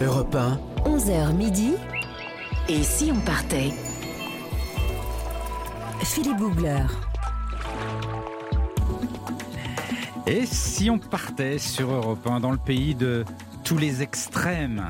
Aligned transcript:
Europe 0.00 0.36
1, 0.36 0.60
11h 0.84 1.34
midi. 1.34 1.72
Et 2.68 2.84
si 2.84 3.10
on 3.10 3.18
partait? 3.18 3.72
Philippe 6.04 6.36
Googler. 6.36 6.84
Et 10.28 10.46
si 10.46 10.88
on 10.88 11.00
partait 11.00 11.58
sur 11.58 11.90
Europe 11.90 12.24
1 12.24 12.38
dans 12.38 12.52
le 12.52 12.58
pays 12.58 12.94
de 12.94 13.24
tous 13.64 13.76
les 13.76 14.00
extrêmes? 14.00 14.84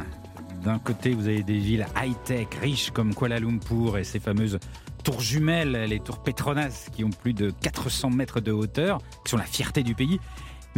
D'un 0.62 0.78
côté, 0.78 1.14
vous 1.14 1.26
avez 1.26 1.42
des 1.42 1.58
villes 1.58 1.86
high-tech, 1.96 2.48
riches 2.60 2.90
comme 2.90 3.14
Kuala 3.14 3.40
Lumpur 3.40 3.96
et 3.96 4.04
ses 4.04 4.20
fameuses 4.20 4.58
tours 5.04 5.22
jumelles, 5.22 5.86
les 5.88 6.00
tours 6.00 6.22
Petronas, 6.22 6.88
qui 6.92 7.02
ont 7.02 7.10
plus 7.10 7.32
de 7.32 7.50
400 7.50 8.10
mètres 8.10 8.40
de 8.40 8.52
hauteur, 8.52 8.98
qui 9.24 9.30
sont 9.30 9.38
la 9.38 9.44
fierté 9.44 9.82
du 9.82 9.94
pays 9.94 10.20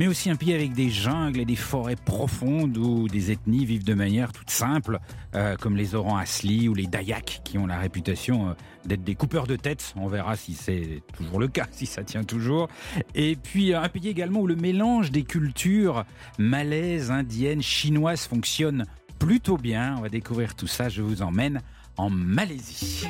mais 0.01 0.07
aussi 0.07 0.31
un 0.31 0.37
pays 0.37 0.55
avec 0.55 0.73
des 0.73 0.89
jungles 0.89 1.41
et 1.41 1.45
des 1.45 1.57
forêts 1.57 1.95
profondes 1.95 2.79
où 2.79 3.07
des 3.07 3.33
ethnies 3.33 3.67
vivent 3.67 3.85
de 3.85 3.93
manière 3.93 4.33
toute 4.33 4.49
simple, 4.49 4.99
euh, 5.35 5.57
comme 5.57 5.77
les 5.77 5.95
Oran 5.95 6.17
Asli 6.17 6.71
ou 6.71 6.75
les 6.75 6.87
Dayaks, 6.87 7.43
qui 7.45 7.59
ont 7.59 7.67
la 7.67 7.77
réputation 7.77 8.49
euh, 8.49 8.53
d'être 8.87 9.05
des 9.05 9.15
coupeurs 9.15 9.47
de 9.47 9.57
tête. 9.57 9.93
On 9.97 10.07
verra 10.07 10.37
si 10.37 10.55
c'est 10.55 11.03
toujours 11.15 11.39
le 11.39 11.49
cas, 11.49 11.67
si 11.73 11.85
ça 11.85 12.03
tient 12.03 12.25
toujours. 12.25 12.69
Et 13.15 13.37
puis 13.37 13.75
un 13.75 13.91
pays 13.91 14.09
également 14.09 14.41
où 14.41 14.47
le 14.47 14.57
mélange 14.57 15.11
des 15.11 15.25
cultures 15.25 16.07
malaises, 16.39 17.11
indiennes, 17.11 17.61
chinoises 17.61 18.25
fonctionne 18.25 18.87
plutôt 19.19 19.59
bien. 19.59 19.97
On 19.99 20.01
va 20.01 20.09
découvrir 20.09 20.55
tout 20.55 20.67
ça. 20.67 20.89
Je 20.89 21.03
vous 21.03 21.21
emmène 21.21 21.61
en 21.99 22.09
Malaisie. 22.09 23.07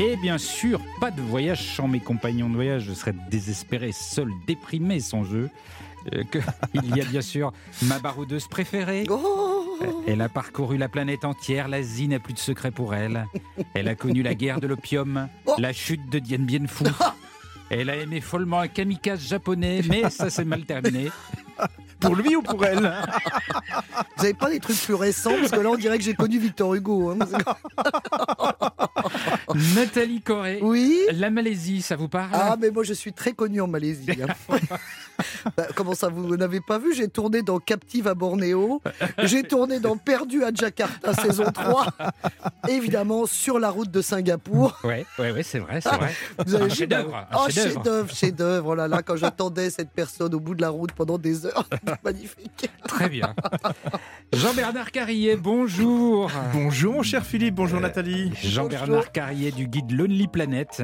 Et 0.00 0.16
bien 0.16 0.38
sûr, 0.38 0.80
pas 0.98 1.10
de 1.10 1.20
voyage 1.20 1.62
sans 1.76 1.86
mes 1.86 2.00
compagnons 2.00 2.48
de 2.48 2.54
voyage. 2.54 2.84
Je 2.84 2.94
serais 2.94 3.14
désespéré, 3.30 3.92
seul, 3.92 4.30
déprimé 4.46 4.98
sans 4.98 5.24
jeu. 5.24 5.50
Euh, 6.14 6.24
que, 6.24 6.38
il 6.74 6.96
y 6.96 7.02
a 7.02 7.04
bien 7.04 7.20
sûr 7.20 7.52
ma 7.82 7.98
baroudeuse 7.98 8.48
préférée. 8.48 9.04
Oh 9.10 9.78
Elle 10.06 10.22
a 10.22 10.30
parcouru 10.30 10.78
la 10.78 10.88
planète 10.88 11.26
entière. 11.26 11.68
L'Asie 11.68 12.08
n'a 12.08 12.18
plus 12.18 12.32
de 12.32 12.38
secret 12.38 12.70
pour 12.70 12.94
elle. 12.94 13.26
Elle 13.74 13.88
a 13.88 13.94
connu 13.94 14.22
la 14.22 14.34
guerre 14.34 14.58
de 14.60 14.66
l'opium, 14.66 15.28
Oh. 15.46 15.54
la 15.58 15.74
chute 15.74 16.08
de 16.08 16.18
Dien 16.18 16.38
Bien 16.38 16.66
Phu. 16.66 16.84
Elle 17.68 17.90
a 17.90 17.96
aimé 17.96 18.22
follement 18.22 18.60
un 18.60 18.68
kamikaze 18.68 19.20
japonais, 19.28 19.82
mais 19.86 20.08
ça 20.08 20.30
s'est 20.30 20.44
mal 20.46 20.64
terminé. 20.64 21.08
Pour 22.00 22.16
lui 22.16 22.34
ou 22.36 22.42
pour 22.42 22.64
elle 22.64 22.78
Vous 24.16 24.24
avez 24.24 24.34
pas 24.34 24.50
des 24.50 24.60
trucs 24.60 24.80
plus 24.80 24.94
récents 24.94 25.34
Parce 25.38 25.50
que 25.52 25.60
là, 25.60 25.70
on 25.70 25.76
dirait 25.76 25.98
que 25.98 26.04
j'ai 26.04 26.14
connu 26.14 26.38
Victor 26.38 26.74
Hugo. 26.74 27.10
hein. 27.10 27.18
Nathalie 29.74 30.20
Corée, 30.20 30.58
Oui 30.62 30.98
la 31.12 31.30
Malaisie, 31.30 31.82
ça 31.82 31.96
vous 31.96 32.08
parle 32.08 32.30
Ah, 32.32 32.56
mais 32.60 32.70
moi, 32.70 32.82
je 32.84 32.92
suis 32.94 33.12
très 33.12 33.32
connu 33.32 33.60
en 33.60 33.66
Malaisie. 33.66 34.06
hein. 34.22 34.56
Bah, 35.56 35.66
comment 35.74 35.94
ça, 35.94 36.08
vous 36.08 36.34
n'avez 36.38 36.60
pas 36.60 36.78
vu? 36.78 36.94
J'ai 36.94 37.08
tourné 37.08 37.42
dans 37.42 37.58
Captive 37.58 38.08
à 38.08 38.14
Bornéo. 38.14 38.80
J'ai 39.18 39.42
tourné 39.42 39.78
dans 39.78 39.98
Perdu 39.98 40.42
à 40.44 40.50
Jakarta, 40.54 41.12
saison 41.12 41.44
3. 41.52 41.86
Évidemment, 42.68 43.26
sur 43.26 43.58
la 43.58 43.68
route 43.68 43.90
de 43.90 44.00
Singapour. 44.00 44.78
Ouais, 44.82 45.04
ouais, 45.18 45.30
ouais, 45.32 45.42
c'est 45.42 45.58
vrai, 45.58 45.80
c'est 45.82 45.90
vrai. 45.94 46.14
Vous 46.46 46.54
avez 46.54 46.64
Un 46.64 46.68
vu, 46.68 46.74
chef-d'œuvre, 46.74 47.10
bah, 47.10 47.28
un 47.32 47.36
Oh, 47.38 47.50
chef-d'œuvre. 47.50 47.74
chef-d'œuvre, 47.74 48.10
chef-d'œuvre. 48.14 48.66
Oh 48.70 48.74
là 48.74 48.88
là, 48.88 49.02
quand 49.02 49.16
j'attendais 49.16 49.68
cette 49.68 49.90
personne 49.90 50.34
au 50.34 50.40
bout 50.40 50.54
de 50.54 50.62
la 50.62 50.70
route 50.70 50.92
pendant 50.92 51.18
des 51.18 51.44
heures. 51.44 51.68
Magnifique. 52.04 52.70
Très 52.86 53.08
bien. 53.08 53.34
Jean-Bernard 54.32 54.90
Carrier, 54.90 55.36
bonjour. 55.36 56.30
Bonjour 56.52 56.90
mon 56.94 57.02
cher 57.02 57.24
Philippe, 57.24 57.54
bonjour 57.54 57.80
Nathalie. 57.80 58.32
Jean-Bernard 58.42 59.12
Carrier 59.12 59.50
du 59.52 59.66
guide 59.66 59.90
Lonely 59.90 60.28
Planet 60.28 60.82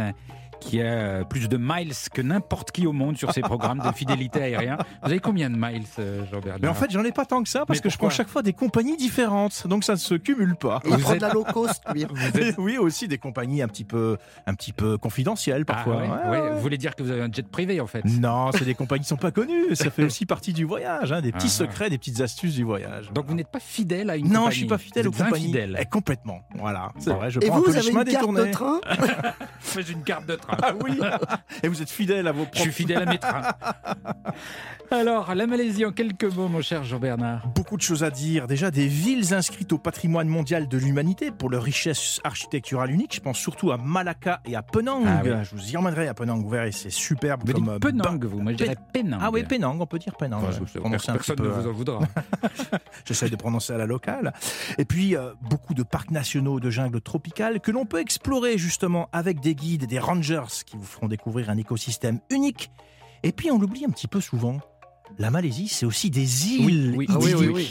qui 0.60 0.80
a 0.82 1.24
plus 1.24 1.48
de 1.48 1.56
miles 1.60 1.92
que 2.12 2.22
n'importe 2.22 2.70
qui 2.72 2.86
au 2.86 2.92
monde 2.92 3.16
sur 3.16 3.32
ses 3.32 3.40
programmes 3.40 3.78
de 3.80 3.92
fidélité 3.92 4.42
aérien. 4.42 4.78
Vous 5.02 5.10
avez 5.10 5.20
combien 5.20 5.50
de 5.50 5.56
miles, 5.56 5.84
euh, 5.98 6.24
Jean-Bernard 6.32 6.58
Mais 6.62 6.68
en 6.68 6.74
fait, 6.74 6.90
j'en 6.90 7.04
ai 7.04 7.12
pas 7.12 7.24
tant 7.24 7.42
que 7.42 7.48
ça 7.48 7.64
parce 7.66 7.78
Mais 7.78 7.82
que 7.82 7.90
je 7.90 7.98
prends 7.98 8.10
chaque 8.10 8.28
fois 8.28 8.42
des 8.42 8.52
compagnies 8.52 8.96
différentes, 8.96 9.66
donc 9.66 9.84
ça 9.84 9.92
ne 9.94 9.98
se 9.98 10.14
cumule 10.14 10.56
pas. 10.56 10.80
Et 10.84 10.88
il 10.88 10.94
Vous 10.96 11.00
prend 11.00 11.12
êtes- 11.12 11.20
de 11.20 11.26
la 11.26 11.32
low 11.32 11.44
cost, 11.44 11.82
lui. 11.92 12.02
êtes... 12.34 12.54
Oui, 12.58 12.78
aussi 12.78 13.08
des 13.08 13.18
compagnies 13.18 13.62
un 13.62 13.68
petit 13.68 13.84
peu, 13.84 14.16
un 14.46 14.54
petit 14.54 14.72
peu 14.72 14.98
confidentielles 14.98 15.64
Ah, 15.68 15.72
parfois. 15.74 15.96
ouais, 15.96 16.08
Ouais, 16.08 16.30
ouais. 16.30 16.40
ouais. 16.40 16.50
Vous 16.54 16.60
voulez 16.60 16.78
dire 16.78 16.94
que 16.96 17.02
vous 17.02 17.10
avez 17.10 17.22
un 17.22 17.30
jet 17.32 17.46
privé 17.48 17.80
en 17.80 17.86
fait 17.86 18.04
Non, 18.04 18.50
c'est 18.52 18.64
des 18.64 18.74
compagnies 18.74 19.02
qui 19.02 19.08
sont 19.08 19.16
pas 19.16 19.30
connues. 19.30 19.74
Ça 19.76 19.90
fait 19.90 20.04
aussi 20.04 20.26
partie 20.26 20.52
du 20.52 20.64
voyage, 20.64 21.12
hein, 21.12 21.20
des 21.20 21.32
petits 21.32 21.46
Ah. 21.48 21.50
secrets, 21.50 21.90
des 21.90 21.98
petites 21.98 22.20
astuces 22.20 22.54
du 22.54 22.64
voyage. 22.64 23.10
Donc 23.12 23.26
vous 23.26 23.34
n'êtes 23.34 23.50
pas 23.50 23.60
fidèle 23.60 24.10
à 24.10 24.16
une 24.16 24.26
non, 24.28 24.32
compagnie 24.40 24.50
je 24.52 24.58
suis 24.58 24.66
pas 24.66 24.78
fidèle 24.78 25.08
aux 25.08 25.12
compagnies. 25.12 25.54
Eh, 25.78 25.84
complètement. 25.86 26.40
Voilà, 26.56 26.92
c'est 26.98 27.12
vrai. 27.12 27.30
Je 27.30 27.40
Et 27.40 27.46
prends 27.46 27.56
vous, 27.56 27.62
un 27.62 27.64
peu 27.66 27.70
vous 27.72 27.76
avez 27.76 27.86
chemins 27.88 28.04
une 28.04 28.10
carte 28.12 28.28
de 28.30 28.42
détournés. 28.44 28.50
train 28.50 28.80
J'ai 29.86 29.92
une 29.92 30.02
carte 30.02 30.26
de 30.26 30.34
train. 30.36 30.45
Ah 30.48 30.72
oui. 30.84 30.98
Et 31.62 31.68
vous 31.68 31.82
êtes 31.82 31.90
fidèle 31.90 32.26
à 32.28 32.32
vos 32.32 32.40
Je 32.44 32.44
propres 32.50 32.60
suis 32.62 32.72
fidèle 32.72 33.02
à 33.02 33.06
mes 33.06 33.18
trains. 33.18 33.42
Alors, 34.92 35.34
la 35.34 35.48
Malaisie 35.48 35.84
en 35.84 35.90
quelques 35.90 36.24
mots, 36.32 36.46
mon 36.46 36.62
cher 36.62 36.84
Jean-Bernard. 36.84 37.48
Beaucoup 37.48 37.76
de 37.76 37.82
choses 37.82 38.04
à 38.04 38.10
dire. 38.10 38.46
Déjà, 38.46 38.70
des 38.70 38.86
villes 38.86 39.34
inscrites 39.34 39.72
au 39.72 39.78
patrimoine 39.78 40.28
mondial 40.28 40.68
de 40.68 40.78
l'humanité 40.78 41.32
pour 41.32 41.50
leur 41.50 41.64
richesse 41.64 42.20
architecturale 42.22 42.92
unique. 42.92 43.16
Je 43.16 43.20
pense 43.20 43.36
surtout 43.36 43.72
à 43.72 43.78
Malacca 43.78 44.40
et 44.44 44.54
à 44.54 44.62
Penang. 44.62 45.02
Ah 45.04 45.22
oui. 45.24 45.30
Je 45.42 45.56
vous 45.56 45.70
y 45.72 45.76
emmènerai 45.76 46.06
à 46.06 46.14
Penang. 46.14 46.40
Vous 46.40 46.48
verrez, 46.50 46.70
c'est 46.70 46.90
superbe. 46.90 47.42
Vous 47.44 47.52
comme 47.52 47.62
dites 47.64 47.72
euh, 47.72 47.78
Penang, 47.80 48.16
ba- 48.18 48.26
vous. 48.28 48.40
Moi, 48.40 48.52
je 48.52 48.58
dirais 48.58 48.76
Penang. 48.92 49.18
Ah 49.20 49.30
oui, 49.32 49.42
Penang, 49.42 49.76
on 49.80 49.86
peut 49.86 49.98
dire 49.98 50.14
Penang. 50.16 50.40
Je 50.52 50.58
je- 50.64 50.78
personne 50.78 51.36
ne 51.40 51.48
vous 51.48 51.66
euh, 51.66 51.70
en 51.70 51.72
voudra. 51.72 51.98
J'essaie 53.04 53.28
de 53.28 53.36
prononcer 53.36 53.72
à 53.72 53.78
la 53.78 53.86
locale. 53.86 54.32
Et 54.78 54.84
puis, 54.84 55.16
euh, 55.16 55.32
beaucoup 55.42 55.74
de 55.74 55.82
parcs 55.82 56.12
nationaux 56.12 56.60
de 56.60 56.70
jungle 56.70 57.00
tropicale 57.00 57.58
que 57.60 57.72
l'on 57.72 57.86
peut 57.86 57.98
explorer 58.00 58.56
justement 58.56 59.08
avec 59.12 59.40
des 59.40 59.56
guides 59.56 59.82
et 59.82 59.86
des 59.88 59.98
rangers 59.98 60.35
qui 60.44 60.76
vous 60.76 60.84
feront 60.84 61.08
découvrir 61.08 61.50
un 61.50 61.56
écosystème 61.56 62.20
unique. 62.30 62.70
Et 63.22 63.32
puis, 63.32 63.50
on 63.50 63.58
l'oublie 63.58 63.84
un 63.84 63.90
petit 63.90 64.08
peu 64.08 64.20
souvent. 64.20 64.60
La 65.18 65.30
Malaisie, 65.30 65.68
c'est 65.68 65.86
aussi 65.86 66.10
des 66.10 66.48
îles 66.48 66.94
Oui, 66.94 66.94
oui, 66.96 67.06
Ah 67.08 67.18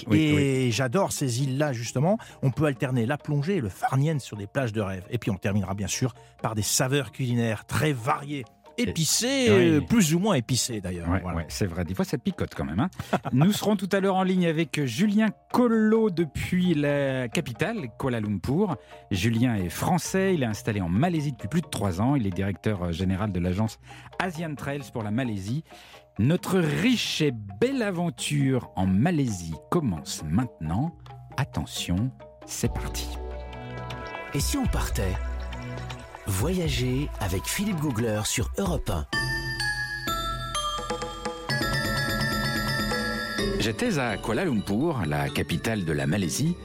oui, 0.08 0.20
Et 0.20 0.72
j'adore 0.72 1.12
ces 1.12 1.44
îles-là, 1.44 1.74
justement. 1.74 2.18
On 2.42 2.52
peut 2.52 2.66
alterner 2.66 3.06
la 3.06 3.18
plongée 3.18 3.58
et 3.58 3.62
le 3.62 3.70
farniente 3.70 4.22
sur 4.22 4.38
des 4.38 4.48
plages 4.48 4.72
de 4.72 4.82
rêve. 4.82 5.06
Et 5.10 5.18
puis, 5.18 5.32
on 5.32 5.36
terminera 5.36 5.74
bien 5.74 5.88
sûr 5.88 6.14
par 6.42 6.56
des 6.56 6.62
saveurs 6.62 7.12
culinaires 7.12 7.66
très 7.66 7.92
variées. 7.92 8.46
Épicées, 8.78 9.48
Oui. 9.50 9.70
euh, 9.76 9.82
plus 9.82 10.14
ou 10.14 10.20
moins 10.20 10.36
épicées 10.36 10.82
d'ailleurs. 10.82 11.08
Ouais, 11.10 11.20
Voilà. 11.22 11.38
ouais, 11.38 11.46
c'est 11.50 11.66
vrai. 11.66 11.86
Des 11.86 11.94
fois, 11.94 12.06
ça 12.06 12.18
picote 12.18 12.54
quand 12.56 12.66
même. 12.66 12.80
hein. 12.80 12.90
Nous 13.34 13.52
serons 13.54 13.76
tout 13.76 13.90
à 13.92 14.00
l'heure 14.00 14.16
en 14.16 14.24
ligne 14.24 14.46
avec 14.48 14.84
Julien 14.86 15.30
Collot 15.54 16.10
depuis 16.10 16.74
la 16.74 17.28
capitale, 17.28 17.88
Kuala 18.00 18.20
Lumpur. 18.20 18.76
Julien 19.12 19.56
est 19.56 19.70
français. 19.70 20.34
Il 20.34 20.44
est 20.44 20.48
installé 20.48 20.82
en 20.82 20.90
Malaisie 20.90 21.32
depuis 21.32 21.48
plus 21.48 21.62
de 21.62 21.68
trois 21.68 22.02
ans. 22.02 22.16
Il 22.16 22.28
est 22.28 22.32
directeur 22.32 22.84
euh, 22.84 22.92
général 22.92 23.32
de 23.32 23.40
l'agence 23.40 23.80
Asian 24.20 24.54
Trails 24.56 24.84
pour 24.92 25.04
la 25.04 25.12
Malaisie. 25.12 25.64
Notre 26.20 26.60
riche 26.60 27.22
et 27.22 27.32
belle 27.60 27.82
aventure 27.82 28.72
en 28.76 28.88
Malaisie 28.88 29.54
commence 29.70 30.24
maintenant. 30.24 30.96
Attention, 31.38 32.10
c'est 32.46 32.74
parti. 32.74 33.08
et 34.34 34.40
si 34.40 34.58
on 34.58 34.66
partait 34.66 35.14
Voyager 36.28 37.08
avec 37.20 37.46
Philippe 37.46 37.80
Googler 37.80 38.22
sur 38.26 38.50
Europe 38.58 38.90
1. 38.90 39.06
J'étais 43.60 44.00
à 44.00 44.18
Kuala 44.18 44.46
Lumpur, 44.46 45.04
la 45.06 45.30
capitale 45.30 45.86
de 45.86 45.94
la 45.94 46.08
Malaisie, 46.08 46.56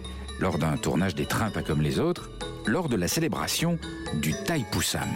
lors 0.41 0.57
d'un 0.57 0.79
tournage 0.79 1.15
des 1.15 1.27
trains 1.27 1.51
pas 1.51 1.63
comme 1.63 1.83
les 1.83 1.99
autres, 1.99 2.31
lors 2.67 2.89
de 2.89 2.97
la 2.97 3.07
célébration 3.07 3.79
du 4.15 4.33
Thaipusam. 4.33 5.11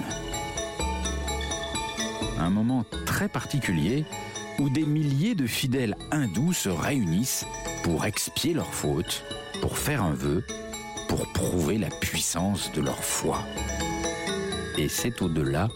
Un 2.38 2.50
moment 2.50 2.84
très 3.06 3.28
particulier 3.28 4.04
où 4.58 4.68
des 4.68 4.84
milliers 4.84 5.34
de 5.34 5.46
fidèles 5.46 5.96
hindous 6.10 6.52
se 6.52 6.68
réunissent 6.68 7.46
pour 7.82 8.04
expier 8.04 8.52
leurs 8.52 8.74
fautes, 8.74 9.24
pour 9.62 9.78
faire 9.78 10.02
un 10.02 10.12
vœu, 10.12 10.44
pour 11.08 11.32
prouver 11.32 11.78
la 11.78 11.88
puissance 11.88 12.70
de 12.72 12.82
leur 12.82 13.02
foi. 13.02 13.42
Et 14.76 14.88
c'est 14.88 15.22
au-delà 15.22 15.68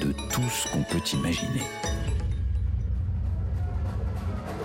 de 0.00 0.12
tout 0.30 0.42
ce 0.50 0.70
qu'on 0.70 0.82
peut 0.82 1.02
imaginer. 1.12 1.62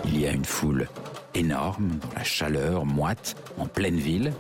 Il 0.06 0.20
y 0.20 0.28
a 0.28 0.32
une 0.32 0.46
foule 0.46 0.88
énorme, 1.34 1.90
dans 2.02 2.10
la 2.16 2.24
chaleur, 2.24 2.86
moite, 2.86 3.36
en 3.58 3.66
pleine 3.66 3.98
ville. 3.98 4.34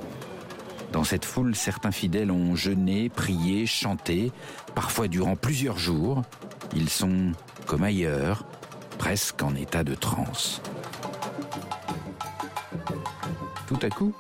Dans 0.91 1.03
cette 1.03 1.25
foule, 1.25 1.55
certains 1.55 1.91
fidèles 1.91 2.31
ont 2.31 2.55
jeûné, 2.55 3.09
prié, 3.09 3.65
chanté, 3.65 4.31
parfois 4.75 5.07
durant 5.07 5.35
plusieurs 5.35 5.77
jours. 5.77 6.23
Ils 6.75 6.89
sont, 6.89 7.31
comme 7.65 7.83
ailleurs, 7.83 8.45
presque 8.97 9.43
en 9.43 9.55
état 9.55 9.83
de 9.83 9.95
transe. 9.95 10.61
Tout 13.67 13.79
à 13.81 13.89
coup, 13.89 14.13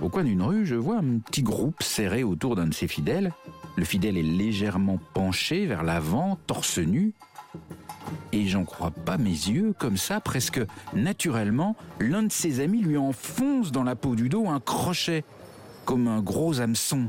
au 0.00 0.08
coin 0.08 0.24
d'une 0.24 0.42
rue, 0.42 0.66
je 0.66 0.74
vois 0.74 0.98
un 0.98 1.18
petit 1.18 1.42
groupe 1.42 1.82
serré 1.82 2.22
autour 2.22 2.56
d'un 2.56 2.66
de 2.66 2.74
ses 2.74 2.88
fidèles. 2.88 3.32
Le 3.76 3.84
fidèle 3.84 4.16
est 4.16 4.22
légèrement 4.22 4.98
penché 5.14 5.66
vers 5.66 5.82
l'avant, 5.82 6.38
torse 6.46 6.78
nu. 6.78 7.14
Et 8.32 8.46
j'en 8.46 8.64
crois 8.64 8.90
pas 8.90 9.18
mes 9.18 9.30
yeux, 9.30 9.74
comme 9.78 9.96
ça, 9.96 10.20
presque 10.20 10.60
naturellement, 10.94 11.76
l'un 12.00 12.22
de 12.22 12.32
ses 12.32 12.60
amis 12.60 12.82
lui 12.82 12.96
enfonce 12.96 13.72
dans 13.72 13.84
la 13.84 13.96
peau 13.96 14.14
du 14.14 14.28
dos 14.28 14.48
un 14.48 14.60
crochet, 14.60 15.24
comme 15.84 16.08
un 16.08 16.20
gros 16.20 16.60
hameçon. 16.60 17.08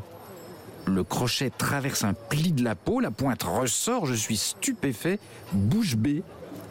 Le 0.86 1.04
crochet 1.04 1.50
traverse 1.50 2.04
un 2.04 2.14
pli 2.14 2.52
de 2.52 2.64
la 2.64 2.76
peau, 2.76 3.00
la 3.00 3.12
pointe 3.12 3.44
ressort, 3.44 4.06
je 4.06 4.16
suis 4.16 4.38
stupéfait, 4.38 5.20
bouche 5.54 5.96
bée. 5.96 6.24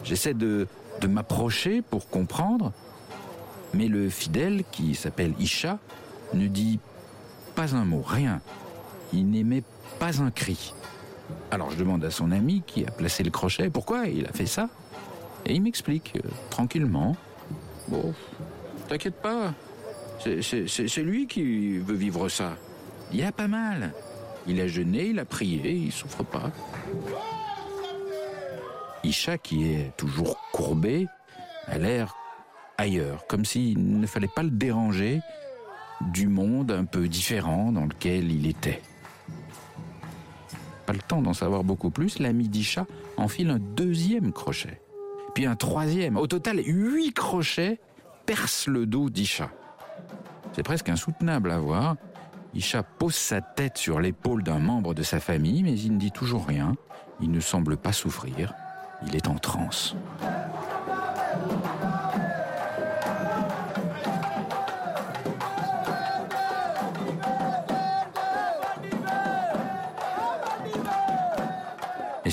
J'essaie 0.04 0.34
de 0.34 0.66
de 1.00 1.06
m'approcher 1.06 1.82
pour 1.82 2.08
comprendre, 2.08 2.72
mais 3.74 3.88
le 3.88 4.08
fidèle, 4.08 4.64
qui 4.70 4.94
s'appelle 4.94 5.34
Isha, 5.38 5.78
ne 6.34 6.46
dit 6.46 6.78
pas 7.54 7.75
un 7.75 7.84
mot, 7.84 8.02
rien. 8.02 8.40
Il 9.12 9.30
n'émet 9.30 9.62
pas 9.98 10.20
un 10.22 10.30
cri. 10.30 10.75
Alors 11.50 11.70
je 11.70 11.76
demande 11.76 12.04
à 12.04 12.10
son 12.10 12.30
ami 12.30 12.62
qui 12.66 12.84
a 12.86 12.90
placé 12.90 13.22
le 13.22 13.30
crochet 13.30 13.70
pourquoi 13.70 14.06
il 14.06 14.26
a 14.26 14.32
fait 14.32 14.46
ça. 14.46 14.69
Et 15.46 15.54
il 15.54 15.62
m'explique 15.62 16.14
euh, 16.16 16.28
tranquillement. 16.50 17.16
Bon, 17.88 18.12
t'inquiète 18.88 19.20
pas, 19.22 19.54
c'est- 20.20 20.96
lui 20.98 21.26
qui 21.26 21.78
veut 21.78 21.94
vivre 21.94 22.28
ça. 22.28 22.56
Il 23.12 23.25
a 23.25 23.32
pas 23.32 23.48
mal. 23.48 23.92
Il 24.46 24.60
a 24.60 24.66
jeûné, 24.66 25.06
il 25.06 25.19
a 25.19 25.25
prié, 25.25 25.72
il 25.72 25.92
souffre 25.92 26.22
pas. 26.22 26.50
Isha, 29.04 29.38
qui 29.38 29.70
est 29.72 29.92
toujours 29.96 30.38
courbé, 30.52 31.06
a 31.66 31.78
l'air 31.78 32.14
ailleurs, 32.76 33.26
comme 33.26 33.44
s'il 33.44 33.98
ne 34.00 34.06
fallait 34.06 34.28
pas 34.34 34.42
le 34.42 34.50
déranger 34.50 35.20
du 36.00 36.28
monde 36.28 36.70
un 36.70 36.84
peu 36.84 37.08
différent 37.08 37.72
dans 37.72 37.84
lequel 37.84 38.30
il 38.30 38.46
était. 38.46 38.80
Pas 40.86 40.92
le 40.92 41.00
temps 41.00 41.20
d'en 41.20 41.34
savoir 41.34 41.64
beaucoup 41.64 41.90
plus, 41.90 42.18
l'ami 42.18 42.48
d'Isha 42.48 42.86
enfile 43.16 43.50
un 43.50 43.58
deuxième 43.58 44.32
crochet, 44.32 44.80
puis 45.34 45.44
un 45.44 45.56
troisième. 45.56 46.16
Au 46.16 46.26
total, 46.26 46.60
huit 46.64 47.12
crochets 47.12 47.80
percent 48.24 48.70
le 48.70 48.86
dos 48.86 49.10
d'Isha. 49.10 49.50
C'est 50.52 50.62
presque 50.62 50.88
insoutenable 50.88 51.50
à 51.50 51.58
voir. 51.58 51.96
Isha 52.54 52.82
pose 52.82 53.14
sa 53.14 53.40
tête 53.40 53.76
sur 53.76 54.00
l'épaule 54.00 54.42
d'un 54.42 54.58
membre 54.58 54.94
de 54.94 55.02
sa 55.02 55.20
famille, 55.20 55.62
mais 55.62 55.78
il 55.78 55.92
ne 55.94 55.98
dit 55.98 56.10
toujours 56.10 56.46
rien. 56.46 56.74
Il 57.20 57.30
ne 57.30 57.40
semble 57.40 57.76
pas 57.76 57.92
souffrir. 57.92 58.54
Il 59.06 59.14
est 59.14 59.28
en 59.28 59.36
transe. 59.36 59.94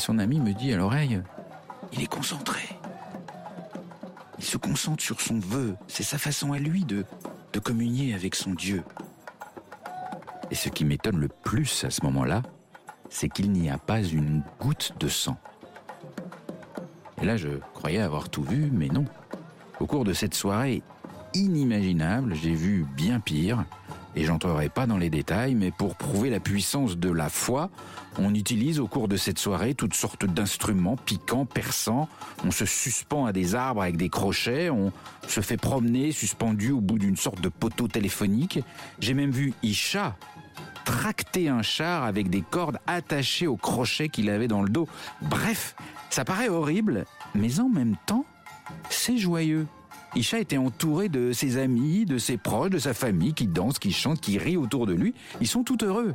Son 0.06 0.20
ami 0.20 0.40
me 0.40 0.54
dit 0.54 0.72
à 0.72 0.78
l'oreille, 0.78 1.20
il 1.92 2.04
est 2.04 2.08
concentré. 2.08 2.62
Il 4.38 4.44
se 4.44 4.56
concentre 4.56 5.02
sur 5.02 5.20
son 5.20 5.40
vœu. 5.40 5.76
C'est 5.88 6.04
sa 6.04 6.20
façon 6.20 6.54
à 6.54 6.60
lui 6.60 6.86
de, 6.86 7.06
de 7.54 7.60
communier 7.60 8.14
avec 8.14 8.36
son 8.36 8.54
Dieu. 8.54 8.84
Et 10.52 10.56
ce 10.56 10.70
qui 10.70 10.86
m'étonne 10.86 11.18
le 11.18 11.28
plus 11.28 11.84
à 11.86 11.90
ce 11.90 12.04
moment-là, 12.04 12.44
c'est 13.10 13.30
qu'il 13.30 13.52
n'y 13.52 13.68
a 13.72 13.80
pas 13.80 14.04
une 14.04 14.44
goutte 14.60 14.94
de 15.00 15.08
sang. 15.08 15.38
Et 17.20 17.26
là, 17.26 17.36
je 17.36 17.58
croyais 17.74 18.02
avoir 18.02 18.30
tout 18.30 18.44
vu, 18.44 18.70
mais 18.72 18.90
non. 18.90 19.06
Au 19.80 19.88
cours 19.88 20.04
de 20.04 20.14
cette 20.14 20.36
soirée 20.36 20.84
inimaginable, 21.34 22.36
j'ai 22.36 22.54
vu 22.54 22.86
bien 22.96 23.20
pire, 23.20 23.66
et 24.16 24.24
j'entrerai 24.24 24.70
pas 24.70 24.88
dans 24.88 24.98
les 24.98 25.10
détails, 25.10 25.56
mais 25.56 25.72
pour 25.72 25.96
prouver 25.96 26.30
la 26.30 26.40
puissance 26.40 26.98
de 26.98 27.10
la 27.10 27.30
foi, 27.30 27.70
on 28.18 28.34
utilise 28.34 28.80
au 28.80 28.88
cours 28.88 29.08
de 29.08 29.18
cette 29.18 29.40
soirée 29.40 29.74
toutes 29.74 29.94
sortes 29.94 30.26
d'instruments 30.26 30.96
piquants, 30.96 31.46
perçants. 31.46 32.08
On 32.46 32.52
se 32.52 32.66
suspend 32.66 33.26
à 33.26 33.34
des 33.34 33.56
arbres 33.56 33.82
avec 33.82 33.98
des 33.98 34.10
crochets, 34.10 34.70
on 34.70 34.92
se 35.28 35.42
fait 35.42 35.58
promener 35.58 36.12
suspendu 36.12 36.72
au 36.72 36.82
bout 36.82 36.98
d'une 36.98 37.18
sorte 37.18 37.42
de 37.42 37.50
poteau 37.50 37.88
téléphonique. 37.88 38.60
J'ai 39.00 39.14
même 39.14 39.32
vu 39.32 39.54
Isha 39.64 40.16
tracter 40.86 41.50
un 41.50 41.64
char 41.64 42.04
avec 42.04 42.30
des 42.30 42.42
cordes 42.42 42.78
attachées 42.88 43.48
aux 43.48 43.58
crochets 43.58 44.08
qu'il 44.08 44.30
avait 44.30 44.48
dans 44.48 44.62
le 44.62 44.70
dos. 44.70 44.88
Bref, 45.24 45.76
ça 46.10 46.24
paraît 46.24 46.48
horrible, 46.48 47.06
mais 47.34 47.60
en 47.60 47.68
même 47.68 47.96
temps, 48.06 48.26
c'est 48.90 49.18
joyeux. 49.18 49.68
Isha 50.16 50.40
était 50.40 50.58
entouré 50.58 51.10
de 51.10 51.34
ses 51.34 51.58
amis, 51.58 52.06
de 52.06 52.18
ses 52.18 52.38
proches, 52.38 52.70
de 52.70 52.80
sa 52.80 52.94
famille 52.94 53.34
qui 53.34 53.48
dansent, 53.48 53.80
qui 53.80 53.92
chantent, 53.92 54.22
qui 54.22 54.38
rient 54.38 54.56
autour 54.56 54.88
de 54.88 54.94
lui. 54.94 55.14
Ils 55.42 55.48
sont 55.48 55.64
tout 55.64 55.84
heureux. 55.84 56.14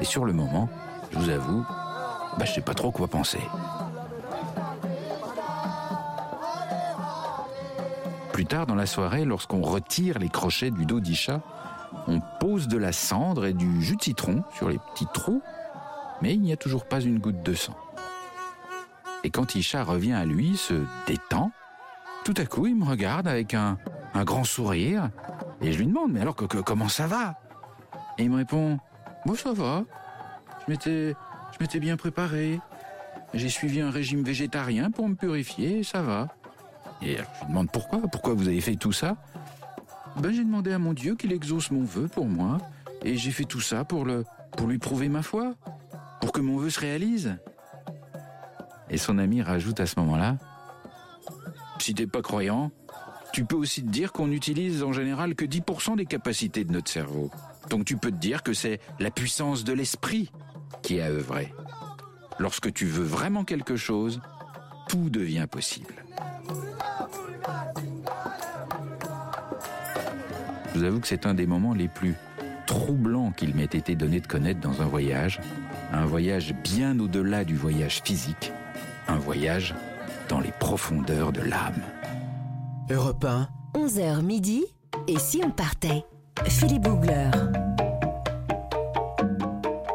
Et 0.00 0.04
sur 0.04 0.26
le 0.26 0.34
moment, 0.34 0.68
je 1.12 1.18
vous 1.18 1.30
avoue, 1.30 1.64
bah, 2.38 2.44
je 2.44 2.52
sais 2.52 2.60
pas 2.60 2.74
trop 2.74 2.90
quoi 2.90 3.08
penser. 3.08 3.40
Plus 8.34 8.44
tard 8.44 8.66
dans 8.66 8.74
la 8.74 8.86
soirée, 8.86 9.24
lorsqu'on 9.24 9.62
retire 9.62 10.18
les 10.18 10.28
crochets 10.28 10.70
du 10.70 10.84
dos 10.84 11.00
d'Isha, 11.00 11.40
on 12.06 12.20
pose 12.38 12.68
de 12.68 12.76
la 12.76 12.92
cendre 12.92 13.46
et 13.46 13.52
du 13.54 13.82
jus 13.82 13.96
de 13.96 14.02
citron 14.02 14.44
sur 14.56 14.68
les 14.68 14.78
petits 14.78 15.06
trous, 15.12 15.42
mais 16.22 16.34
il 16.34 16.40
n'y 16.40 16.52
a 16.52 16.56
toujours 16.56 16.84
pas 16.84 17.00
une 17.00 17.18
goutte 17.18 17.42
de 17.42 17.54
sang. 17.54 17.74
Et 19.22 19.30
quand 19.30 19.54
Isha 19.54 19.84
revient 19.84 20.12
à 20.12 20.24
lui, 20.24 20.56
se 20.56 20.74
détend, 21.06 21.52
tout 22.24 22.34
à 22.36 22.44
coup 22.46 22.66
il 22.66 22.76
me 22.76 22.84
regarde 22.84 23.28
avec 23.28 23.54
un, 23.54 23.78
grand 24.24 24.44
sourire, 24.44 25.10
et 25.60 25.72
je 25.72 25.78
lui 25.78 25.86
demande, 25.86 26.12
mais 26.12 26.20
alors 26.20 26.34
que, 26.34 26.44
comment 26.44 26.88
ça 26.88 27.06
va? 27.06 27.34
Et 28.18 28.24
il 28.24 28.30
me 28.30 28.36
répond, 28.36 28.78
bon 29.26 29.34
ça 29.34 29.52
va, 29.52 29.84
je 30.66 30.72
m'étais, 30.72 31.14
je 31.52 31.56
m'étais 31.60 31.80
bien 31.80 31.96
préparé, 31.96 32.60
j'ai 33.34 33.48
suivi 33.48 33.80
un 33.80 33.90
régime 33.90 34.22
végétarien 34.22 34.90
pour 34.90 35.08
me 35.08 35.14
purifier, 35.14 35.78
et 35.78 35.84
ça 35.84 36.02
va. 36.02 36.28
Et 37.02 37.16
je 37.16 37.20
lui 37.20 37.48
demande 37.48 37.70
pourquoi, 37.70 38.00
pourquoi 38.10 38.34
vous 38.34 38.48
avez 38.48 38.60
fait 38.60 38.76
tout 38.76 38.92
ça? 38.92 39.16
Ben 40.16 40.32
j'ai 40.32 40.44
demandé 40.44 40.72
à 40.72 40.78
mon 40.78 40.92
Dieu 40.92 41.14
qu'il 41.14 41.32
exauce 41.32 41.70
mon 41.70 41.84
vœu 41.84 42.08
pour 42.08 42.26
moi, 42.26 42.58
et 43.04 43.16
j'ai 43.16 43.30
fait 43.30 43.44
tout 43.44 43.60
ça 43.60 43.84
pour 43.84 44.04
le, 44.04 44.24
pour 44.56 44.66
lui 44.66 44.78
prouver 44.78 45.08
ma 45.08 45.22
foi, 45.22 45.54
pour 46.20 46.32
que 46.32 46.40
mon 46.40 46.56
vœu 46.56 46.70
se 46.70 46.80
réalise. 46.80 47.38
Et 48.90 48.98
son 48.98 49.18
ami 49.18 49.42
rajoute 49.42 49.80
à 49.80 49.86
ce 49.86 49.98
moment-là, 50.00 50.36
si 51.78 51.94
t'es 51.94 52.06
pas 52.06 52.22
croyant, 52.22 52.70
tu 53.32 53.44
peux 53.44 53.56
aussi 53.56 53.82
te 53.82 53.88
dire 53.88 54.12
qu'on 54.12 54.26
n'utilise 54.26 54.82
en 54.82 54.92
général 54.92 55.34
que 55.34 55.44
10% 55.44 55.96
des 55.96 56.06
capacités 56.06 56.64
de 56.64 56.72
notre 56.72 56.90
cerveau. 56.90 57.30
Donc 57.68 57.84
tu 57.84 57.96
peux 57.96 58.10
te 58.10 58.16
dire 58.16 58.42
que 58.42 58.52
c'est 58.52 58.80
la 58.98 59.10
puissance 59.10 59.64
de 59.64 59.72
l'esprit 59.72 60.30
qui 60.82 61.00
a 61.00 61.06
œuvré. 61.06 61.54
Lorsque 62.38 62.72
tu 62.72 62.86
veux 62.86 63.04
vraiment 63.04 63.44
quelque 63.44 63.76
chose, 63.76 64.20
tout 64.88 65.10
devient 65.10 65.46
possible. 65.48 65.94
Je 70.72 70.78
vous 70.78 70.84
avoue 70.84 71.00
que 71.00 71.06
c'est 71.06 71.26
un 71.26 71.34
des 71.34 71.46
moments 71.46 71.74
les 71.74 71.88
plus 71.88 72.14
troublants 72.66 73.32
qu'il 73.32 73.54
m'ait 73.54 73.64
été 73.64 73.94
donné 73.94 74.20
de 74.20 74.26
connaître 74.26 74.60
dans 74.60 74.82
un 74.82 74.86
voyage. 74.86 75.40
Un 75.92 76.06
voyage 76.06 76.54
bien 76.64 76.98
au-delà 76.98 77.44
du 77.44 77.56
voyage 77.56 78.02
physique. 78.04 78.52
Un 79.10 79.16
voyage 79.18 79.74
dans 80.28 80.38
les 80.40 80.52
profondeurs 80.52 81.32
de 81.32 81.40
l'âme. 81.40 81.82
Europe 82.90 83.24
1, 83.24 83.48
11h 83.74 84.22
midi. 84.22 84.64
Et 85.08 85.18
si 85.18 85.40
on 85.44 85.50
partait? 85.50 86.04
Philippe 86.46 86.84
Googler. 86.84 87.30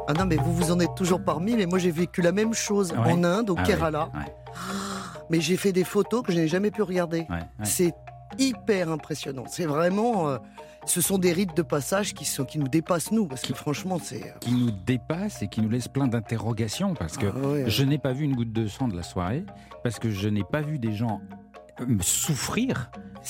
Ah 0.07 0.13
non, 0.13 0.25
mais 0.25 0.35
vous 0.35 0.53
vous 0.53 0.71
en 0.71 0.79
êtes 0.79 0.93
toujours 0.95 1.23
parmi, 1.23 1.55
mais 1.55 1.65
moi 1.65 1.79
j'ai 1.79 1.91
vécu 1.91 2.21
la 2.21 2.31
même 2.31 2.53
chose 2.53 2.91
Ouais. 2.91 3.13
en 3.13 3.23
Inde, 3.23 3.49
au 3.49 3.55
Ah 3.57 3.61
ouais, 3.61 3.67
Kerala. 3.67 4.09
ouais, 4.13 4.33
Mais 5.29 5.39
j'ai 5.41 5.57
fait 5.57 5.71
des 5.71 5.83
photos 5.83 6.21
que 6.21 6.31
je 6.31 6.37
n'ai 6.37 6.47
jamais 6.47 6.69
pu 6.71 6.81
regarder. 6.83 7.21
ouais, 7.21 7.27
ouais. 7.29 7.45
C'est 7.63 7.93
hyper 8.37 8.91
impressionnant. 8.91 9.45
C'est 9.47 9.65
vraiment. 9.65 10.27
euh, 10.29 10.37
ce 10.85 11.01
sont 11.01 11.17
des 11.17 11.33
rites 11.33 11.55
de 11.55 11.61
passage 11.61 12.13
qui, 12.13 12.25
sont, 12.25 12.45
qui 12.45 12.59
nous 12.59 12.67
dépassent, 12.67 13.11
nous, 13.11 13.27
parce 13.27 13.41
que 13.41 13.53
franchement, 13.53 13.99
c'est. 14.01 14.23
euh, 14.23 14.39
Qui 14.39 14.51
nous 14.53 14.71
dépasse 14.71 15.41
et 15.41 15.47
qui 15.47 15.61
nous 15.61 15.69
laisse 15.69 15.87
plein 15.87 16.07
d'interrogations 16.07 16.93
parce 16.93 17.17
que 17.17 17.25
ah 17.27 17.47
ouais. 17.47 17.63
je 17.67 17.83
n'ai 17.83 17.97
pas 17.97 18.13
vu 18.13 18.25
une 18.25 18.35
goutte 18.35 18.53
de 18.53 18.67
sang 18.67 18.87
de 18.87 18.95
la 18.95 19.03
soirée, 19.03 19.45
parce 19.83 19.99
que 19.99 20.09
je 20.11 20.29
n'ai 20.29 20.43
pas 20.43 20.61
vu 20.61 20.77
des 20.79 20.93
gens 20.93 21.21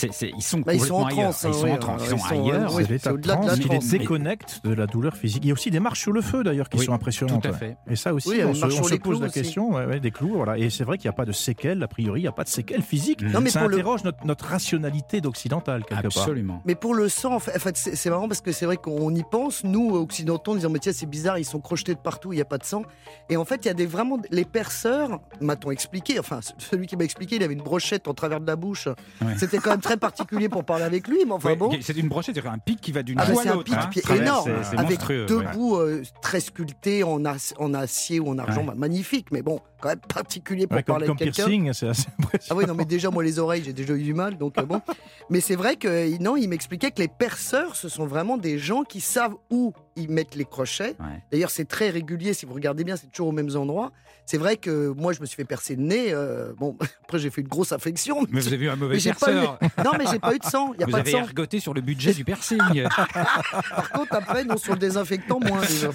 euh, 0.03 0.07
souffrir. 0.07 0.13
C'est- 0.13 0.27
c'est- 0.27 0.33
ils 0.37 0.41
sont 0.43 0.59
Bah, 0.59 0.73
ils 0.73 0.79
sont 0.81 0.95
complètement 0.97 0.99
en 0.99 1.05
ailleurs. 1.05 1.31
transe, 1.31 1.45
hein, 1.45 1.49
ils 1.49 1.53
sont 1.55 1.63
oui, 1.65 1.71
en 1.71 1.77
transe, 1.77 2.01
euh, 2.01 2.05
ils 2.05 2.09
sont 2.09 2.15
ils 2.15 2.19
sont, 2.19 2.43
ailleurs. 2.49 2.71
C'est 2.71 2.89
l'état 2.89 2.97
c'est 3.03 3.09
de 3.09 3.13
au-delà 3.15 3.35
de 3.35 3.39
la 3.41 3.45
transe 3.47 3.59
qui 3.59 3.69
les 3.69 3.77
transe. 3.79 3.87
déconnecte 3.89 4.61
de 4.63 4.73
la 4.73 4.87
douleur 4.87 5.15
physique. 5.15 5.41
Il 5.43 5.47
y 5.47 5.51
a 5.51 5.53
aussi 5.53 5.71
des 5.71 5.79
marches 5.79 6.01
sur 6.01 6.11
le 6.11 6.21
feu 6.21 6.43
d'ailleurs 6.43 6.69
qui 6.69 6.77
Oui, 6.77 6.85
sont 6.85 6.93
impressionnantes. 6.93 7.41
Tout 7.43 7.49
à 7.49 7.51
ouais. 7.51 7.57
fait. 7.57 7.77
Et 7.89 7.95
ça 7.95 8.13
aussi, 8.13 8.29
Oui, 8.29 8.43
on 8.43 8.53
se, 8.53 8.65
on 8.65 8.83
se 8.83 8.91
les 8.91 8.99
pose 8.99 9.19
la 9.19 9.27
aussi. 9.27 9.41
question, 9.41 9.73
ouais, 9.73 9.85
ouais, 9.85 9.99
des 9.99 10.11
clous, 10.11 10.33
voilà. 10.35 10.57
Et 10.57 10.69
c'est 10.69 10.83
vrai 10.83 10.97
qu'il 10.97 11.07
n'y 11.07 11.13
a 11.13 11.17
pas 11.17 11.25
de 11.25 11.31
séquelles, 11.31 11.81
a 11.83 11.87
priori, 11.87 12.21
il 12.21 12.23
n'y 12.23 12.27
a 12.27 12.31
pas 12.31 12.43
de 12.43 12.49
séquelles 12.49 12.81
physiques. 12.81 13.21
Non, 13.21 13.41
mais 13.41 13.49
ça 13.49 13.59
pour 13.61 13.69
le- 13.69 13.75
interroge 13.75 14.03
notre, 14.03 14.25
notre 14.25 14.45
rationalité 14.45 15.21
d'occidentale, 15.21 15.81
quelque 15.85 16.01
part. 16.01 16.05
Absolument. 16.23 16.61
Mais 16.65 16.75
pour 16.75 16.93
le 16.95 17.09
sang, 17.09 17.35
en 17.35 17.39
fait, 17.39 17.77
c'est 17.77 17.95
c'est 17.95 18.09
marrant 18.09 18.27
parce 18.27 18.41
que 18.41 18.51
c'est 18.51 18.65
vrai 18.65 18.77
qu'on 18.77 19.13
y 19.15 19.23
pense, 19.23 19.63
nous, 19.63 19.95
occidentaux, 19.95 20.51
en 20.51 20.55
disant, 20.55 20.69
mais 20.69 20.79
tiens, 20.79 20.91
c'est 20.93 21.05
bizarre, 21.05 21.37
ils 21.37 21.45
sont 21.45 21.59
crochetés 21.59 21.93
de 21.93 21.99
partout, 21.99 22.33
il 22.33 22.35
n'y 22.35 22.41
a 22.41 22.45
pas 22.45 22.57
de 22.57 22.63
sang. 22.65 22.83
Et 23.29 23.37
en 23.37 23.45
fait, 23.45 23.61
il 23.63 23.67
y 23.67 23.71
a 23.71 23.73
des, 23.73 23.85
vraiment 23.85 24.17
les 24.31 24.45
perceurs, 24.45 25.19
m'a-t-on 25.41 25.71
expliqué, 25.71 26.19
enfin, 26.19 26.39
celui 26.57 26.87
qui 26.87 26.95
m'a 26.97 27.03
expliqué, 27.03 27.35
il 27.37 27.43
avait 27.43 27.53
une 27.53 27.61
brochette 27.61 28.07
en 28.07 28.13
travers 28.13 28.39
de 28.39 28.47
la 28.47 28.55
bouche. 28.55 28.87
Ouais. 29.21 29.33
C'était 29.37 29.57
quand 29.59 29.71
même 29.71 29.81
très 29.85 29.97
particulier 29.97 30.49
pour 30.49 30.63
parler 30.65 30.83
avec 30.83 31.07
lui, 31.07 31.19
mais 31.25 31.31
enfin 31.31 31.55
bon. 31.55 31.69
C'est 31.81 31.95
une 31.97 32.07
brochette, 32.09 32.35
c'est 32.35 32.45
un 32.47 32.57
pic 32.57 32.81
qui 32.81 32.91
va 32.91 33.03
d'une 33.03 33.19
Ah, 33.19 33.25
bah, 33.25 33.31
à 33.31 33.35
c'est 33.43 33.49
un 33.49 33.87
pic 33.87 34.03
hein. 34.09 34.15
énorme, 34.15 34.51
c'est- 34.63 34.77
avec 34.77 34.99
deux 35.27 35.37
ouais. 35.37 35.51
bouts 35.53 35.77
euh, 35.77 36.01
très 36.21 36.39
sculptés 36.39 37.03
en, 37.03 37.19
ac- 37.21 37.53
en 37.57 37.73
acier 37.73 38.19
ou 38.19 38.29
en 38.29 38.37
argent, 38.37 38.61
Ouais. 38.61 38.67
bah, 38.67 38.73
magnifique, 38.75 39.27
mais 39.31 39.41
bon, 39.41 39.59
quand 39.81 39.89
même 39.89 39.99
particulier 39.99 40.67
pour 40.67 40.77
Ouais, 40.77 40.83
parler 40.83 41.05
comme 41.07 41.17
avec 41.19 41.33
quelqu'un. 41.33 41.49
piercing, 41.49 41.73
c'est 41.73 41.87
assez 41.87 42.07
impressionnant. 42.19 42.59
Ah 42.59 42.63
oui, 42.63 42.67
non, 42.67 42.75
mais 42.75 42.85
déjà, 42.85 43.09
moi, 43.11 43.23
les 43.23 43.39
oreilles, 43.39 43.63
j'ai 43.63 43.73
déjà 43.73 43.93
eu 43.93 44.01
du 44.03 44.13
mal, 44.13 44.37
donc 44.37 44.57
euh, 44.57 44.63
bon. 44.63 44.81
Mais 45.29 45.39
c'est 45.41 45.55
vrai 45.55 45.75
que, 45.75 46.17
non, 46.21 46.35
il 46.35 46.47
m'expliquait 46.49 46.91
que 46.91 47.01
les 47.01 47.07
perceurs, 47.07 47.75
ce 47.75 47.87
sont 47.89 48.05
vraiment 48.05 48.37
des 48.37 48.57
gens 48.57 48.83
qui 48.83 49.01
savent 49.01 49.35
où 49.51 49.73
ils 49.95 50.09
mettent 50.09 50.35
les 50.35 50.45
crochets. 50.45 50.95
D'ailleurs, 51.31 51.51
c'est 51.51 51.65
très 51.65 51.89
régulier, 51.89 52.33
si 52.33 52.45
vous 52.45 52.53
regardez 52.53 52.83
bien, 52.83 52.95
c'est 52.95 53.07
toujours 53.11 53.27
aux 53.29 53.33
mêmes 53.33 53.55
endroits. 53.55 53.91
C'est 54.25 54.37
vrai 54.37 54.57
que 54.57 54.89
moi, 54.97 55.13
je 55.13 55.21
me 55.21 55.25
suis 55.27 55.35
fait 55.35 55.45
percer 55.45 55.75
le 55.75 55.83
nez. 55.83 56.07
euh, 56.11 56.51
bon, 56.57 56.75
après, 57.03 57.19
j'ai 57.19 57.29
fait 57.29 57.41
une 57.41 57.47
grosse 57.47 57.71
infection. 57.71 58.25
Mais 58.31 58.41
vous 58.41 58.51
avez 58.53 58.65
eu 58.65 58.69
un 58.69 58.75
mauvais 58.75 58.97
Mais 59.05 59.13
pas 59.13 59.31
eu... 59.31 59.45
Non, 59.83 59.91
mais 59.97 60.05
j'ai 60.09 60.19
pas 60.19 60.33
eu 60.35 60.39
de 60.39 60.45
sang. 60.45 60.71
Il 60.73 60.77
n'y 60.77 60.83
a 60.83 60.85
Vous 60.85 60.91
pas 60.91 60.97
de 61.01 61.01
avez 61.01 61.11
sang. 61.11 61.19
ergoté 61.19 61.59
sur 61.59 61.73
le 61.73 61.81
budget 61.81 62.13
du 62.13 62.23
piercing. 62.23 62.57
Par 62.89 63.89
contre, 63.91 64.13
après, 64.15 64.43
non, 64.45 64.57
sur 64.57 64.73
le 64.73 64.79
désinfectant, 64.79 65.39
moins 65.39 65.61
déjà. 65.61 65.89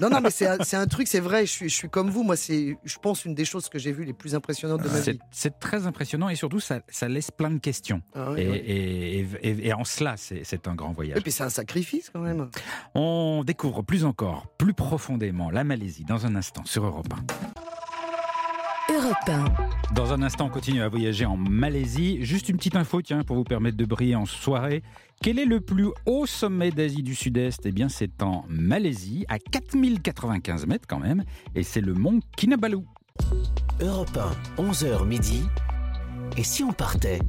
Non, 0.00 0.08
non, 0.10 0.20
mais 0.20 0.30
c'est 0.30 0.46
un, 0.76 0.86
truc, 0.86 1.06
c'est 1.08 1.20
vrai, 1.20 1.46
je 1.46 1.50
suis, 1.52 1.68
je 1.68 1.74
suis 1.74 1.88
comme 1.88 2.10
vous. 2.10 2.22
Moi, 2.22 2.36
c'est, 2.36 2.76
je 2.84 2.98
pense, 2.98 3.24
une 3.24 3.34
des 3.34 3.44
choses 3.44 3.68
que 3.68 3.78
j'ai 3.78 3.92
vues 3.92 4.04
les 4.04 4.12
plus 4.12 4.34
impressionnantes 4.34 4.82
de 4.82 4.88
ma 4.88 5.00
vie. 5.00 5.18
c'est 5.30 5.58
très 5.58 5.86
impressionnant 5.86 6.28
et 6.28 6.34
surtout, 6.36 6.60
ça, 6.60 6.80
ça 6.88 7.08
laisse 7.08 7.30
plein 7.30 7.50
de 7.50 7.58
questions. 7.58 8.00
Ah 8.14 8.30
Et, 8.36 8.42
et- 8.42 9.28
et- 9.42 9.66
et 9.68 9.72
en 9.72 9.84
cela, 9.84 10.14
c'est 10.16 10.42
c'est 10.44 10.68
un 10.68 10.74
grand 10.74 10.92
voyage. 10.92 11.18
Et 11.18 11.20
puis, 11.20 11.32
c'est 11.32 11.44
un 11.44 11.50
sacrifice 11.50 12.10
quand 12.12 12.20
même. 12.20 12.48
On 12.94 13.42
découvre 13.44 13.82
plus 13.82 14.04
encore, 14.04 14.46
plus 14.58 14.74
profondément, 14.74 15.50
la 15.50 15.64
Malaisie 15.64 16.04
dans 16.04 16.26
un 16.26 16.34
instant 16.36 16.64
sur 16.64 16.84
Europe 16.84 17.08
1. 17.12 17.75
Europe 19.06 19.18
1. 19.28 19.94
Dans 19.94 20.12
un 20.12 20.20
instant, 20.22 20.46
on 20.46 20.48
continue 20.48 20.82
à 20.82 20.88
voyager 20.88 21.24
en 21.26 21.36
Malaisie. 21.36 22.18
Juste 22.24 22.48
une 22.48 22.56
petite 22.56 22.74
info, 22.74 23.02
tiens, 23.02 23.22
pour 23.22 23.36
vous 23.36 23.44
permettre 23.44 23.76
de 23.76 23.84
briller 23.84 24.16
en 24.16 24.26
soirée. 24.26 24.82
Quel 25.22 25.38
est 25.38 25.44
le 25.44 25.60
plus 25.60 25.90
haut 26.06 26.26
sommet 26.26 26.72
d'Asie 26.72 27.04
du 27.04 27.14
Sud-Est? 27.14 27.66
Eh 27.66 27.70
bien, 27.70 27.88
c'est 27.88 28.20
en 28.20 28.44
Malaisie, 28.48 29.24
à 29.28 29.38
4095 29.38 30.66
mètres 30.66 30.86
quand 30.88 30.98
même, 30.98 31.22
et 31.54 31.62
c'est 31.62 31.80
le 31.80 31.94
mont 31.94 32.18
Kinabalu. 32.36 32.78
Europe 33.80 34.18
1, 34.58 34.62
11h 34.64 35.06
midi. 35.06 35.44
Et 36.36 36.42
si 36.42 36.64
on 36.64 36.72
partait? 36.72 37.20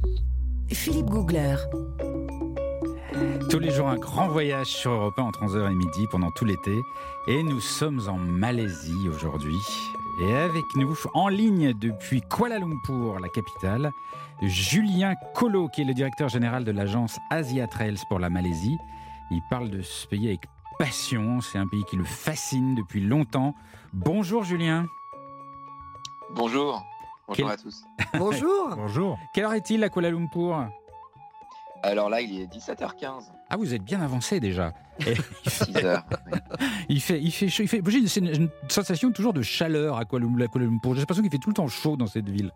Philippe 0.69 1.11
Googler. 1.11 1.57
Tous 3.51 3.59
les 3.59 3.69
jours, 3.69 3.89
un 3.89 3.97
grand 3.97 4.29
voyage 4.29 4.67
sur 4.67 4.91
Europe 4.93 5.19
1 5.19 5.21
entre 5.21 5.43
11h 5.43 5.71
et 5.71 5.75
midi 5.75 6.05
pendant 6.09 6.31
tout 6.31 6.45
l'été. 6.45 6.75
Et 7.27 7.43
nous 7.43 7.59
sommes 7.59 8.01
en 8.07 8.17
Malaisie 8.17 9.07
aujourd'hui. 9.09 9.57
Et 10.19 10.35
avec 10.35 10.65
nous, 10.75 10.95
en 11.13 11.27
ligne 11.27 11.73
depuis 11.73 12.21
Kuala 12.21 12.57
Lumpur, 12.57 13.19
la 13.19 13.29
capitale, 13.29 13.91
Julien 14.41 15.13
Colo, 15.35 15.67
qui 15.69 15.81
est 15.81 15.85
le 15.85 15.93
directeur 15.93 16.27
général 16.27 16.63
de 16.63 16.71
l'agence 16.71 17.19
Asia 17.29 17.67
Trails 17.67 17.99
pour 18.09 18.17
la 18.19 18.29
Malaisie. 18.29 18.77
Il 19.29 19.41
parle 19.49 19.69
de 19.69 19.81
ce 19.81 20.07
pays 20.07 20.27
avec 20.27 20.41
passion. 20.79 21.39
C'est 21.41 21.59
un 21.59 21.67
pays 21.67 21.83
qui 21.85 21.97
le 21.97 22.03
fascine 22.03 22.73
depuis 22.73 23.01
longtemps. 23.01 23.53
Bonjour 23.93 24.43
Julien. 24.43 24.87
Bonjour. 26.33 26.83
Bonjour 27.27 27.35
Quel- 27.35 27.47
à 27.53 27.57
tous. 27.57 27.83
Bonjour. 28.17 28.69
Bonjour. 28.75 29.19
Quelle 29.33 29.45
heure 29.45 29.53
est-il 29.53 29.83
à 29.83 29.89
Kuala 29.89 30.09
Lumpur? 30.09 30.67
Alors 31.83 32.09
là, 32.09 32.21
il 32.21 32.41
est 32.41 32.45
17h15, 32.47 33.25
Ah, 33.49 33.57
vous 33.57 33.73
êtes 33.73 33.83
bien 33.83 34.01
avancé 34.01 34.39
déjà. 34.39 34.73
Et 35.05 35.13
6h. 35.47 36.03
Il 36.89 37.01
fait, 37.01 37.21
il 37.21 37.31
fait 37.31 37.47
chaud. 37.49 37.63
Il 37.63 37.69
fait, 37.69 37.81
j'ai 37.87 37.97
une, 37.99 38.07
c'est 38.07 38.19
une- 38.19 38.27
une 38.35 38.49
sensation 38.69 39.11
toujours 39.11 39.33
de 39.33 39.41
chaleur 39.41 39.97
à 39.97 40.05
Kuala 40.05 40.25
Lumpur. 40.25 40.93
J'ai 40.93 40.99
l'impression 40.99 41.21
qu'il 41.23 41.31
fait 41.31 41.37
tout 41.37 41.49
le 41.49 41.55
temps 41.55 41.67
chaud 41.67 41.95
dans 41.95 42.07
cette 42.07 42.29
ville. 42.29 42.51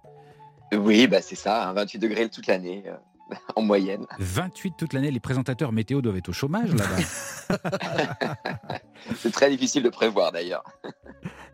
oui, 0.73 1.07
bah 1.07 1.21
c'est 1.21 1.35
ça, 1.35 1.69
hein, 1.69 1.73
28 1.73 1.99
degrés 1.99 2.29
toute 2.29 2.47
l'année, 2.47 2.83
euh, 2.87 2.95
en 3.55 3.61
moyenne. 3.61 4.05
28 4.19 4.73
toute 4.77 4.93
l'année. 4.93 5.11
Les 5.11 5.19
présentateurs 5.19 5.71
météo 5.71 6.01
doivent 6.01 6.17
être 6.17 6.29
au 6.29 6.33
chômage 6.33 6.73
là-bas. 6.73 7.59
C'est 9.17 9.31
très 9.31 9.49
difficile 9.49 9.83
de 9.83 9.89
prévoir 9.89 10.31
d'ailleurs. 10.31 10.63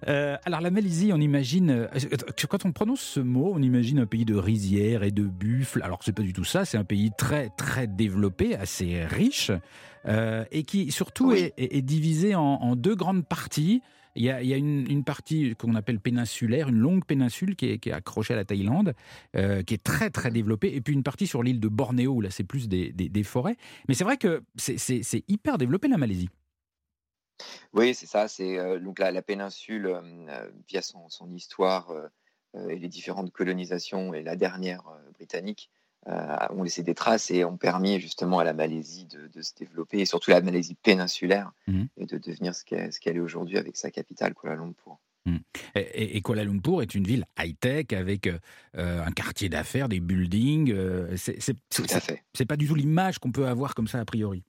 Euh, 0.07 0.37
alors 0.45 0.61
la 0.61 0.69
Malaisie, 0.71 1.11
on 1.13 1.19
imagine. 1.19 1.69
euh, 1.71 1.87
Quand 2.49 2.65
on 2.65 2.71
prononce 2.71 3.01
ce 3.01 3.19
mot, 3.19 3.51
on 3.53 3.61
imagine 3.61 3.99
un 3.99 4.05
pays 4.05 4.25
de 4.25 4.35
rizières 4.35 5.03
et 5.03 5.11
de 5.11 5.23
buffles? 5.23 5.81
Alors 5.83 5.99
c'est 6.03 6.13
pas 6.13 6.21
du 6.21 6.33
tout 6.33 6.43
ça. 6.43 6.65
C'est 6.65 6.77
un 6.77 6.83
pays 6.83 7.11
très 7.17 7.49
très 7.57 7.87
développé, 7.87 8.55
assez 8.55 9.03
riche, 9.05 9.51
euh, 10.07 10.45
et 10.51 10.63
qui 10.63 10.91
surtout 10.91 11.31
Oui. 11.31 11.39
est, 11.39 11.53
est- 11.57 11.77
est 11.77 11.81
divisé 11.81 12.35
en, 12.35 12.41
en 12.43 12.75
deux 12.75 12.95
grandes 12.95 13.25
parties. 13.25 13.81
Il 14.17 14.23
y 14.23 14.31
a, 14.31 14.57
une, 14.57 15.03
partie 15.03 15.55
qu'on 15.55 15.75
appelle 15.75 15.99
péninsulaire, 15.99 16.69
une 16.69 16.79
longue 16.79 17.05
péninsule 17.05 17.55
qui 17.55 17.67
est, 17.67 17.91
accrochée 17.91 18.33
à 18.33 18.37
la 18.37 18.45
Thaïlande, 18.45 18.93
euh, 19.35 19.61
qui 19.61 19.75
est 19.75 19.83
très 19.83 20.09
très 20.09 20.31
développée, 20.31 20.75
et 20.75 20.81
puis 20.81 20.93
une 20.93 21.03
partie 21.03 21.27
sur 21.27 21.43
l'île 21.43 21.59
de 21.59 21.67
Bornéo 21.67 22.13
où 22.13 22.21
là 22.21 22.31
c'est 22.31 22.43
plus 22.43 22.67
des, 22.67 23.23
forêts. 23.23 23.55
Mais 23.87 23.93
c'est 23.93 24.03
vrai 24.03 24.17
que 24.17 24.43
c'est- 24.55 25.23
hyper 25.27 25.57
développé 25.57 25.87
la 25.87 25.97
Malaisie. 25.97 26.29
Oui, 27.73 27.93
c'est 27.93 28.07
ça, 28.07 28.27
c'est 28.27 28.57
euh, 28.57 28.79
donc 28.79 28.97
la, 28.97 29.21
péninsule, 29.21 29.85
euh, 29.85 30.51
via 30.67 30.81
son, 30.81 31.07
histoire 31.33 31.93
et 32.69 32.75
les 32.77 32.89
différentes 32.89 33.31
colonisations, 33.31 34.15
et 34.15 34.23
la 34.23 34.35
dernière 34.35 34.83
britannique, 35.13 35.69
ont 36.51 36.63
laissé 36.63 36.83
des 36.83 36.95
traces 36.95 37.31
et 37.31 37.43
ont 37.43 37.57
permis 37.57 37.99
justement 37.99 38.39
à 38.39 38.43
la 38.43 38.53
Malaisie 38.53 39.05
de, 39.05 39.27
de 39.27 39.41
se 39.41 39.53
développer, 39.55 39.99
et 39.99 40.05
surtout 40.05 40.31
la 40.31 40.41
Malaisie 40.41 40.75
péninsulaire, 40.75 41.51
Mhm. 41.67 41.87
et 41.97 42.05
de 42.05 42.17
devenir 42.17 42.55
ce 42.55 42.63
qu'elle 42.63 43.15
est 43.17 43.19
aujourd'hui 43.19 43.57
avec 43.57 43.75
sa 43.77 43.91
capitale, 43.91 44.33
Kuala 44.33 44.55
Lumpur. 44.55 44.97
Et, 45.75 46.15
et- 46.15 46.21
Kuala 46.21 46.45
Lumpur 46.45 46.81
est 46.81 46.95
une 46.95 47.03
ville 47.03 47.25
high-tech 47.37 47.87
avec 47.91 48.27
euh, 48.27 48.39
euh, 48.77 49.03
un 49.03 49.11
quartier 49.11 49.49
d'affaires, 49.49 49.89
des 49.89 49.99
buildings. 49.99 50.71
euh, 50.71 51.17
c'est- 51.17 51.37
pas 52.47 52.55
du 52.55 52.65
tout 52.67 52.75
l'image 52.75 53.19
qu'on 53.19 53.33
peut 53.33 53.47
avoir 53.47 53.75
comme 53.75 53.89
ça 53.89 53.99
a 53.99 54.05
priori. 54.05 54.43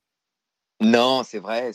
Non, 0.81 1.25
c'est 1.25 1.41
vrai. 1.41 1.73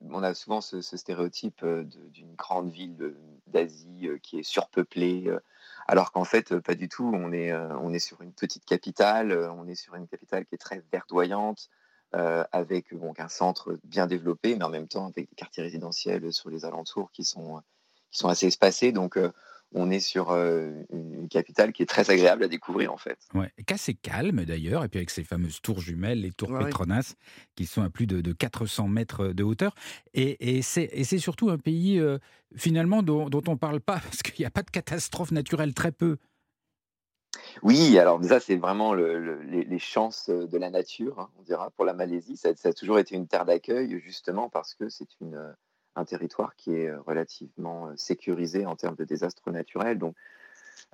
On 0.00 0.22
a 0.24 0.34
souvent 0.34 0.60
ce, 0.60 0.80
ce 0.80 0.96
stéréotype 0.96 1.62
euh, 1.62 1.84
d'une 2.12 2.34
grande 2.34 2.72
ville 2.72 3.14
d'Asie 3.46 4.08
euh, 4.08 4.18
qui 4.20 4.40
est 4.40 4.42
surpeuplée, 4.42 5.24
euh, 5.28 5.38
alors 5.88 6.12
qu'en 6.12 6.24
fait, 6.24 6.52
euh, 6.52 6.60
pas 6.60 6.74
du 6.74 6.88
tout. 6.88 7.10
On 7.14 7.32
est, 7.32 7.52
euh, 7.52 7.68
on 7.78 7.92
est 7.92 7.98
sur 7.98 8.22
une 8.22 8.32
petite 8.32 8.64
capitale, 8.64 9.32
euh, 9.32 9.50
on 9.52 9.66
est 9.66 9.74
sur 9.74 9.94
une 9.94 10.08
capitale 10.08 10.44
qui 10.46 10.54
est 10.54 10.58
très 10.58 10.82
verdoyante, 10.92 11.68
avec 12.50 12.94
donc 12.94 13.20
un 13.20 13.28
centre 13.28 13.78
bien 13.84 14.06
développé, 14.06 14.56
mais 14.56 14.64
en 14.64 14.70
même 14.70 14.88
temps 14.88 15.08
avec 15.08 15.28
des 15.28 15.36
quartiers 15.36 15.62
résidentiels 15.62 16.32
sur 16.32 16.48
les 16.48 16.64
alentours 16.64 17.10
qui 17.10 17.24
sont, 17.24 17.60
qui 18.10 18.18
sont 18.18 18.28
assez 18.28 18.46
espacés. 18.46 18.90
Donc, 18.90 19.18
on 19.74 19.90
est 19.90 20.00
sur 20.00 20.30
euh, 20.30 20.70
une, 20.92 21.28
capitale 21.28 21.72
qui 21.72 21.82
est 21.82 21.86
très 21.86 22.10
agréable 22.10 22.44
à 22.44 22.48
découvrir, 22.48 22.92
en 22.92 22.96
fait. 22.96 23.18
Ouais. 23.34 23.50
Et 23.58 23.64
Qu'assez 23.64 23.94
calme 23.94 24.44
d'ailleurs, 24.44 24.84
et 24.84 24.88
puis 24.88 24.98
avec 24.98 25.10
ces 25.10 25.24
fameuses 25.24 25.60
tours 25.60 25.80
jumelles, 25.80 26.20
les 26.20 26.30
tours 26.30 26.50
Ouais. 26.50 26.64
Petronas, 26.64 27.14
qui 27.56 27.66
sont 27.66 27.82
à 27.82 27.90
plus 27.90 28.06
de, 28.06 28.20
de 28.20 28.32
400 28.32 28.86
mètres 28.88 29.28
de 29.28 29.42
hauteur. 29.42 29.74
Et, 30.14 30.58
et 30.58 30.62
c'est 30.62 31.18
surtout 31.18 31.50
un 31.50 31.58
pays 31.58 31.98
euh, 31.98 32.18
finalement 32.54 33.02
dont, 33.02 33.28
dont 33.28 33.42
on 33.48 33.52
ne 33.52 33.56
parle 33.58 33.80
pas, 33.80 33.98
parce 34.04 34.22
qu'il 34.22 34.42
n'y 34.42 34.46
a 34.46 34.50
pas 34.50 34.62
de 34.62 34.70
catastrophe 34.70 35.32
naturelle, 35.32 35.74
très 35.74 35.92
peu. 35.92 36.16
Oui, 37.62 37.98
alors 37.98 38.22
ça, 38.24 38.40
c'est 38.40 38.56
vraiment 38.56 38.94
le- 38.94 39.18
le- 39.18 39.42
les, 39.42 39.64
les 39.64 39.78
chances 39.78 40.30
de 40.30 40.58
la 40.58 40.70
nature, 40.70 41.18
hein, 41.20 41.28
on 41.38 41.42
dira, 41.42 41.70
pour 41.70 41.84
la 41.84 41.92
Malaisie. 41.92 42.36
Ça, 42.36 42.54
ça 42.54 42.70
a 42.70 42.72
toujours 42.72 42.98
été 42.98 43.14
une 43.14 43.26
terre 43.26 43.44
d'accueil, 43.44 44.00
justement 44.00 44.48
parce 44.48 44.74
que 44.74 44.88
c'est 44.88 45.08
une, 45.20 45.34
euh, 45.34 45.52
un 45.96 46.04
territoire 46.04 46.54
qui 46.56 46.74
est 46.74 46.88
euh, 46.88 47.00
relativement 47.00 47.88
euh, 47.88 47.92
sécurisé 47.96 48.66
en 48.66 48.76
termes 48.76 48.96
de 48.96 49.04
désastres 49.04 49.50
naturels. 49.50 49.98
Donc, 49.98 50.14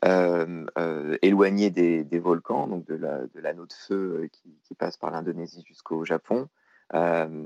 euh, 0.05 0.67
éloigné 1.23 1.71
des, 1.71 2.19
volcans, 2.19 2.67
donc 2.67 2.87
de 2.87 2.95
la- 2.95 3.27
de 3.27 3.41
l'anneau 3.41 3.67
de 3.67 3.73
feu 3.73 4.29
qui, 4.33 4.75
passe 4.75 4.97
par 4.97 5.11
l'Indonésie 5.11 5.63
jusqu'au 5.67 6.05
Japon. 6.05 6.49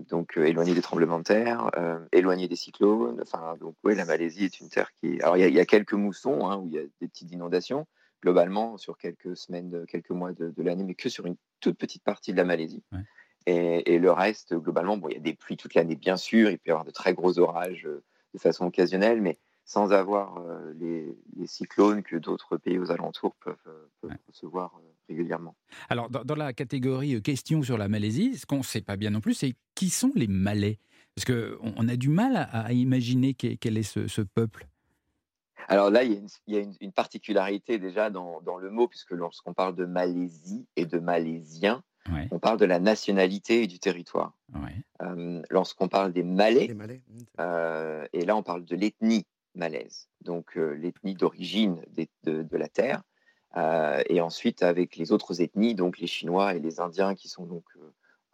Donc, 0.08 0.36
éloigné 0.36 0.74
des 0.74 0.80
tremblements 0.80 1.18
de 1.18 1.24
terre, 1.24 1.70
éloigné 2.12 2.46
des 2.48 2.56
cyclones. 2.56 3.18
Enfin, 3.20 3.56
donc, 3.60 3.74
oui, 3.84 3.94
la 3.94 4.04
Malaisie 4.04 4.44
est 4.44 4.60
une 4.60 4.68
terre 4.68 4.90
qui. 4.94 5.20
Alors, 5.22 5.36
il 5.36 5.52
y, 5.52 5.60
a- 5.60 5.66
quelques 5.66 5.92
moussons 5.92 6.46
hein, 6.46 6.56
où 6.56 6.66
il 6.66 6.72
y 6.72 6.78
a 6.78 6.82
des 7.00 7.08
petites 7.08 7.32
inondations 7.32 7.86
globalement 8.22 8.76
sur 8.76 8.96
quelques 8.96 9.36
semaines, 9.36 9.84
quelques 9.86 10.10
mois 10.10 10.32
de, 10.32 10.52
l'année, 10.62 10.84
mais 10.84 10.94
que 10.94 11.08
sur 11.08 11.26
une 11.26 11.36
toute 11.60 11.76
petite 11.76 12.04
partie 12.04 12.32
de 12.32 12.36
la 12.36 12.44
Malaisie. 12.44 12.82
Et, 13.46 13.94
et 13.94 13.98
le 13.98 14.10
reste, 14.10 14.54
globalement, 14.54 14.96
bon, 14.96 15.08
il 15.08 15.14
y 15.14 15.16
a 15.16 15.20
des 15.20 15.34
pluies 15.34 15.56
toute 15.56 15.74
l'année, 15.74 15.94
bien 15.96 16.16
sûr, 16.16 16.50
il 16.50 16.58
peut 16.58 16.68
y 16.68 16.70
avoir 16.70 16.84
de 16.84 16.90
très 16.90 17.14
gros 17.14 17.38
orages 17.38 17.86
euh, 17.86 18.02
de 18.34 18.38
façon 18.38 18.66
occasionnelle, 18.66 19.20
mais 19.22 19.38
sans 19.64 19.92
avoir 19.92 20.38
euh, 20.38 20.72
les, 20.78 21.16
les 21.36 21.46
cyclones 21.46 22.02
que 22.02 22.16
d'autres 22.16 22.56
pays 22.56 22.78
aux 22.78 22.90
alentours 22.90 23.34
peuvent, 23.36 23.56
euh, 23.66 23.88
peuvent 24.00 24.10
Ouais. 24.10 24.16
recevoir 24.28 24.74
euh, 24.76 24.88
régulièrement. 25.08 25.56
Alors, 25.88 26.10
dans, 26.10 26.24
dans 26.24 26.34
la 26.34 26.52
catégorie 26.52 27.20
questions 27.22 27.62
sur 27.62 27.78
la 27.78 27.88
Malaisie, 27.88 28.36
ce 28.36 28.46
qu'on 28.46 28.58
ne 28.58 28.62
sait 28.62 28.80
pas 28.80 28.96
bien 28.96 29.10
non 29.10 29.20
plus, 29.20 29.34
c'est 29.34 29.54
qui 29.74 29.90
sont 29.90 30.12
les 30.14 30.28
Malais? 30.28 30.78
Parce 31.14 31.24
qu'on 31.24 31.72
on 31.76 31.88
a 31.88 31.96
du 31.96 32.08
mal 32.08 32.36
à, 32.36 32.42
à 32.42 32.72
imaginer 32.72 33.34
quel, 33.34 33.58
quel 33.58 33.78
est 33.78 33.82
ce, 33.82 34.06
ce 34.06 34.22
peuple. 34.22 34.66
Alors 35.68 35.90
là, 35.90 36.04
il 36.04 36.12
y 36.12 36.14
a 36.14 36.18
une, 36.18 36.28
il 36.46 36.54
y 36.54 36.58
a 36.58 36.60
une- 36.60 36.76
une 36.80 36.92
particularité 36.92 37.78
déjà 37.78 38.10
dans, 38.10 38.40
dans 38.42 38.58
le 38.58 38.70
mot, 38.70 38.86
puisque 38.86 39.12
lorsqu'on 39.12 39.54
parle 39.54 39.74
de 39.74 39.84
Malaisie 39.84 40.66
et 40.76 40.86
de 40.86 40.98
Malaisiens, 40.98 41.82
Ouais, 42.12 42.28
on 42.30 42.38
parle 42.38 42.58
de 42.58 42.64
la 42.64 42.78
nationalité 42.78 43.62
et 43.62 43.66
du 43.66 43.78
territoire. 43.78 44.32
ouais. 44.54 44.82
Euh, 45.02 45.42
lorsqu'on 45.50 45.88
parle 45.88 46.12
des 46.12 46.22
Malais. 46.22 46.68
Mmh, 46.68 47.02
Euh, 47.40 48.06
et 48.12 48.24
là, 48.24 48.36
on 48.36 48.42
parle 48.42 48.64
de 48.64 48.76
l'ethnie 48.76 49.26
malaise, 49.54 50.08
donc 50.22 50.56
euh, 50.56 50.72
l'ethnie 50.74 51.14
d'origine 51.14 51.82
de 52.24 52.56
la 52.56 52.68
Terre. 52.68 53.02
et 54.08 54.20
ensuite 54.20 54.62
avec 54.62 54.96
les 54.96 55.12
autres 55.12 55.40
ethnies, 55.40 55.74
donc 55.74 55.98
les 55.98 56.06
Chinois 56.06 56.54
et 56.54 56.60
les 56.60 56.80
Indiens, 56.80 57.14
qui 57.14 57.28
sont 57.28 57.46
donc 57.46 57.64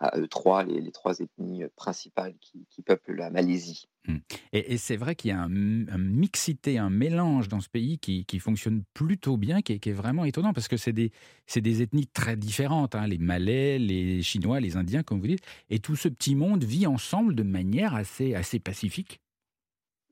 à 0.03 0.19
eux 0.19 0.27
trois, 0.27 0.65
les, 0.65 0.91
trois 0.91 1.21
ethnies 1.21 1.63
principales 1.77 2.35
qui, 2.41 2.83
peuplent 2.83 3.15
la 3.15 3.31
Malaisie. 3.31 3.89
Mmh. 4.09 4.17
Et, 4.53 4.77
c'est 4.77 4.97
vrai 4.97 5.15
qu'il 5.15 5.31
y 5.31 5.33
a 5.33 5.41
un, 5.41 5.49
mixité, 5.49 6.79
un 6.79 6.91
mélange 6.91 7.49
dans 7.49 7.61
ce 7.61 7.69
pays 7.69 7.99
qui, 7.99 8.39
fonctionne 8.41 8.83
plutôt 8.93 9.37
bien, 9.37 9.63
qui 9.63 9.73
est, 9.73 9.93
vraiment 9.93 10.25
étonnant, 10.25 10.53
parce 10.53 10.69
que 10.69 10.77
c'est 10.77 10.93
des, 10.93 11.13
des 11.55 11.83
ethnies 11.83 12.09
très 12.09 12.37
différentes, 12.37 12.95
hein, 12.95 13.07
les 13.07 13.19
Malais, 13.19 13.79
les 13.79 14.23
Chinois, 14.23 14.59
les 14.59 14.77
Indiens, 14.77 15.03
comme 15.03 15.21
vous 15.21 15.29
dites, 15.29 15.45
et 15.71 15.79
tout 15.79 15.97
ce 15.97 16.09
petit 16.09 16.35
monde 16.35 16.65
vit 16.65 16.87
ensemble 16.87 17.35
de 17.35 17.45
manière 17.45 17.95
assez, 17.95 18.35
assez 18.35 18.59
pacifique. 18.59 19.21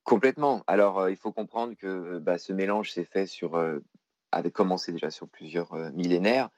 Complètement. 0.04 0.64
Alors, 0.66 0.98
euh, 0.98 1.10
il 1.10 1.16
faut 1.16 1.32
comprendre 1.32 1.74
que 1.74 2.18
bah, 2.18 2.38
ce 2.38 2.52
mélange 2.52 2.90
s'est 2.90 3.04
fait 3.04 3.26
sur, 3.26 3.56
euh, 3.56 3.78
avait 4.32 4.50
commencé 4.50 4.92
déjà 4.92 5.10
sur 5.10 5.28
plusieurs 5.28 5.72
euh, 5.74 5.90
millénaires, 5.92 6.50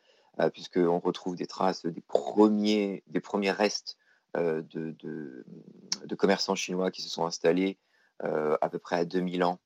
puisqu'on 0.53 0.99
retrouve 0.99 1.37
des 1.37 1.47
traces 1.47 1.85
des 1.85 2.01
premiers, 2.01 3.03
des 3.07 3.21
premiers 3.21 3.51
restes 3.51 3.97
de, 4.35 4.62
de, 4.73 6.15
commerçants 6.17 6.55
chinois 6.55 6.91
qui 6.91 7.03
se 7.03 7.09
sont 7.11 7.27
installés 7.27 7.79
à 8.21 8.69
peu 8.71 8.79
près 8.79 8.97
à 8.97 9.05
2000 9.05 9.45
ans 9.45 9.61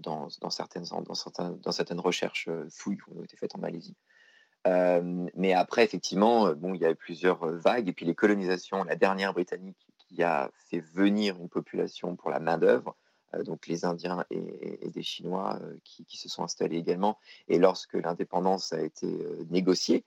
dans, 0.00 0.28
dans, 0.40 0.50
certaines, 0.50 0.84
dans, 0.84 1.14
certains, 1.14 1.50
dans 1.62 1.72
certaines 1.72 2.00
recherches 2.00 2.48
fouilles 2.70 2.98
qui 2.98 3.16
ont 3.16 3.24
été 3.24 3.36
faites 3.36 3.54
en 3.54 3.58
Malaisie. 3.58 3.96
mais 4.66 5.54
après, 5.54 5.84
effectivement, 5.84 6.52
bon, 6.52 6.74
il 6.74 6.82
y 6.82 6.84
a 6.84 6.90
eu 6.90 6.96
plusieurs 6.96 7.46
vagues, 7.46 7.88
et 7.88 7.92
puis 7.92 8.04
les 8.04 8.14
colonisations, 8.14 8.84
la 8.84 8.96
dernière 8.96 9.32
britannique 9.32 9.86
qui 10.08 10.22
a 10.22 10.50
fait 10.68 10.80
venir 10.80 11.36
une 11.36 11.48
population 11.48 12.16
pour 12.16 12.30
la 12.30 12.40
main-d'œuvre, 12.40 12.90
euh, 12.90 13.03
donc 13.42 13.66
les 13.66 13.84
Indiens 13.84 14.24
et, 14.30 14.90
des 14.90 15.02
Chinois 15.02 15.58
euh, 15.62 15.76
qui, 15.84 16.16
se 16.16 16.28
sont 16.28 16.42
installés 16.42 16.78
également. 16.78 17.18
Et 17.48 17.58
lorsque 17.58 17.94
l'indépendance 17.94 18.72
a 18.72 18.82
été 18.82 19.06
euh, 19.06 19.44
négociée, 19.50 20.04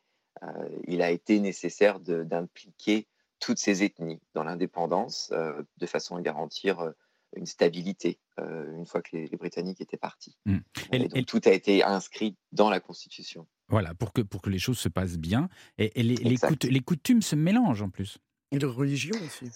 il 0.88 1.02
a 1.02 1.10
été 1.10 1.40
nécessaire 1.40 2.00
d'impliquer 2.00 3.08
toutes 3.40 3.58
ces 3.58 3.82
ethnies 3.82 4.20
dans 4.36 4.44
l'indépendance 4.44 5.34
de 5.34 5.86
façon 5.88 6.16
à 6.16 6.22
garantir 6.22 6.94
une 7.36 7.48
stabilité 7.48 8.20
une 8.38 8.86
fois 8.86 9.02
que 9.02 9.18
les, 9.18 9.30
Britanniques 9.30 9.82
étaient 9.82 9.98
partis. 9.98 10.38
Mmh. 10.46 10.58
Et, 10.92 11.08
donc, 11.08 11.26
tout 11.26 11.42
a 11.46 11.50
été 11.50 11.84
inscrit 11.84 12.36
dans 12.52 12.70
la 12.70 12.80
Constitution. 12.80 13.48
Voilà, 13.68 13.96
pour 13.96 14.14
que, 14.14 14.22
pour 14.22 14.44
que 14.44 14.52
les 14.52 14.60
choses 14.60 14.78
se 14.78 14.90
passent 14.90 15.18
bien. 15.18 15.50
Et, 15.80 16.04
les, 16.04 16.18
les, 16.18 16.82
coutumes 16.82 17.24
se 17.24 17.36
mélangent 17.36 17.82
en 17.82 17.90
plus. 17.90 18.20
Et 18.52 18.60
de 18.60 18.68
religion 18.68 19.16
aussi. 19.26 19.50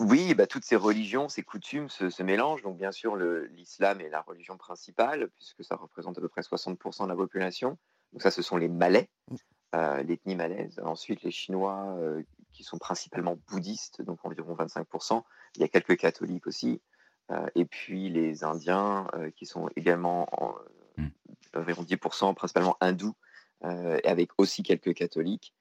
Oui, 0.00 0.34
bah, 0.34 0.46
toutes 0.46 0.64
ces 0.64 0.76
religions, 0.76 1.28
ces 1.28 1.42
coutumes 1.42 1.88
se, 1.88 2.22
mélangent. 2.22 2.62
Donc, 2.62 2.76
bien 2.76 2.92
sûr, 2.92 3.16
l'islam 3.16 4.00
est 4.00 4.08
la 4.08 4.20
religion 4.20 4.56
principale, 4.56 5.28
puisque 5.34 5.64
ça 5.64 5.74
représente 5.74 6.16
à 6.18 6.20
peu 6.20 6.28
près 6.28 6.42
60% 6.42 7.04
de 7.04 7.08
la 7.08 7.16
population. 7.16 7.78
Donc, 8.12 8.22
ça, 8.22 8.30
ce 8.30 8.40
sont 8.40 8.56
les 8.56 8.68
Malais, 8.68 9.10
mmh. 9.28 9.36
euh, 9.74 10.02
l'ethnie 10.04 10.36
malaise. 10.36 10.80
Ensuite, 10.84 11.22
les 11.22 11.32
Chinois, 11.32 11.96
euh, 11.98 12.22
qui 12.52 12.62
sont 12.62 12.78
principalement 12.78 13.38
bouddhistes, 13.48 14.00
donc 14.02 14.24
environ 14.24 14.54
25%. 14.54 15.22
Il 15.56 15.62
y 15.62 15.64
a 15.64 15.68
quelques 15.68 15.96
catholiques 15.96 16.46
aussi. 16.46 16.80
Euh, 17.32 17.46
et 17.56 17.64
puis, 17.64 18.08
les 18.08 18.44
Indiens, 18.44 19.08
qui 19.34 19.46
sont 19.46 19.68
également 19.74 20.28
mmh. 20.96 21.08
environ 21.56 21.82
10%, 21.82 22.34
principalement 22.34 22.76
hindous, 22.80 23.14
avec 23.62 24.30
aussi 24.38 24.62
quelques 24.62 24.94
catholiques. 24.94 25.52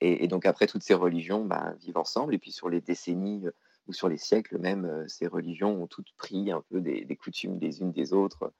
Et, 0.00 0.28
donc 0.28 0.46
après, 0.46 0.66
toutes 0.66 0.82
ces 0.82 0.94
religions 0.94 1.44
bah, 1.44 1.74
vivent 1.80 1.98
ensemble. 1.98 2.34
Et 2.34 2.38
puis 2.38 2.52
sur 2.52 2.68
les 2.68 2.80
décennies 2.80 3.44
ou 3.86 3.92
sur 3.92 4.08
les 4.08 4.16
siècles 4.16 4.58
même, 4.58 5.04
ces 5.08 5.26
religions 5.26 5.82
ont 5.82 5.86
toutes 5.86 6.12
pris 6.16 6.50
un 6.50 6.62
peu 6.70 6.80
des, 6.80 7.16
coutumes 7.16 7.58
des 7.58 7.80
unes 7.80 7.92
des 7.92 8.12
autres. 8.12 8.52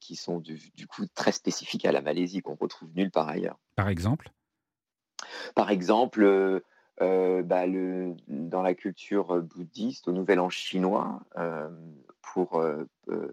qui 0.00 0.16
sont 0.16 0.38
du, 0.38 0.86
coup 0.88 1.06
très 1.14 1.32
spécifiques 1.32 1.84
à 1.84 1.92
la 1.92 2.02
Malaisie, 2.02 2.40
qu'on 2.40 2.56
retrouve 2.56 2.90
nulle 2.94 3.10
part 3.10 3.28
ailleurs. 3.28 3.58
Par 3.76 3.88
exemple? 3.88 4.30
Par 5.54 5.70
exemple, 5.70 6.62
bah, 6.98 7.66
le, 7.66 8.14
dans 8.28 8.62
la 8.62 8.74
culture 8.74 9.42
bouddhiste, 9.42 10.08
au 10.08 10.12
Nouvel 10.12 10.40
An 10.40 10.48
chinois, 10.48 11.20
pour 12.22 12.62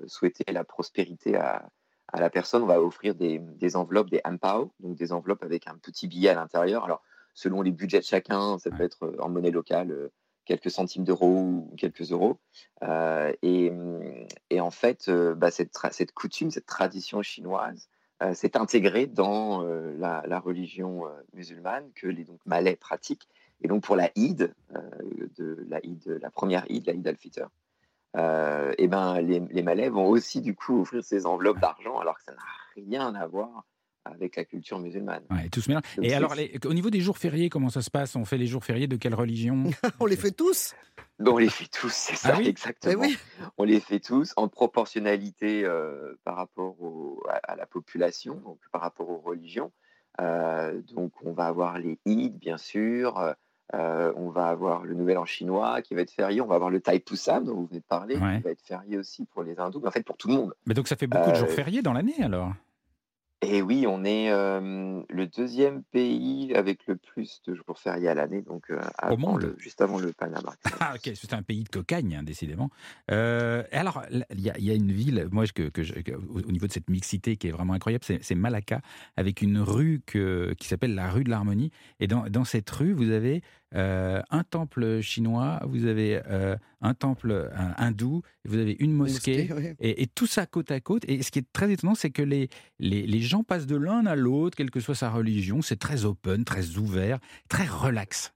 souhaiter 0.08 0.52
la 0.52 0.64
prospérité 0.64 1.36
à, 1.36 1.70
à 2.14 2.20
la 2.20 2.30
personne, 2.30 2.62
on 2.62 2.68
va 2.68 2.80
offrir 2.80 3.16
des, 3.16 3.76
enveloppes, 3.76 4.12
des 4.12 4.22
ampao, 4.24 4.72
donc 4.80 4.96
des 4.96 5.12
enveloppes 5.12 5.44
avec 5.44 5.68
un 5.68 5.76
petit 5.76 6.08
billet 6.08 6.30
à 6.30 6.36
l'intérieur. 6.36 6.86
Alors, 6.86 7.02
selon 7.34 7.64
les 7.64 7.72
budgets 7.72 8.00
de 8.00 8.06
chacun, 8.06 8.60
ça 8.60 8.70
peut 8.70 8.84
être 8.84 9.04
euh, 9.04 9.18
en 9.20 9.30
monnaie 9.30 9.50
locale, 9.50 9.92
euh, 9.92 10.10
quelques 10.46 10.70
centimes 10.70 11.04
d'euros 11.04 11.68
ou 11.72 11.76
quelques 11.76 12.12
euros. 12.12 12.38
Euh, 12.84 13.34
et, 13.42 13.72
en 14.60 14.72
fait, 14.72 15.10
bah, 15.10 15.50
cette, 15.50 15.76
cette, 15.92 16.12
coutume, 16.14 16.52
cette 16.52 16.66
tradition 16.66 17.22
chinoise 17.22 17.90
s'est 18.34 18.56
intégrée 18.56 19.08
dans 19.08 19.64
la, 19.64 20.40
religion 20.40 21.04
musulmane 21.34 21.90
que 21.96 22.08
les 22.08 22.24
donc, 22.24 22.40
Malais 22.46 22.76
pratiquent. 22.76 23.28
Et 23.62 23.68
donc, 23.68 23.84
pour 23.84 23.96
la 23.96 24.12
Eid, 24.16 24.54
de, 25.38 25.66
la, 25.68 25.80
la 26.22 26.30
première 26.30 26.66
Eid, 26.70 26.88
la 26.88 26.94
Eid 26.94 27.08
al-Fitr, 27.08 27.50
euh, 28.16 28.74
et 28.78 28.88
ben 28.88 29.22
les, 29.22 29.40
les, 29.52 29.64
Malais 29.64 29.90
vont 29.90 30.08
aussi 30.08 30.42
du 30.42 30.56
coup 30.56 30.82
offrir 30.82 31.04
ces 31.04 31.26
enveloppes 31.26 31.60
d'argent 31.60 31.98
alors 31.98 32.16
que 32.18 32.24
ça 32.24 32.34
n'a 32.34 32.44
rien 32.76 33.16
à 33.16 33.26
voir 33.26 33.66
avec 34.06 34.36
la 34.36 34.46
culture 34.46 34.80
musulmane. 34.80 35.24
Ouais, 35.30 35.50
tout 35.50 35.62
se 35.62 35.72
Et 36.02 36.14
alors, 36.14 36.36
au 36.66 36.74
niveau 36.74 36.90
des 36.90 37.00
jours 37.00 37.18
fériés, 37.18 37.50
comment 37.50 37.70
ça 37.70 37.82
se 37.82 37.90
passe? 37.90 38.16
On 38.16 38.26
fait 38.26 38.38
les 38.38 38.48
jours 38.48 38.64
fériés 38.64 38.88
de 38.88 38.98
quelle 38.98 39.16
religion? 39.16 39.64
On 40.00 40.06
les 40.06 40.18
fait 40.18 40.32
tous 40.32 40.76
On 41.20 41.38
les 41.38 41.50
fait 41.50 41.70
tous, 41.72 41.94
c'est 41.94 42.16
ça, 42.16 42.36
ah 42.38 42.42
exactement. 42.42 43.04
Eh 43.04 43.08
oui. 43.08 43.18
On 43.58 43.64
les 43.64 43.80
fait 43.80 44.00
tous 44.00 44.34
en 44.36 44.48
proportionnalité 44.48 45.64
euh, 45.64 46.20
par 46.24 46.36
rapport 46.36 46.76
à, 47.44 47.56
la 47.56 47.66
population, 47.66 48.36
donc 48.36 48.60
par 48.72 48.82
rapport 48.82 49.10
aux 49.10 49.20
religions. 49.20 49.72
Euh, 50.22 50.82
donc, 50.94 51.14
on 51.24 51.32
va 51.32 51.46
avoir 51.46 51.80
les 51.80 51.98
Eid, 52.06 52.38
bien 52.38 52.58
sûr. 52.58 53.36
Euh, 53.74 54.14
on 54.16 54.30
va 54.30 54.48
avoir 54.48 54.84
le 54.84 54.94
Nouvel 54.94 55.18
An 55.18 55.26
chinois 55.26 55.82
qui 55.82 55.96
va 55.96 56.02
être 56.02 56.12
férié. 56.12 56.42
On 56.42 56.46
va 56.46 56.56
avoir 56.56 56.70
le 56.70 56.80
Thaipusam 56.80 57.46
dont 57.46 57.56
vous 57.56 57.66
venez 57.66 57.80
de 57.80 57.86
parler, 57.86 58.16
qui 58.16 58.20
va 58.20 58.52
être 58.52 58.62
férié 58.62 58.98
aussi 58.98 59.26
pour 59.26 59.44
les 59.44 59.60
hindous, 59.60 59.80
mais 59.80 59.88
en 59.88 59.92
fait 59.92 60.06
pour 60.06 60.18
tout 60.18 60.28
le 60.28 60.36
monde. 60.36 60.54
Mais 60.66 60.74
donc 60.74 60.88
ça 60.88 60.96
fait 60.96 61.08
beaucoup 61.08 61.32
de 61.32 61.36
jours 61.36 61.50
euh, 61.50 61.56
fériés 61.56 61.82
dans 61.82 61.94
l'année 61.94 62.22
alors? 62.22 62.54
Et 63.46 63.62
oui, 63.62 63.86
on 63.86 64.06
est 64.06 64.32
euh, 64.32 65.02
le 65.10 65.28
deuxième 65.28 65.84
pays 65.84 66.54
avec 66.56 66.88
le 66.88 66.96
plus 66.96 67.42
de 67.46 67.56
jours 67.56 67.78
fériés 67.78 68.08
à 68.08 68.14
l'année, 68.14 68.42
donc 68.42 68.72
Au 69.10 69.18
monde. 69.18 69.54
juste 69.58 69.82
avant 69.82 70.00
le 70.00 70.14
Panama. 70.14 70.54
Ah 70.80 70.94
ok, 70.96 71.12
c'est 71.14 71.34
un 71.34 71.42
pays 71.42 71.66
de 71.66 71.70
cocagne, 71.70 72.16
hein, 72.16 72.24
décidément. 72.24 72.70
alors, 73.10 74.04
il 74.30 74.40
y, 74.40 74.72
a 74.72 74.74
une 74.74 74.94
ville, 74.94 75.28
moi, 75.32 75.44
que, 75.54 75.70
au 76.34 76.52
niveau 76.52 76.68
de 76.68 76.72
cette 76.72 76.90
mixité 76.90 77.36
qui 77.36 77.50
est 77.50 77.52
vraiment 77.52 77.74
incroyable, 77.74 78.06
c'est 78.06 78.36
Malacca, 78.36 78.80
avec 79.18 79.42
une 79.42 79.60
rue 79.60 80.02
qui 80.06 80.68
s'appelle 80.68 80.96
la 80.96 81.12
rue 81.12 81.26
de 81.26 81.30
l'Harmonie. 81.30 81.72
Et 82.00 82.08
dans, 82.08 82.30
dans, 82.30 82.46
cette 82.46 82.70
rue, 82.70 82.94
vous 82.94 83.12
avez 83.12 83.44
euh, 83.76 84.22
un 84.30 84.44
temple 84.44 85.02
chinois, 85.02 85.60
vous 85.66 85.86
avez 85.86 86.22
euh, 86.28 86.56
un 86.82 86.94
temple 86.94 87.50
hindou, 87.78 88.22
vous 88.46 88.58
avez 88.58 88.76
une 88.80 88.94
mosquée, 88.94 89.50
et, 89.80 90.08
tout 90.08 90.28
ça 90.28 90.46
côte 90.46 90.72
à 90.72 90.80
côte. 90.80 91.04
Et 91.08 91.24
ce 91.24 91.32
qui 91.32 91.40
est 91.40 91.54
très 91.54 91.72
étonnant, 91.72 91.96
c'est 91.96 92.12
que 92.12 92.22
les, 92.22 92.50
les, 92.80 93.22
gens 93.22 93.44
passent 93.44 93.66
de 93.66 93.76
l'un 93.76 94.06
à 94.06 94.16
l'autre, 94.16 94.56
quelle 94.56 94.72
que 94.72 94.80
soit 94.80 94.96
sa 94.96 95.10
religion. 95.10 95.62
C'est 95.62 95.80
très 95.80 96.06
open, 96.06 96.46
très 96.46 96.78
ouvert, 96.78 97.20
très 97.50 97.66
relax. 97.66 98.34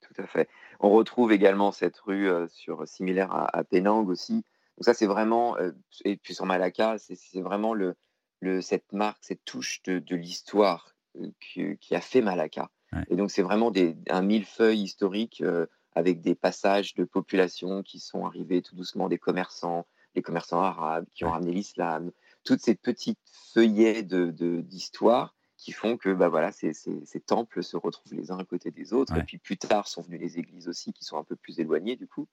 Tout 0.00 0.22
à 0.22 0.26
fait. 0.26 0.48
On 0.80 0.90
retrouve 0.90 1.32
également 1.32 1.72
cette 1.72 1.98
rue 1.98 2.28
euh, 2.28 2.46
sur, 2.48 2.86
similaire 2.88 3.32
à, 3.32 3.64
Penang 3.64 4.08
aussi. 4.08 4.44
Donc 4.78 4.84
ça, 4.86 4.94
c'est 4.94 5.06
vraiment, 5.06 5.56
et 6.04 6.16
puis 6.16 6.34
sur 6.34 6.46
Malacca, 6.46 6.96
c'est 6.98 7.42
vraiment 7.42 7.74
le, 7.74 7.94
le, 8.40 8.62
cette 8.62 8.92
marque, 8.92 9.18
cette 9.20 9.44
touche 9.44 9.82
de, 9.82 9.98
de 9.98 10.16
l'histoire 10.16 10.94
qui, 11.40 11.76
qui, 11.78 11.94
a 11.94 12.00
fait 12.00 12.22
Malacca. 12.22 12.70
Et 13.08 13.16
donc, 13.16 13.30
c'est 13.30 13.42
vraiment 13.42 13.70
des, 13.70 13.96
un 14.10 14.22
millefeuille 14.22 14.82
historique 14.82 15.40
euh, 15.40 15.66
avec 15.94 16.20
des 16.20 16.34
passages 16.34 16.94
de 16.94 17.04
populations 17.04 17.82
qui 17.82 18.00
sont 18.00 18.26
arrivés 18.26 18.62
tout 18.62 18.76
doucement, 18.76 19.08
des 19.08 19.18
commerçants, 19.18 19.86
les 20.14 20.22
commerçants 20.22 20.60
arabes 20.60 21.06
qui 21.14 21.24
ont 21.24 21.30
ramené 21.30 21.52
l'islam, 21.52 22.10
toutes 22.44 22.60
ces 22.60 22.74
petites 22.74 23.18
feuillets 23.54 24.02
d'histoire 24.02 25.28
de, 25.28 25.32
qui 25.56 25.72
font 25.72 25.96
que 25.96 26.12
bah, 26.12 26.28
voilà, 26.28 26.52
ces, 26.52 26.72
ces, 26.72 27.20
temples 27.20 27.62
se 27.62 27.76
retrouvent 27.76 28.14
les 28.14 28.30
uns 28.30 28.38
à 28.38 28.44
côté 28.44 28.70
des 28.70 28.92
autres. 28.92 29.16
Et 29.16 29.22
puis 29.22 29.38
plus 29.38 29.56
tard 29.56 29.86
sont 29.86 30.02
venues 30.02 30.18
les 30.18 30.38
églises 30.38 30.68
aussi, 30.68 30.92
qui 30.92 31.04
sont 31.04 31.18
un 31.18 31.24
peu 31.24 31.36
plus 31.36 31.60
éloignées 31.60 31.96
du 31.96 32.08
coup. 32.08 32.28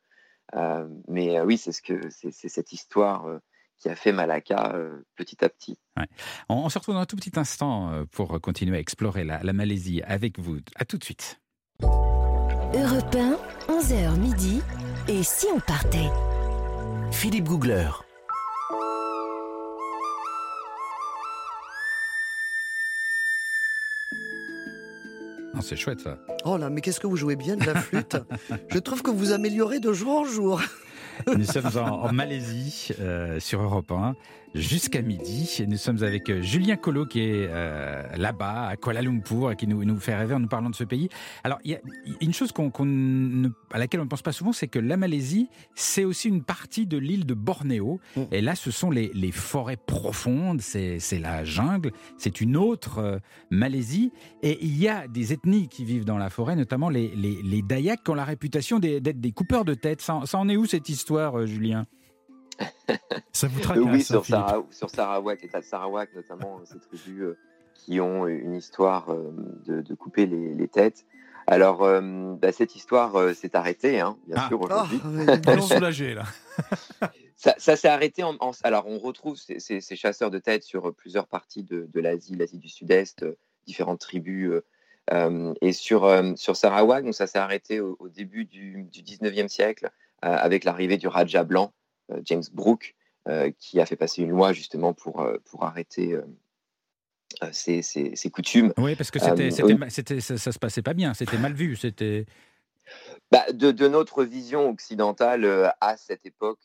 Euh, 0.55 0.87
mais 1.07 1.37
euh, 1.37 1.45
oui, 1.45 1.57
c'est 1.57 1.71
ce 1.71 1.81
que 1.81 2.09
c'est 2.09 2.31
cette 2.31 2.73
histoire 2.73 3.39
qui 3.79 3.89
a 3.89 3.95
fait 3.95 4.11
Malacca 4.11 4.73
euh, 4.75 5.05
petit 5.15 5.43
à 5.43 5.49
petit. 5.49 5.77
On, 6.49 6.69
se 6.69 6.77
retrouve 6.77 6.95
dans 6.95 7.01
un 7.01 7.05
tout 7.05 7.15
petit 7.15 7.37
instant 7.37 7.91
euh, 7.91 8.05
pour 8.11 8.39
continuer 8.41 8.77
à 8.77 8.79
explorer 8.79 9.23
la, 9.23 9.53
Malaisie 9.53 10.01
avec 10.03 10.39
vous. 10.39 10.57
À 10.75 10.85
tout 10.85 10.97
de 10.97 11.03
suite. 11.03 11.39
Europe 11.81 13.15
1, 13.15 13.37
11h 13.67 14.19
midi. 14.19 14.61
Et 15.07 15.23
si 15.23 15.47
on 15.53 15.59
partait? 15.59 16.09
Philippe 17.11 17.45
Googler. 17.45 17.89
c'est 25.61 25.75
chouette 25.75 25.99
ça. 25.99 26.17
Oh 26.45 26.57
là, 26.57 26.69
mais 26.69 26.81
qu'est-ce 26.81 26.99
que 26.99 27.07
vous 27.07 27.17
jouez 27.17 27.35
bien 27.35 27.55
de 27.55 27.65
la 27.65 27.75
flûte? 27.75 28.17
Je 28.69 28.79
trouve 28.79 29.01
que 29.01 29.11
vous 29.11 29.33
améliorez 29.33 29.79
de 29.79 29.93
jour 29.93 30.19
en 30.19 30.25
jour. 30.25 30.61
Nous 31.27 31.43
sommes 31.45 31.69
en, 31.77 32.03
en 32.05 32.13
Malaisie 32.13 32.89
euh, 32.99 33.39
sur 33.39 33.61
Europe 33.61 33.91
1 33.91 34.15
jusqu'à 34.55 35.01
midi. 35.01 35.57
Et 35.59 35.67
nous 35.67 35.77
sommes 35.77 36.01
avec 36.03 36.29
euh, 36.29 36.41
Julien 36.41 36.75
Collot 36.75 37.05
qui 37.05 37.19
est 37.21 37.47
euh, 37.49 38.03
là-bas 38.17 38.67
à 38.69 38.75
Kuala 38.77 39.01
Lumpur 39.01 39.51
et 39.51 39.55
qui 39.55 39.67
nous, 39.67 39.83
nous 39.85 39.99
fait 39.99 40.15
rêver 40.15 40.33
en 40.33 40.39
nous 40.39 40.47
parlant 40.47 40.69
de 40.69 40.75
ce 40.75 40.83
pays. 40.83 41.09
Alors, 41.43 41.59
il 41.63 41.71
y 41.71 41.75
a 41.75 41.79
une 42.21 42.33
chose 42.33 42.51
qu'on, 42.51 42.69
qu'on 42.71 42.85
ne- 42.85 43.49
à 43.71 43.77
laquelle 43.77 43.99
on 43.99 44.05
ne 44.05 44.09
pense 44.09 44.21
pas 44.23 44.31
souvent, 44.31 44.51
c'est 44.51 44.67
que 44.67 44.79
la 44.79 44.97
Malaisie, 44.97 45.49
c'est 45.75 46.03
aussi 46.03 46.29
une 46.29 46.43
partie 46.43 46.87
de 46.87 46.97
l'île 46.97 47.25
de 47.25 47.33
Bornéo. 47.33 47.99
Mm. 48.15 48.21
Et 48.31 48.41
là, 48.41 48.55
ce 48.55 48.71
sont 48.71 48.89
les, 48.89 49.11
les 49.13 49.31
forêts 49.31 49.77
profondes, 49.77 50.61
c'est, 50.61 50.99
c'est 50.99 51.19
la 51.19 51.43
jungle, 51.43 51.91
c'est 52.17 52.41
une 52.41 52.57
autre 52.57 52.97
euh, 52.99 53.19
Malaisie. 53.51 54.11
Et 54.41 54.57
il 54.65 54.77
y 54.79 54.87
a 54.87 55.07
des 55.07 55.33
ethnies 55.33 55.67
qui 55.67 55.85
vivent 55.85 56.05
dans 56.05 56.17
la 56.17 56.29
forêt, 56.29 56.55
notamment 56.55 56.89
les, 56.89 57.09
les, 57.15 57.39
les 57.43 57.61
Dayaks 57.61 58.03
qui 58.03 58.11
ont 58.11 58.15
la 58.15 58.25
réputation 58.25 58.79
d'être 58.79 59.19
des 59.19 59.31
coupeurs 59.31 59.65
de 59.65 59.73
tête. 59.75 60.01
Ça 60.01 60.23
en 60.33 60.49
est 60.49 60.57
où 60.57 60.65
cette 60.65 60.89
histoire, 60.89 61.08
euh, 61.17 61.45
Julien 61.45 61.85
Ça 63.33 63.47
vous 63.47 63.59
Euh, 63.59 63.63
tracasse, 63.63 63.83
oui, 63.83 63.89
hein, 63.99 63.99
sur, 64.03 64.25
Sarah, 64.25 64.63
sur 64.71 64.89
Sarawak, 64.89 65.41
l'État 65.41 65.59
de 65.61 65.65
Sarawak 65.65 66.13
notamment, 66.15 66.59
euh, 66.59 66.65
ces 66.65 66.79
tribus 66.79 67.21
euh, 67.21 67.37
qui 67.73 67.99
ont 68.01 68.27
une 68.27 68.53
histoire 68.55 69.09
euh, 69.13 69.31
de, 69.65 69.81
de 69.81 69.93
couper 69.95 70.25
les, 70.25 70.53
les 70.53 70.67
têtes. 70.67 71.05
Alors, 71.47 71.83
euh, 71.83 72.01
bah, 72.35 72.51
cette 72.51 72.75
histoire 72.75 73.15
euh, 73.15 73.33
s'est 73.33 73.55
arrêtée, 73.55 73.99
hein, 73.99 74.17
bien 74.27 74.35
Ah. 74.39 74.47
sûr, 74.49 74.59
Ah, 74.61 74.65
aujourd'hui. 74.65 74.99
donc. 75.39 75.61
soulagé 75.61 76.13
là. 76.13 76.23
Ça, 77.35 77.55
ça 77.57 77.75
s'est 77.77 77.87
arrêté 77.87 78.21
en, 78.23 78.35
en- 78.41 78.51
Alors, 78.63 78.85
on 78.87 78.99
retrouve 78.99 79.37
ces, 79.37 79.59
ces- 79.59 79.79
ces 79.81 79.95
chasseurs 79.95 80.29
de 80.29 80.39
têtes 80.39 80.63
sur 80.63 80.89
euh, 80.89 80.91
plusieurs 80.91 81.27
parties 81.27 81.63
de, 81.63 81.87
de 81.91 81.99
l'Asie, 82.01 82.35
l'Asie 82.35 82.57
du 82.59 82.67
Sud-Est, 82.69 83.23
euh, 83.23 83.37
différentes 83.65 84.01
tribus. 84.01 84.49
euh, 84.51 84.61
euh, 85.11 85.53
et 85.61 85.73
sur, 85.73 86.03
euh, 86.05 86.33
sur 86.35 86.55
Sarawak, 86.55 87.03
donc 87.05 87.15
ça 87.15 87.25
s'est 87.25 87.39
arrêté 87.39 87.79
au, 87.79 87.95
au 87.99 88.09
début 88.09 88.45
du, 88.45 88.83
du 88.83 89.01
19e 89.01 89.47
siècle 89.47 89.85
euh, 89.85 89.89
avec 90.21 90.63
l'arrivée 90.63 90.97
du 90.97 91.07
Raja 91.07 91.43
blanc, 91.43 91.73
euh, 92.11 92.21
James 92.25 92.43
Brooke, 92.53 92.95
euh, 93.27 93.51
qui 93.59 93.79
a 93.79 93.85
fait 93.85 93.95
passer 93.95 94.21
une 94.21 94.29
loi 94.29 94.53
justement 94.53 94.93
pour, 94.93 95.21
euh, 95.21 95.37
pour 95.45 95.63
arrêter 95.63 96.13
euh, 96.13 96.23
euh, 97.43 97.49
ces, 97.51 97.81
ces- 97.81 98.15
ces 98.15 98.29
coutumes. 98.29 98.73
Oui, 98.77 98.95
parce 98.95 99.11
que 99.11 99.19
c'était, 99.19 99.49
Euh, 99.61 99.89
c'était 99.89 100.19
ça, 100.21 100.37
ça 100.37 100.51
se 100.51 100.59
passait 100.59 100.81
pas 100.81 100.93
bien, 100.93 101.13
c'était 101.13 101.37
mal 101.37 101.53
vu. 101.53 101.75
C'était... 101.75 102.25
Bah, 103.31 103.45
de, 103.53 103.71
de 103.71 103.87
notre 103.87 104.23
vision 104.23 104.69
occidentale 104.69 105.45
euh, 105.45 105.69
à 105.79 105.95
cette 105.95 106.25
époque 106.25 106.59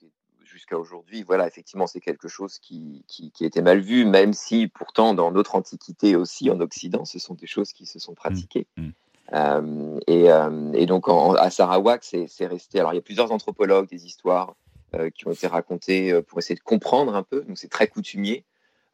jusqu'à 0.44 0.78
aujourd'hui, 0.78 1.22
voilà, 1.24 1.46
effectivement, 1.48 1.86
c'est 1.88 2.00
quelque 2.00 2.28
chose 2.28 2.58
qui, 2.60 3.04
qui, 3.08 3.32
qui 3.32 3.44
était 3.44 3.60
mal 3.60 3.80
vu, 3.80 4.04
même 4.04 4.32
si 4.32 4.68
pourtant 4.68 5.12
dans 5.12 5.32
notre 5.32 5.56
antiquité 5.56 6.14
aussi, 6.14 6.48
en 6.48 6.60
Occident, 6.60 7.04
ce 7.04 7.18
sont 7.18 7.34
des 7.34 7.48
choses 7.48 7.72
qui 7.72 7.86
se 7.86 7.98
sont 7.98 8.14
pratiquées. 8.14 8.66
Mm. 8.76 8.86
Euh, 8.86 8.90
et, 9.32 10.30
euh, 10.30 10.72
et 10.74 10.87
donc 10.87 11.08
en- 11.08 11.34
à 11.34 11.50
Sarawak, 11.50 12.04
c'est 12.04 12.46
resté. 12.46 12.78
Alors 12.80 12.92
il 12.92 12.96
y 12.96 12.98
a 12.98 13.02
plusieurs 13.02 13.32
anthropologues, 13.32 13.88
des 13.88 14.06
histoires 14.06 14.54
euh, 14.94 15.10
qui 15.10 15.26
ont 15.26 15.32
été 15.32 15.46
racontées 15.46 16.12
euh, 16.12 16.22
pour 16.22 16.38
essayer 16.38 16.54
de 16.54 16.60
comprendre 16.60 17.14
un 17.14 17.22
peu. 17.22 17.40
Donc 17.42 17.58
c'est 17.58 17.70
très 17.70 17.88
coutumier. 17.88 18.44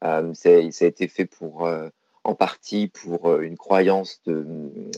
Euh, 0.03 0.33
ça 0.35 0.49
a 0.51 0.87
été 0.87 1.09
fait 1.09 1.27
pour 1.27 1.66
euh, 1.66 1.88
en 2.25 2.35
partie 2.35 2.88
pour 2.88 3.29
euh, 3.31 3.40
une 3.40 3.57
croyance 3.57 4.21
de, 4.27 4.47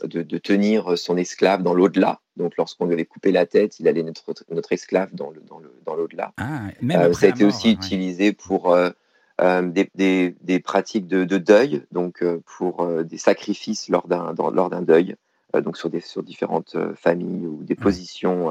de, 0.04 0.22
de 0.22 0.38
tenir 0.38 0.96
son 0.98 1.16
esclave 1.16 1.62
dans 1.62 1.74
l'au-delà. 1.74 2.20
Donc, 2.36 2.56
lorsqu'on 2.56 2.86
lui 2.86 2.94
avait 2.94 3.04
coupé 3.04 3.30
la 3.30 3.46
tête, 3.46 3.78
il 3.78 3.86
allait 3.86 4.02
notre, 4.02 4.32
notre 4.50 4.72
esclave 4.72 5.14
dans 5.14 5.30
le- 5.30 5.40
dans 5.42 5.58
le- 5.58 5.72
dans 5.84 5.94
l'au-delà. 5.94 6.32
Ah, 6.36 6.68
Euh, 6.82 7.12
ça 7.12 7.26
a 7.26 7.28
été 7.28 7.44
mort, 7.44 7.54
aussi 7.54 7.68
ouais. 7.68 7.74
utilisé 7.74 8.32
pour 8.32 8.72
euh, 8.72 8.88
euh, 8.88 8.92
des, 9.38 9.90
des- 9.94 10.36
des 10.40 10.60
pratiques 10.60 11.06
de, 11.06 11.24
de 11.24 11.38
deuil, 11.38 11.82
donc 11.92 12.22
euh, 12.22 12.40
pour 12.44 12.82
euh, 12.82 13.02
des 13.02 13.18
sacrifices 13.18 13.88
lors 13.88 14.06
d'un 14.08 14.34
lors 14.34 14.70
d'un 14.70 14.82
deuil, 14.82 15.16
euh, 15.56 15.60
donc 15.60 15.76
sur, 15.76 15.90
des, 15.90 16.00
sur 16.00 16.22
différentes 16.22 16.74
euh, 16.74 16.94
familles 16.94 17.46
ou 17.46 17.62
des 17.62 17.74
positions 17.74 18.50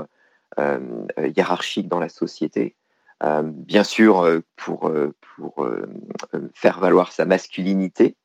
euh, 0.60 0.80
euh, 1.17 1.28
hiérarchiques 1.36 1.88
dans 1.88 2.00
la 2.00 2.10
société. 2.10 2.76
Euh, 3.24 3.44
bien 3.44 3.84
sûr, 3.84 4.22
euh, 4.26 4.41
pour, 4.56 4.88
euh, 4.89 5.13
pour 5.36 5.63
euh, 5.63 5.88
euh, 6.34 6.50
faire 6.54 6.80
valoir 6.80 7.12
sa 7.12 7.26
masculinité, 7.26 8.06
euh, 8.08 8.21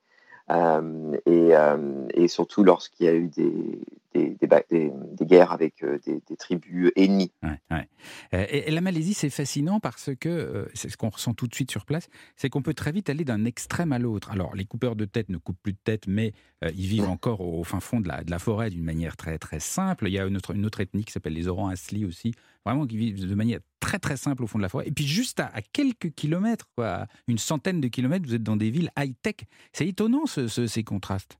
et, 0.49 1.57
euh, 1.57 2.09
et 2.15 2.29
surtout 2.29 2.63
lorsqu'il 2.63 3.07
y 3.07 3.09
a 3.09 3.15
eu 3.15 3.29
des, 3.29 3.81
des, 4.15 4.93
guerres 5.23 5.53
avec 5.53 5.83
euh, 5.83 5.99
des, 6.07 6.37
tribus 6.37 6.93
ennemies. 6.97 7.33
Ouais, 7.43 7.61
ouais. 7.71 7.89
Euh, 8.35 8.47
Et, 8.51 8.69
et 8.69 8.71
la 8.71 8.81
Malaisie, 8.81 9.15
c'est 9.15 9.31
fascinant 9.31 9.81
parce 9.81 10.11
que 10.19 10.29
euh, 10.29 10.67
c'est 10.75 10.89
ce 10.89 10.97
qu'on 10.97 11.11
ressent 11.11 11.35
tout 11.35 11.47
de 11.47 11.55
suite 11.55 11.71
sur 11.71 11.85
place, 11.85 12.09
c'est 12.37 12.49
qu'on 12.49 12.63
peut 12.63 12.75
très 12.75 12.93
vite 12.93 13.11
aller 13.11 13.25
d'un 13.25 13.45
extrême 13.45 13.93
à 13.93 13.99
l'autre. 13.99 14.31
Alors, 14.31 14.55
les 14.55 14.65
coupeurs 14.65 14.97
de 14.97 15.05
tête 15.05 15.29
ne 15.29 15.39
coupent 15.39 15.61
plus 15.63 15.73
de 15.73 15.79
tête, 15.83 16.07
mais 16.07 16.33
euh, 16.65 16.71
ils 16.77 16.87
vivent 16.87 17.09
encore 17.09 17.41
au, 17.41 17.61
au 17.61 17.65
fin 17.65 17.81
fond 17.81 18.01
de 18.01 18.09
la, 18.09 18.23
de 18.25 18.31
la 18.31 18.39
forêt 18.39 18.71
d'une 18.71 18.85
manière 18.85 19.17
très 19.17 19.39
très 19.39 19.61
simple. 19.61 20.07
Il 20.07 20.13
y 20.13 20.19
a 20.19 20.27
une 20.27 20.37
autre, 20.37 20.55
une 20.55 20.67
autre 20.67 20.81
ethnie 20.81 21.05
qui 21.05 21.13
s'appelle 21.13 21.35
les 21.35 21.49
Orang 21.49 21.71
Asli 21.71 22.05
aussi, 22.05 22.33
vraiment 22.65 22.87
qui 22.87 22.97
vivent 22.97 23.27
de 23.29 23.35
manière 23.35 23.61
très 23.87 24.01
très 24.01 24.17
simple 24.17 24.43
au 24.43 24.49
fond 24.49 24.59
de 24.59 24.63
la 24.63 24.69
forêt. 24.69 24.89
Et 24.89 24.91
puis 24.91 25.07
juste 25.07 25.39
à, 25.39 25.63
quelques 25.73 26.11
kilomètres, 26.11 26.67
une 27.29 27.39
centaine 27.39 27.81
de 27.81 27.87
kilomètres, 27.87 28.27
vous 28.27 28.35
êtes 28.35 28.43
dans 28.43 28.57
des 28.57 28.71
villes 28.71 28.91
high-tech. 28.99 29.37
C'est 29.73 29.87
étonnant 29.87 30.27
ce- 30.27 30.49
ce- 30.49 30.67
ces 30.67 30.83
contrastes. 30.83 31.39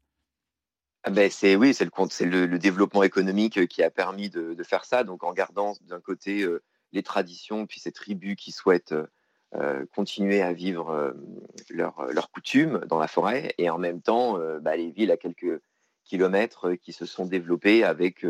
Ah 1.03 1.11
ben 1.11 1.29
c'est 1.31 1.57
oui, 1.57 1.75
c'est 1.75 1.85
le, 2.25 2.59
développement 2.59 3.03
économique 3.03 3.59
euh, 3.59 3.67
qui 3.67 3.83
a 3.83 3.91
permis 3.91 4.31
de, 4.31 4.57
faire 4.63 4.85
ça. 4.85 5.03
Donc 5.03 5.25
en 5.25 5.33
gardant 5.33 5.75
d'un 5.83 6.01
côté 6.01 6.43
euh, 6.43 6.63
les 6.93 7.03
traditions, 7.03 7.67
puis 7.67 7.81
ces 7.81 7.93
tribus 7.93 8.37
qui 8.37 8.53
souhaitent 8.53 8.95
euh, 9.55 9.85
continuer 9.95 10.41
à 10.41 10.53
vivre 10.53 11.15
leurs 11.71 12.31
coutumes 12.31 12.81
dans 12.89 12.99
la 12.99 13.09
forêt, 13.09 13.55
et 13.59 13.71
en 13.71 13.79
même 13.79 14.01
temps 14.03 14.39
bah, 14.61 14.77
les 14.77 14.91
villes 14.91 15.11
à 15.11 15.17
quelques 15.17 15.61
kilomètres 16.05 16.75
qui 16.75 16.93
se 16.93 17.07
sont 17.07 17.27
développées 17.27 17.85
avec 17.85 18.25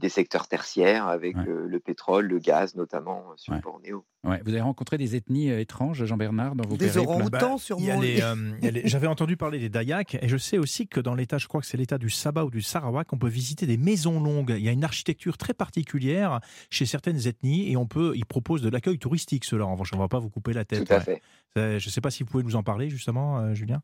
des 0.00 0.08
secteurs 0.08 0.48
tertiaires, 0.48 1.06
avec 1.06 1.36
Ouais. 1.36 1.48
euh, 1.48 1.66
le 1.68 1.78
pétrole, 1.78 2.26
le 2.26 2.38
gaz 2.40 2.74
notamment 2.74 3.22
euh, 3.30 3.34
sur 3.36 3.52
Ouais. 3.52 3.60
Bornéo. 3.60 4.04
Ouais, 4.24 4.40
vous 4.44 4.50
avez 4.50 4.60
rencontré 4.60 4.98
des 4.98 5.14
ethnies 5.16 5.50
euh, 5.50 5.60
étranges, 5.60 6.04
Jean-Bernard, 6.04 6.54
dans 6.56 6.66
vos 6.66 6.76
Des 6.76 6.86
périples? 6.88 7.08
Orang-outans, 7.10 7.52
Bah, 7.54 7.58
sûrement. 7.58 8.00
euh, 8.02 8.52
J'avais 8.84 9.06
entendu 9.06 9.36
parler 9.36 9.58
des 9.58 9.68
Dayaks 9.68 10.16
et 10.20 10.28
je 10.28 10.36
sais 10.36 10.58
aussi 10.58 10.88
que 10.88 10.98
dans 11.00 11.14
l'état, 11.14 11.38
je 11.38 11.46
crois 11.46 11.60
que 11.60 11.66
c'est 11.66 11.76
l'état 11.76 11.98
du 11.98 12.10
Sabah 12.10 12.44
ou 12.44 12.50
du 12.50 12.60
Sarawak, 12.62 13.12
on 13.12 13.18
peut 13.18 13.28
visiter 13.28 13.66
des 13.66 13.76
maisons 13.76 14.20
longues. 14.20 14.54
Il 14.58 14.64
y 14.64 14.68
a 14.68 14.72
une 14.72 14.84
architecture 14.84 15.38
très 15.38 15.54
particulière 15.54 16.40
chez 16.70 16.86
certaines 16.86 17.26
ethnies 17.28 17.70
et 17.70 17.76
on 17.76 17.86
peut, 17.86 18.12
ils 18.16 18.26
proposent 18.26 18.62
de 18.62 18.68
l'accueil 18.70 18.98
touristique, 18.98 19.44
ceux-là. 19.44 19.66
En 19.66 19.72
revanche, 19.72 19.92
on 19.92 19.96
ne 19.96 20.02
va 20.02 20.08
pas 20.08 20.18
vous 20.18 20.30
couper 20.30 20.52
la 20.52 20.64
tête. 20.64 20.86
Tout 20.86 20.92
à 20.92 20.98
ouais. 20.98 21.04
fait. 21.04 21.22
Je 21.56 21.74
ne 21.86 21.90
sais 21.90 22.00
pas 22.00 22.10
si 22.10 22.22
vous 22.22 22.28
pouvez 22.30 22.44
nous 22.44 22.56
en 22.56 22.62
parler 22.62 22.88
justement, 22.90 23.38
euh, 23.38 23.54
Julien? 23.54 23.82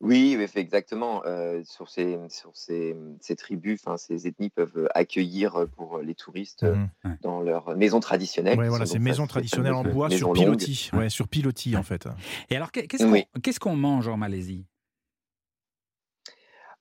Oui, 0.00 0.36
exactement. 0.56 1.24
Euh, 1.24 1.62
sur 1.64 1.88
ces, 1.88 2.18
sur 2.28 2.54
ces, 2.54 2.94
ces 3.20 3.34
tribus, 3.34 3.80
ces 3.96 4.26
ethnies 4.26 4.50
peuvent 4.50 4.88
accueillir 4.94 5.66
pour 5.76 5.98
les 6.00 6.14
touristes 6.14 6.64
Mhm. 6.64 7.16
dans 7.22 7.40
leurs 7.40 7.74
maisons 7.76 8.00
traditionnelles. 8.00 8.58
Ouais, 8.58 8.68
voilà, 8.68 8.84
donc 8.84 8.98
maisons 8.98 9.24
ces 9.24 9.30
traditionnelles 9.30 9.72
en 9.72 9.84
bois 9.84 10.10
sur 10.10 10.32
pilotis. 10.32 10.90
Ouais, 10.92 11.08
sur 11.08 11.28
pilotis 11.28 11.76
en 11.76 11.82
fait. 11.82 12.06
Et 12.50 12.56
alors, 12.56 12.72
qu'est- 12.72 12.86
qu'est-ce 12.86 13.58
qu'on 13.58 13.72
Oui. 13.72 13.76
mange 13.80 14.06
en 14.08 14.16
Malaisie? 14.18 14.66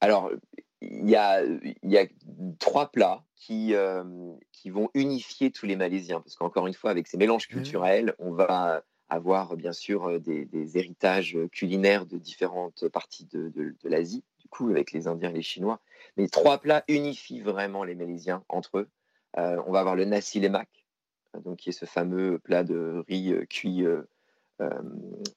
Alors, 0.02 0.30
il 0.82 1.10
y 1.10 1.16
a, 1.16 1.42
il 1.44 1.76
y 1.84 1.98
a 1.98 2.06
trois 2.60 2.92
plats 2.92 3.24
qui, 3.38 3.74
euh, 3.74 4.04
qui 4.52 4.70
vont 4.70 4.90
unifier 4.94 5.52
tous 5.52 5.66
les 5.66 5.76
Malaisiens, 5.78 6.20
parce 6.20 6.36
qu'encore 6.36 6.68
une 6.68 6.74
fois, 6.74 6.92
avec 6.92 7.08
ces 7.08 7.18
mélanges 7.18 7.48
culturels, 7.48 8.14
on 8.20 8.32
va 8.34 8.84
avoir 9.10 9.56
bien 9.56 9.74
sûr 9.74 10.10
euh, 10.10 10.20
des, 10.20 10.78
héritages 10.78 11.38
culinaires 11.52 12.06
de 12.06 12.18
différentes 12.18 12.88
parties 12.90 13.26
de, 13.32 13.76
l'Asie, 13.84 14.24
du 14.40 14.48
coup, 14.48 14.70
avec 14.70 14.92
les 14.92 15.08
Indiens 15.08 15.30
et 15.30 15.34
les 15.34 15.42
Chinois. 15.42 15.80
Mais 16.18 16.28
trois 16.28 16.60
plats 16.60 16.84
unifient 16.88 17.42
vraiment 17.42 17.84
les 17.84 17.96
Malaisiens 17.96 18.44
entre 18.50 18.80
eux. 18.80 18.90
Euh, 19.38 19.62
on 19.68 19.72
va 19.72 19.80
avoir 19.80 19.96
le 19.96 20.06
nasi 20.06 20.40
lemak, 20.40 20.70
euh, 21.36 21.40
donc 21.42 21.60
qui 21.60 21.70
est 21.70 21.74
ce 21.74 21.86
fameux 21.86 22.40
plat 22.40 22.64
de 22.64 23.04
riz 23.08 23.34
euh, 23.34 23.46
cuit 23.46 23.84
euh, 24.62 24.70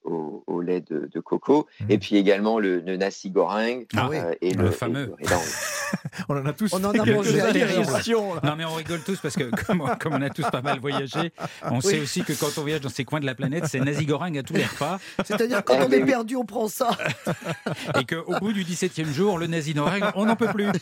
au, 0.04 0.44
au 0.46 0.60
lait 0.60 0.80
de, 0.80 1.08
de 1.12 1.20
coco, 1.20 1.66
et 1.88 1.98
puis 1.98 2.16
également 2.16 2.58
le, 2.58 2.80
le 2.80 2.96
nasi 2.96 3.30
goreng 3.30 3.84
Ah 3.96 4.08
oui. 4.10 4.16
euh, 4.18 4.32
et 4.40 4.52
le 4.54 4.62
le, 4.64 4.68
et 4.68 4.72
fameux. 4.72 5.14
le. 5.18 5.26
On 6.28 6.36
en 6.36 6.44
a 6.46 6.52
tous 6.52 6.70
On 6.74 6.84
en 6.84 6.90
a 6.90 7.04
mangé 7.04 7.36
là. 7.38 7.50
Non, 8.44 8.56
mais 8.56 8.64
on 8.66 8.74
rigole 8.74 9.00
tous 9.02 9.18
parce 9.20 9.34
que 9.36 9.44
comme, 9.66 9.82
comme 9.98 10.12
on 10.14 10.20
a 10.22 10.28
tous 10.28 10.42
pas 10.50 10.60
mal 10.60 10.78
voyagé, 10.80 11.32
on 11.62 11.80
sait 11.80 11.98
aussi 12.00 12.22
que 12.24 12.34
quand 12.34 12.58
on 12.58 12.60
voyage 12.60 12.82
dans 12.82 12.90
ces 12.90 13.04
coins 13.06 13.20
de 13.20 13.26
la 13.26 13.34
planète, 13.34 13.64
c'est 13.66 13.80
nazi 13.80 14.04
goreng 14.04 14.36
à 14.36 14.42
tous 14.42 14.52
les 14.54 14.66
repas 14.66 14.98
C'est-à-dire 15.24 15.64
quand 15.64 15.76
Ah, 15.80 15.86
on 15.88 15.90
est 15.92 16.04
perdu, 16.04 16.36
on 16.36 16.44
prend 16.44 16.68
ça. 16.68 16.90
et 17.98 18.04
qu'au 18.04 18.38
bout 18.38 18.52
du 18.52 18.64
17e 18.64 19.10
jour, 19.12 19.38
le 19.38 19.46
nazi 19.46 19.72
goreng, 19.72 20.10
on 20.14 20.26
n'en 20.26 20.36
peut 20.36 20.48
plus. 20.52 20.66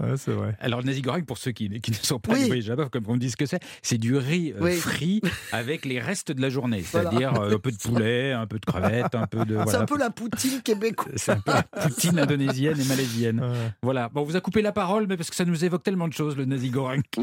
Ouais, 0.00 0.16
c'est 0.16 0.30
vrai. 0.32 0.56
Alors, 0.60 0.80
le 0.80 0.86
nazi 0.86 1.02
goreng, 1.02 1.24
pour 1.24 1.38
ceux 1.38 1.50
qui, 1.50 1.68
qui 1.80 1.90
ne 1.90 1.96
sont 1.96 2.20
pas 2.20 2.34
Oui. 2.34 2.46
voyageurs, 2.46 2.88
comme 2.90 3.04
on 3.08 3.16
dit 3.16 3.30
ce 3.30 3.36
que 3.36 3.46
c'est, 3.46 3.60
c'est 3.82 3.98
du 3.98 4.16
riz 4.16 4.52
euh, 4.52 4.60
Oui. 4.60 4.76
frit 4.76 5.20
avec 5.52 5.84
les 5.84 5.98
restes 5.98 6.30
de 6.30 6.40
la 6.40 6.50
journée, 6.50 6.82
c'est-à-dire 6.82 7.34
euh, 7.40 7.54
un 7.56 7.58
peu 7.58 7.72
de 7.72 7.76
poulet, 7.78 8.32
un 8.32 8.46
peu 8.46 8.58
de 8.60 8.64
crevettes, 8.64 9.14
un 9.16 9.26
peu 9.26 9.44
de. 9.44 9.58
C'est 9.66 9.74
un 9.76 9.86
peu 9.86 9.98
la 9.98 10.10
poutine 10.10 10.62
québécoise. 10.62 11.14
C'est 11.16 11.32
un 11.32 11.40
peu 11.40 11.50
la 11.52 11.62
poutine 11.64 12.18
indonésienne 12.18 12.80
et 12.80 12.84
malaisienne. 12.84 13.40
Ouais. 13.40 13.72
Voilà. 13.82 14.08
Bon, 14.08 14.20
on 14.20 14.24
vous 14.24 14.36
a 14.36 14.40
coupé 14.40 14.62
la 14.62 14.72
parole, 14.72 15.06
mais 15.08 15.16
parce 15.16 15.30
que 15.30 15.36
ça 15.36 15.44
nous 15.44 15.64
évoque 15.64 15.82
tellement 15.82 16.06
de 16.06 16.12
choses, 16.12 16.36
le 16.36 16.44
nazi 16.44 16.70
goreng. 16.70 17.02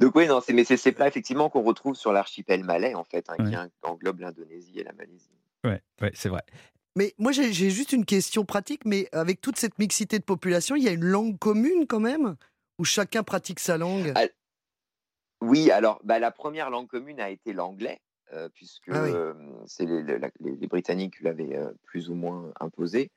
Donc 0.00 0.14
oui, 0.16 0.26
non, 0.26 0.40
c'est 0.44 0.52
mais 0.52 0.64
c'est 0.64 0.76
ces 0.76 0.92
plats 0.92 1.06
effectivement 1.08 1.48
qu'on 1.50 1.62
retrouve 1.62 1.94
sur 1.94 2.12
l'archipel 2.12 2.64
malais 2.64 2.94
en 2.94 3.04
fait, 3.04 3.26
hein, 3.28 3.34
Ouais. 3.38 3.50
qui 3.50 3.56
en- 3.56 3.68
englobe 3.82 4.20
l'Indonésie 4.20 4.80
et 4.80 4.84
la 4.84 4.92
Malaisie. 4.94 5.30
Ouais, 5.64 5.80
ouais 6.00 6.10
c'est 6.14 6.28
vrai. 6.28 6.42
Mais 6.96 7.14
moi, 7.18 7.32
j'ai 7.32 7.52
juste 7.52 7.92
une 7.92 8.04
question 8.04 8.44
pratique. 8.44 8.84
Mais 8.84 9.08
avec 9.12 9.40
toute 9.40 9.58
cette 9.58 9.78
mixité 9.78 10.18
de 10.18 10.24
population, 10.24 10.76
il 10.76 10.82
y 10.84 10.88
a 10.88 10.92
une 10.92 11.04
langue 11.04 11.38
commune 11.38 11.86
quand 11.86 12.00
même? 12.00 12.36
Où 12.78 12.84
chacun 12.84 13.22
pratique 13.22 13.60
sa 13.60 13.78
langue? 13.78 14.12
Ah, 14.16 14.26
Oui, 15.40 15.70
alors 15.70 16.00
bah, 16.04 16.18
la 16.18 16.30
première 16.30 16.70
langue 16.70 16.88
commune 16.88 17.20
a 17.20 17.30
été 17.30 17.52
l'anglais, 17.52 18.00
euh, 18.32 18.48
puisque 18.54 18.88
Ah 18.90 19.02
oui. 19.02 19.10
euh, 19.12 19.34
c'est 19.66 19.84
les, 19.86 20.02
les- 20.02 20.18
les- 20.40 20.56
les 20.56 20.66
Britanniques 20.66 21.18
qui 21.18 21.24
l'avaient 21.24 21.54
euh, 21.56 21.70
plus 21.84 22.08
ou 22.10 22.14
moins 22.14 22.52
imposé. 22.60 23.10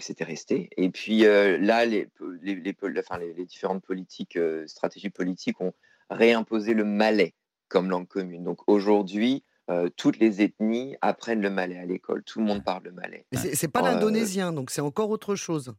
C'était 0.00 0.24
resté. 0.24 0.70
Et 0.78 0.88
puis 0.88 1.18
là, 1.20 1.84
les, 1.84 2.08
les, 2.42 2.74
enfin, 2.98 3.18
différentes 3.46 3.84
politiques, 3.84 4.38
stratégies 4.66 5.10
politiques 5.10 5.60
ont 5.60 5.74
réimposé 6.08 6.72
le 6.72 6.84
malais 6.84 7.34
comme 7.68 7.90
langue 7.90 8.08
commune. 8.08 8.44
Donc 8.44 8.66
aujourd'hui, 8.66 9.42
euh, 9.70 9.88
toutes 9.96 10.18
les 10.18 10.42
ethnies 10.42 10.96
apprennent 11.02 11.42
le 11.42 11.50
malais 11.50 11.78
à 11.78 11.84
l'école. 11.84 12.22
Tout 12.24 12.38
le 12.40 12.44
monde 12.46 12.64
parle 12.64 12.84
le 12.84 12.92
malais. 12.92 13.26
Mais 13.32 13.38
c'est- 13.54 13.68
pas 13.68 13.80
Euh, 13.80 13.92
l'indonésien, 13.94 14.52
donc 14.52 14.70
c'est 14.70 14.80
encore 14.80 15.10
autre 15.10 15.34
chose. 15.34 15.74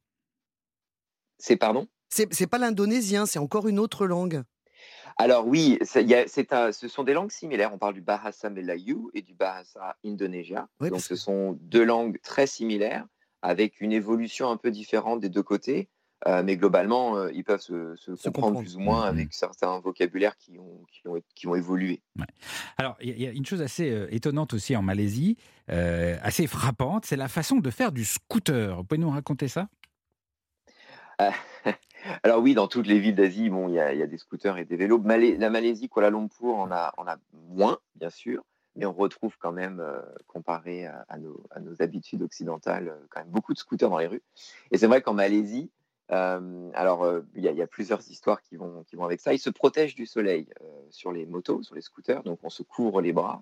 C'est 1.37 1.55
pardon? 1.57 1.87
C'est 2.09 2.47
pas 2.47 2.57
l'indonésien, 2.57 3.25
c'est 3.25 3.39
encore 3.39 3.67
une 3.67 3.79
autre 3.79 4.05
langue. 4.07 4.43
Alors 5.17 5.45
oui, 5.47 5.77
y 5.95 6.13
a- 6.13 6.25
un- 6.51 6.71
ce 6.71 6.87
sont 6.87 7.03
des 7.03 7.13
langues 7.13 7.31
similaires. 7.31 7.73
On 7.73 7.77
parle 7.77 7.93
du 7.93 8.01
Bahasa 8.01 8.49
Melayu 8.49 9.09
et 9.13 9.21
du 9.21 9.33
Bahasa 9.33 9.97
Indonesia. 10.05 10.67
Oui, 10.79 10.89
Donc 10.89 11.01
ce 11.01 11.15
sont 11.15 11.57
deux 11.61 11.83
langues 11.83 12.19
très 12.21 12.47
similaires 12.47 13.05
avec 13.41 13.79
une 13.81 13.91
évolution 13.91 14.49
un 14.49 14.57
peu 14.57 14.71
différente 14.71 15.19
des 15.19 15.29
deux 15.29 15.43
côtés. 15.43 15.89
Euh, 16.27 16.43
mais 16.43 16.57
globalement, 16.57 17.15
euh, 17.15 17.31
ils 17.33 17.43
peuvent 17.45 17.61
se, 17.61 17.95
se 17.95 18.15
Se 18.15 18.23
comprendre 18.29 18.47
comprendre. 18.55 18.59
plus 18.61 18.75
ou 18.75 18.79
moins 18.81 19.03
Mhm. 19.03 19.07
avec 19.17 19.33
certains 19.33 19.79
vocabulaires 19.79 20.35
qui 20.37 20.59
ont, 20.59 20.83
qui 20.91 21.07
ont, 21.07 21.21
qui 21.33 21.47
ont 21.47 21.55
évolué. 21.55 22.01
Alors, 22.77 22.97
il 22.99 23.17
y 23.17 23.25
a- 23.25 23.31
y, 23.31 23.37
une 23.37 23.45
chose 23.45 23.61
assez 23.61 23.89
euh, 23.89 24.07
étonnante 24.13 24.53
aussi 24.53 24.75
en 24.75 24.81
Malaisie, 24.81 25.37
assez 25.69 26.47
frappante, 26.47 27.05
c'est 27.05 27.15
la 27.15 27.27
façon 27.27 27.57
de 27.57 27.69
faire 27.69 27.91
du 27.91 28.03
scooter. 28.03 28.75
Vous 28.77 28.83
pouvez 28.83 28.99
nous 28.99 29.09
raconter 29.11 29.47
ça? 29.47 29.69
Alors 32.23 32.39
oui, 32.41 32.53
dans 32.53 32.67
toutes 32.67 32.87
les 32.87 32.99
villes 32.99 33.15
d'Asie, 33.15 33.49
bon, 33.49 33.67
il 33.67 33.75
y, 33.75 33.79
a, 33.79 33.93
il 33.93 33.99
y 33.99 34.03
a 34.03 34.07
des 34.07 34.17
scooters 34.17 34.57
et 34.57 34.65
des 34.65 34.77
vélos. 34.77 34.99
Malais- 34.99 35.37
la 35.37 35.49
Malaisie, 35.49 35.89
Kuala 35.89 36.09
Lumpur, 36.09 36.47
on 36.55 36.71
a, 36.71 36.93
on 36.97 37.05
a 37.07 37.17
moins, 37.49 37.77
bien 37.95 38.09
sûr, 38.09 38.43
mais 38.75 38.85
on 38.85 38.93
retrouve 38.93 39.35
quand 39.37 39.51
même, 39.51 39.79
euh, 39.81 39.99
comparé 40.27 40.85
à, 40.85 41.05
à 41.09 41.17
nos, 41.17 41.43
à 41.51 41.59
nos 41.59 41.81
habitudes 41.81 42.21
occidentales, 42.21 42.93
quand 43.09 43.19
même 43.19 43.29
beaucoup 43.29 43.53
de 43.53 43.59
scooters 43.59 43.89
dans 43.89 43.97
les 43.97 44.07
rues. 44.07 44.21
Et 44.71 44.77
c'est 44.77 44.87
vrai 44.87 45.01
qu'en 45.01 45.13
Malaisie, 45.13 45.69
euh, 46.11 46.69
alors 46.73 47.03
euh, 47.03 47.21
il 47.35 47.43
y, 47.43 47.47
a- 47.47 47.51
il 47.51 47.57
y 47.57 47.61
a 47.61 47.67
plusieurs 47.67 48.01
histoires 48.09 48.41
qui 48.41 48.55
vont, 48.55 48.83
qui 48.87 48.95
vont 48.95 49.05
avec 49.05 49.19
ça. 49.21 49.33
Ils 49.33 49.39
se 49.39 49.49
protègent 49.49 49.95
du 49.95 50.05
soleil 50.05 50.47
euh, 50.61 50.65
sur 50.89 51.11
les 51.11 51.25
motos, 51.25 51.63
sur 51.63 51.75
les 51.75 51.81
scooters, 51.81 52.23
donc 52.23 52.39
on 52.43 52.49
se 52.49 52.63
couvre 52.63 53.01
les 53.01 53.13
bras. 53.13 53.41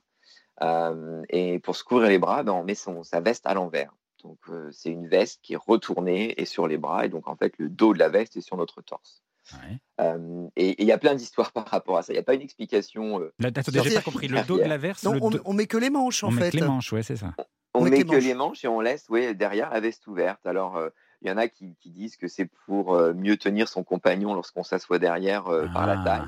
Euh, 0.61 1.21
et 1.29 1.59
pour 1.59 1.75
se 1.75 1.83
couvrir 1.83 2.09
les 2.09 2.19
bras, 2.19 2.43
ben, 2.43 2.53
on 2.53 2.63
met 2.63 2.75
son, 2.75 3.03
sa 3.03 3.19
veste 3.21 3.45
à 3.45 3.53
l'envers. 3.53 3.93
Donc 4.23 4.39
euh, 4.49 4.69
c'est 4.71 4.89
une 4.89 5.07
veste 5.07 5.39
qui 5.43 5.53
est 5.53 5.59
retournée 5.63 6.33
et 6.41 6.45
sur 6.45 6.67
les 6.67 6.77
bras, 6.77 7.05
et 7.05 7.09
donc 7.09 7.27
en 7.27 7.35
fait 7.35 7.53
le 7.59 7.69
dos 7.69 7.93
de 7.93 7.99
la 7.99 8.09
veste 8.09 8.35
est 8.37 8.41
sur 8.41 8.57
notre 8.57 8.81
torse. 8.81 9.21
Ouais. 9.53 9.77
Euh, 10.01 10.47
et 10.57 10.81
il 10.81 10.87
y 10.87 10.91
a 10.91 10.97
plein 10.97 11.15
d'histoires 11.15 11.53
par 11.53 11.67
rapport 11.67 11.97
à 11.97 12.01
ça. 12.01 12.11
Il 12.11 12.15
n'y 12.15 12.19
a 12.19 12.23
pas 12.23 12.33
une 12.33 12.41
explication. 12.41 13.21
euh, 13.21 13.31
Là, 13.39 13.49
attendez, 13.55 13.79
j'ai 13.83 13.93
pas 13.93 14.01
compris. 14.01 14.27
Le 14.27 14.41
dos 14.45 14.57
de 14.57 14.63
la 14.63 14.77
verse, 14.77 15.03
Non, 15.03 15.13
le 15.13 15.19
on, 15.21 15.29
on 15.45 15.53
met 15.53 15.67
que 15.67 15.77
les 15.77 15.89
manches 15.89 16.23
en 16.23 16.29
on 16.29 16.31
met 16.31 16.41
fait. 16.41 16.51
que 16.51 16.57
les 16.57 16.67
manches, 16.67 16.91
ouais, 16.91 17.03
c'est 17.03 17.15
ça. 17.15 17.33
on 17.73 17.81
met 17.83 17.91
met 17.91 18.01
que 18.03 18.07
manches. 18.07 18.23
les 18.23 18.33
manches 18.33 18.65
et 18.65 18.67
on 18.67 18.81
laisse 18.81 19.07
ouais, 19.07 19.33
derrière 19.35 19.69
la 19.69 19.79
veste 19.79 20.05
ouverte. 20.07 20.45
Alors 20.45 20.75
euh, 20.75 20.89
il 21.21 21.27
y 21.29 21.31
en 21.31 21.37
a 21.37 21.47
qui, 21.47 21.75
qui 21.79 21.89
disent 21.89 22.15
que 22.17 22.27
c'est 22.27 22.45
pour 22.65 22.93
euh, 22.95 23.13
mieux 23.13 23.37
tenir 23.37 23.67
son 23.67 23.83
compagnon 23.83 24.33
lorsqu'on 24.33 24.63
s'assoit 24.63 24.99
derrière 24.99 25.47
euh, 25.47 25.67
par 25.73 25.87
la 25.87 25.99
Ah. 25.99 26.03
taille. 26.03 26.27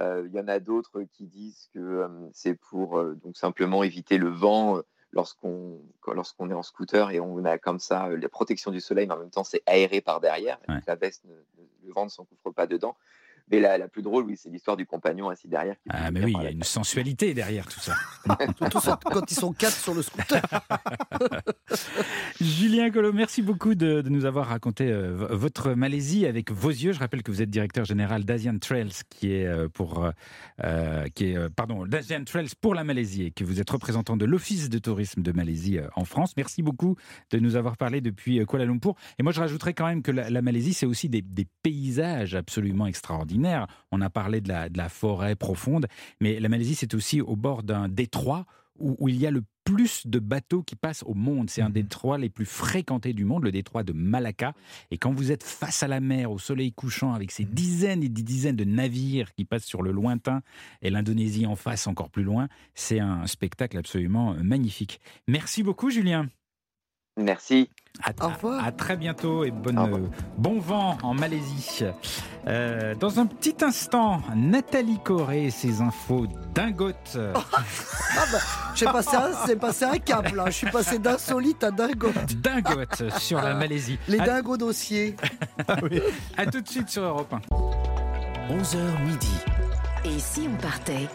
Euh, 0.00 0.24
Il 0.28 0.34
y 0.34 0.40
en 0.40 0.48
a 0.48 0.60
d'autres 0.60 1.02
qui 1.12 1.24
disent 1.26 1.68
que 1.72 2.06
c'est 2.34 2.54
pour 2.54 3.02
donc 3.02 3.36
simplement 3.36 3.82
éviter 3.82 4.18
le 4.18 4.28
vent 4.28 4.82
lorsqu'on 5.12 5.80
est 6.50 6.54
en 6.54 6.62
scooter 6.62 7.10
et 7.10 7.20
on 7.20 7.44
a 7.44 7.56
comme 7.58 7.78
ça 7.78 8.08
la 8.10 8.28
protection 8.28 8.70
du 8.70 8.80
soleil, 8.80 9.06
mais 9.06 9.14
en 9.14 9.18
même 9.18 9.30
temps 9.30 9.44
c'est 9.44 9.62
aéré 9.66 10.00
par 10.02 10.20
derrière. 10.20 10.58
Ouais. 10.68 10.74
Donc 10.74 10.86
la 10.86 10.96
veste, 10.96 11.24
ne- 11.24 11.30
ne- 11.32 11.68
le 11.86 11.92
vent 11.92 12.04
ne 12.04 12.10
s'engouffre 12.10 12.50
pas 12.50 12.66
dedans. 12.66 12.96
Mais 13.50 13.60
la, 13.60 13.78
la 13.78 13.86
plus 13.88 14.02
drôle, 14.02 14.24
oui, 14.24 14.36
c'est 14.36 14.50
l'histoire 14.50 14.76
du 14.76 14.86
compagnon 14.86 15.28
assis 15.28 15.46
derrière. 15.48 15.74
qui 15.76 15.88
Ah, 15.90 16.10
mais 16.10 16.24
oui, 16.24 16.34
il 16.36 16.42
y 16.42 16.46
a 16.46 16.50
une 16.50 16.62
sensualité 16.64 17.32
derrière 17.32 17.66
tout 17.66 17.78
ça. 17.80 17.94
Surtout 18.58 18.80
sur- 18.80 18.98
quand 18.98 19.30
ils 19.30 19.34
sont 19.36 19.52
quatre 19.52 19.76
sur 19.76 19.94
le 19.94 20.02
scooter. 20.02 20.42
Julien 22.40 22.90
Collot, 22.90 23.12
merci 23.12 23.42
beaucoup 23.42 23.74
de, 23.74 24.00
de 24.00 24.08
nous 24.08 24.24
avoir 24.24 24.46
raconté 24.48 24.90
euh, 24.90 25.28
votre 25.30 25.72
Malaisie 25.74 26.26
avec 26.26 26.50
vos 26.50 26.70
yeux. 26.70 26.92
Je 26.92 26.98
rappelle 26.98 27.22
que 27.22 27.30
vous 27.30 27.42
êtes 27.42 27.50
directeur 27.50 27.84
général 27.84 28.24
d'Asian 28.24 28.58
Trails, 28.58 28.90
qui 29.10 29.32
est 29.32 29.46
euh, 29.46 29.68
pour, 29.68 30.04
euh, 30.04 30.10
euh, 30.64 31.06
qui 31.14 31.26
est, 31.30 31.36
euh, 31.36 31.48
pardon, 31.54 31.86
d'Asian 31.86 32.24
Trails 32.24 32.50
pour 32.60 32.74
la 32.74 32.84
Malaisie 32.84 33.24
et 33.24 33.30
que 33.30 33.44
vous 33.44 33.60
êtes 33.60 33.70
représentant 33.70 34.16
de 34.16 34.24
l'Office 34.24 34.68
de 34.68 34.78
tourisme 34.78 35.22
de 35.22 35.32
Malaisie 35.32 35.78
euh, 35.78 35.88
en 35.96 36.04
France. 36.04 36.32
Merci 36.36 36.62
beaucoup 36.62 36.96
de 37.30 37.38
nous 37.38 37.56
avoir 37.56 37.76
parlé 37.76 38.00
depuis 38.00 38.40
euh, 38.40 38.44
Kuala 38.44 38.64
Lumpur. 38.64 38.94
Et 39.18 39.22
moi, 39.22 39.32
je 39.32 39.40
rajouterais 39.40 39.74
quand 39.74 39.86
même 39.86 40.02
que 40.02 40.10
la, 40.10 40.30
la 40.30 40.42
Malaisie, 40.42 40.72
c'est 40.74 40.86
aussi 40.86 41.08
des, 41.08 41.22
des 41.22 41.46
paysages 41.62 42.34
absolument 42.34 42.86
extraordinaires. 42.86 43.35
On 43.92 44.00
a 44.00 44.10
parlé 44.10 44.40
de 44.40 44.48
la, 44.48 44.68
de 44.68 44.78
la 44.78 44.88
forêt 44.88 45.36
profonde, 45.36 45.86
mais 46.20 46.40
la 46.40 46.48
Malaisie, 46.48 46.74
c'est 46.74 46.94
aussi 46.94 47.20
au 47.20 47.36
bord 47.36 47.62
d'un 47.62 47.88
détroit 47.88 48.46
où, 48.78 48.96
où 48.98 49.08
il 49.08 49.16
y 49.16 49.26
a 49.26 49.30
le 49.30 49.42
plus 49.66 50.06
de 50.06 50.20
bateaux 50.20 50.62
qui 50.62 50.76
passent 50.76 51.02
au 51.04 51.14
monde. 51.14 51.50
C'est 51.50 51.60
un 51.60 51.70
des 51.70 51.82
détroits 51.82 52.18
les 52.18 52.30
plus 52.30 52.46
fréquentés 52.46 53.12
du 53.12 53.24
monde, 53.24 53.42
le 53.42 53.52
détroit 53.52 53.82
de 53.82 53.92
Malacca. 53.92 54.54
Et 54.90 54.96
quand 54.96 55.12
vous 55.12 55.32
êtes 55.32 55.42
face 55.42 55.82
à 55.82 55.88
la 55.88 56.00
mer, 56.00 56.30
au 56.30 56.38
soleil 56.38 56.72
couchant, 56.72 57.12
avec 57.12 57.32
ces 57.32 57.44
dizaines 57.44 58.02
et 58.02 58.08
des 58.08 58.22
dizaines 58.22 58.56
de 58.56 58.64
navires 58.64 59.34
qui 59.34 59.44
passent 59.44 59.64
sur 59.64 59.82
le 59.82 59.90
lointain, 59.90 60.42
et 60.82 60.90
l'Indonésie 60.90 61.46
en 61.46 61.56
face 61.56 61.86
encore 61.88 62.10
plus 62.10 62.22
loin, 62.22 62.48
c'est 62.74 63.00
un 63.00 63.26
spectacle 63.26 63.76
absolument 63.76 64.34
euh, 64.34 64.42
magnifique. 64.42 65.00
Merci 65.26 65.64
beaucoup, 65.64 65.90
Julien. 65.90 66.28
Merci. 67.16 67.70
À, 68.04 68.10
Au 68.24 68.28
revoir. 68.28 68.62
à 68.62 68.72
très 68.72 68.94
bientôt 68.96 69.42
et 69.44 69.50
bonne, 69.50 69.78
euh, 69.78 70.06
bon 70.36 70.58
vent 70.60 70.98
en 71.02 71.14
Malaisie. 71.14 71.80
Euh, 72.46 72.94
dans 72.94 73.18
un 73.20 73.24
petit 73.24 73.56
instant, 73.64 74.20
Nathalie 74.34 74.98
Corée 75.02 75.46
et 75.46 75.50
ses 75.50 75.80
infos 75.80 76.26
dingotes. 76.54 77.18
Ah 78.18 78.24
bah, 78.32 78.38
j'ai 78.74 78.86
passé 78.86 79.56
passé 79.56 79.84
un 79.84 79.98
cap 79.98 80.32
là. 80.34 80.46
Je 80.46 80.52
suis 80.52 80.70
passé 80.70 80.98
d'insolite 80.98 81.62
à 81.62 81.70
dingo. 81.70 82.08
Dingotes 82.38 83.10
sur 83.18 83.42
la 83.42 83.52
Malaisie. 83.52 83.98
Les 84.08 84.16
dingos 84.16 84.56
dossiers. 84.56 85.16
À 86.38 86.46
tout 86.46 86.62
de 86.62 86.68
suite 86.68 86.88
sur 86.88 87.02
Europe 87.02 87.34
1. 87.50 88.54
11h 88.54 89.02
midi. 89.04 89.36
Et 90.06 90.18
si 90.18 90.48
on 90.50 90.56
partait? 90.62 91.08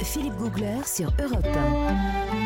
Philippe 0.00 0.34
Googler 0.34 0.80
sur 0.84 1.12
Europe 1.22 1.46
1. 1.46 2.41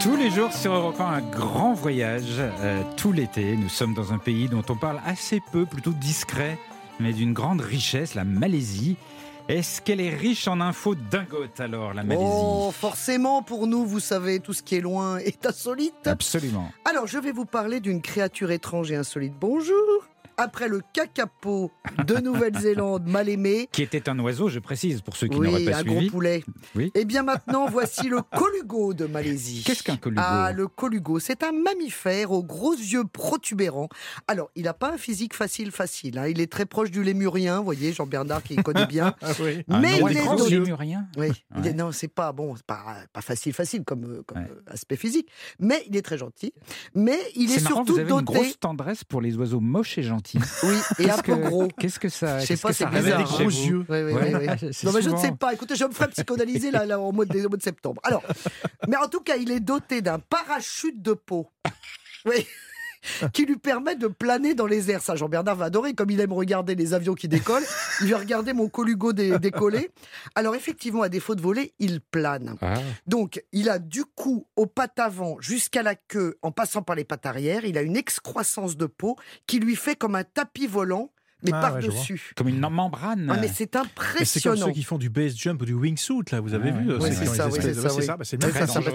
Tous 0.00 0.16
les 0.16 0.30
jours 0.30 0.52
sur 0.52 0.72
Europe 0.72 1.00
1, 1.00 1.04
un 1.04 1.20
grand 1.20 1.72
voyage. 1.74 2.38
euh, 2.38 2.82
tout 2.96 3.12
l'été, 3.12 3.56
nous 3.56 3.68
sommes 3.68 3.94
dans 3.94 4.12
un 4.12 4.18
pays 4.18 4.48
dont 4.48 4.62
on 4.68 4.76
parle 4.76 5.00
assez 5.04 5.40
peu, 5.52 5.66
plutôt 5.66 5.90
discret, 5.92 6.58
mais 7.00 7.12
d'une 7.12 7.32
grande 7.32 7.60
richesse, 7.60 8.14
la 8.14 8.24
Malaisie. 8.24 8.96
Est-ce 9.48 9.80
qu'elle 9.80 10.00
est 10.00 10.14
riche 10.14 10.48
en 10.48 10.60
infos 10.60 10.94
dingotes 10.94 11.60
alors, 11.60 11.94
la 11.94 12.02
Malaisie? 12.02 12.24
Oh, 12.28 12.70
forcément 12.72 13.42
pour 13.42 13.66
nous, 13.66 13.84
vous 13.86 14.00
savez, 14.00 14.40
tout 14.40 14.52
ce 14.52 14.62
qui 14.62 14.76
est 14.76 14.80
loin 14.80 15.18
est 15.18 15.44
insolite. 15.46 16.06
Absolument. 16.06 16.70
Alors, 16.84 17.06
je 17.06 17.18
vais 17.18 17.32
vous 17.32 17.44
parler 17.46 17.80
d'une 17.80 18.02
créature 18.02 18.50
étrange 18.50 18.90
et 18.90 18.96
insolite. 18.96 19.34
Bonjour. 19.40 19.76
Après 20.38 20.68
le 20.68 20.80
kakapo 20.92 21.70
de 22.06 22.16
Nouvelle-Zélande, 22.16 23.06
mal 23.06 23.28
aimé, 23.28 23.68
Qui 23.72 23.82
était 23.82 24.08
un 24.08 24.18
oiseau, 24.18 24.48
je 24.48 24.58
précise, 24.58 25.00
pour 25.00 25.16
ceux 25.16 25.28
qui 25.28 25.38
n'auraient 25.40 25.54
oui, 25.60 25.64
pas 25.70 25.78
un 25.78 25.80
suivi. 25.80 25.94
gros 26.08 26.10
poulet. 26.10 26.44
Oui. 26.74 26.90
Et 26.94 27.04
bien 27.04 27.22
maintenant, 27.22 27.66
voici 27.68 28.08
le 28.08 28.20
colugo 28.22 28.92
de 28.94 29.06
Malaisie. 29.06 29.62
Qu'est-ce 29.64 29.82
qu'un 29.82 29.96
colugo? 29.96 30.20
Ah, 30.24 30.52
le 30.52 30.68
colugo, 30.68 31.18
c'est 31.18 31.42
un 31.42 31.52
mammifère 31.52 32.32
aux 32.32 32.42
gros 32.44 32.74
yeux 32.74 33.04
protubérants. 33.04 33.88
Alors, 34.28 34.50
il 34.56 34.64
n'a 34.64 34.74
pas 34.74 34.92
un 34.92 34.98
physique 34.98 35.34
facile, 35.34 35.70
facile. 35.70 36.18
hein. 36.18 36.26
Il 36.28 36.40
est 36.40 36.50
très 36.52 36.66
proche 36.66 36.90
du 36.90 37.02
lémurien, 37.02 37.58
vous 37.58 37.64
voyez, 37.64 37.92
Jean-Bernard 37.92 38.42
qui 38.42 38.56
connaît 38.56 38.86
bien. 38.86 39.14
Un 39.68 39.80
Mais 39.80 40.00
nom 40.00 40.08
il 40.08 40.16
est 40.16 40.20
gros 40.20 40.36
doté- 40.36 40.50
lémurien 40.50 41.06
Oui, 41.16 41.26
est- 41.28 41.60
Ouais. 41.60 41.72
non, 41.72 41.92
c'est 41.92 42.08
pas 42.08 42.32
bon, 42.32 42.56
c'est 42.56 42.66
pas, 42.66 42.96
pas 43.12 43.20
facile, 43.22 43.52
facile 43.52 43.84
comme, 43.84 44.04
euh, 44.04 44.22
comme 44.26 44.38
Ouais. 44.38 44.48
euh, 44.50 44.72
aspect 44.72 44.96
physique, 44.96 45.28
mais 45.58 45.82
il 45.88 45.96
est 45.96 46.02
très 46.02 46.18
gentil. 46.18 46.52
Mais 46.94 47.18
il 47.34 47.50
est, 47.50 47.54
C'est 47.58 47.62
marrant, 47.64 47.76
surtout 47.76 47.94
vous 47.94 47.98
avez 48.00 48.10
une 48.10 48.18
doté, 48.20 48.32
grosse 48.38 48.60
tendresse 48.60 49.04
pour 49.04 49.20
les 49.20 49.36
oiseaux 49.36 49.60
moches 49.60 49.96
et 49.98 50.02
gentils. 50.02 50.25
Oui, 50.34 50.74
et 50.98 51.04
un 51.04 51.06
Qu'est-ce 51.08 51.22
peu 51.22 51.36
que- 51.36 51.48
gros. 51.48 51.68
Qu'est-ce 51.78 51.98
que 52.00 52.08
ça, 52.08 52.38
Je 52.40 52.46
sais 52.46 52.56
pas, 52.56 52.72
c'est 52.72 52.86
bizarre, 52.86 53.36
chez 53.36 53.44
hein. 53.44 53.48
vous 53.48 53.76
Oui, 53.78 53.84
oui, 53.88 54.12
Ouais, 54.12 54.34
oui, 54.34 54.46
oui. 54.62 54.68
c'est 54.72 54.84
Non, 54.86 54.92
mais 54.92 55.02
je 55.02 55.10
ne 55.10 55.16
sais 55.16 55.32
pas. 55.32 55.52
Écoutez, 55.54 55.76
je 55.76 55.84
me 55.84 55.92
ferai 55.92 56.08
psychanalyser 56.08 56.70
là, 56.70 56.84
là, 56.86 56.98
au, 56.98 57.12
mois 57.12 57.24
de, 57.24 57.38
au 57.44 57.48
mois 57.48 57.56
de 57.58 57.62
septembre. 57.62 58.00
Alors, 58.04 58.22
mais 58.88 58.96
en 58.96 59.08
tout 59.08 59.20
cas, 59.20 59.36
il 59.36 59.50
est 59.50 59.60
doté 59.60 60.02
d'un 60.02 60.18
parachute 60.18 61.00
de 61.02 61.12
peau. 61.12 61.50
Oui. 62.24 62.46
qui 63.32 63.46
lui 63.46 63.56
permet 63.56 63.96
de 63.96 64.06
planer 64.06 64.54
dans 64.54 64.66
les 64.66 64.90
airs. 64.90 65.02
Ça, 65.02 65.16
Jean-Bernard 65.16 65.56
va 65.56 65.66
adorer. 65.66 65.94
Comme 65.94 66.10
il 66.10 66.20
aime 66.20 66.32
regarder 66.32 66.74
les 66.74 66.94
avions 66.94 67.14
qui 67.14 67.28
décollent, 67.28 67.64
il 68.02 68.10
va 68.10 68.18
regarder 68.18 68.52
mon 68.52 68.68
colugo 68.68 69.12
dé- 69.12 69.38
décoller. 69.38 69.90
Alors, 70.34 70.54
effectivement, 70.54 71.02
à 71.02 71.08
défaut 71.08 71.34
de 71.34 71.42
voler, 71.42 71.74
il 71.78 72.00
plane. 72.00 72.56
Ah. 72.60 72.74
Donc, 73.06 73.42
il 73.52 73.68
a 73.68 73.78
du 73.78 74.04
cou 74.04 74.46
aux 74.56 74.66
pattes 74.66 74.98
avant 74.98 75.36
jusqu'à 75.40 75.82
la 75.82 75.94
queue, 75.94 76.38
en 76.42 76.52
passant 76.52 76.82
par 76.82 76.96
les 76.96 77.04
pattes 77.04 77.26
arrière. 77.26 77.64
Il 77.64 77.78
a 77.78 77.82
une 77.82 77.96
excroissance 77.96 78.76
de 78.76 78.86
peau 78.86 79.16
qui 79.46 79.58
lui 79.58 79.76
fait 79.76 79.96
comme 79.96 80.14
un 80.14 80.24
tapis 80.24 80.66
volant, 80.66 81.10
mais 81.46 81.52
Ah, 81.54 81.72
ouais, 81.74 81.80
par-dessus. 81.80 82.32
Comme 82.36 82.48
une 82.48 82.60
membrane. 82.60 83.28
Ah, 83.30 83.38
mais 83.40 83.48
c'est 83.48 83.48
Mais 83.48 83.54
c'est 83.56 83.70
comme 83.70 83.82
impressionnant. 83.86 84.66
ceux 84.66 84.72
qui 84.72 84.82
font 84.82 84.98
du 84.98 85.08
base 85.08 85.34
jump 85.36 85.62
ou 85.62 85.64
du 85.64 85.74
wingsuit, 85.74 86.22
là, 86.32 86.40
vous 86.40 86.54
avez 86.54 86.70
vu 86.72 86.94
ouais. 86.96 87.10
c'est 87.12 87.26
ça, 87.26 87.48
oui, 87.48 87.58
c'est 87.60 87.74
ça, 87.74 87.94
oui. 87.94 88.06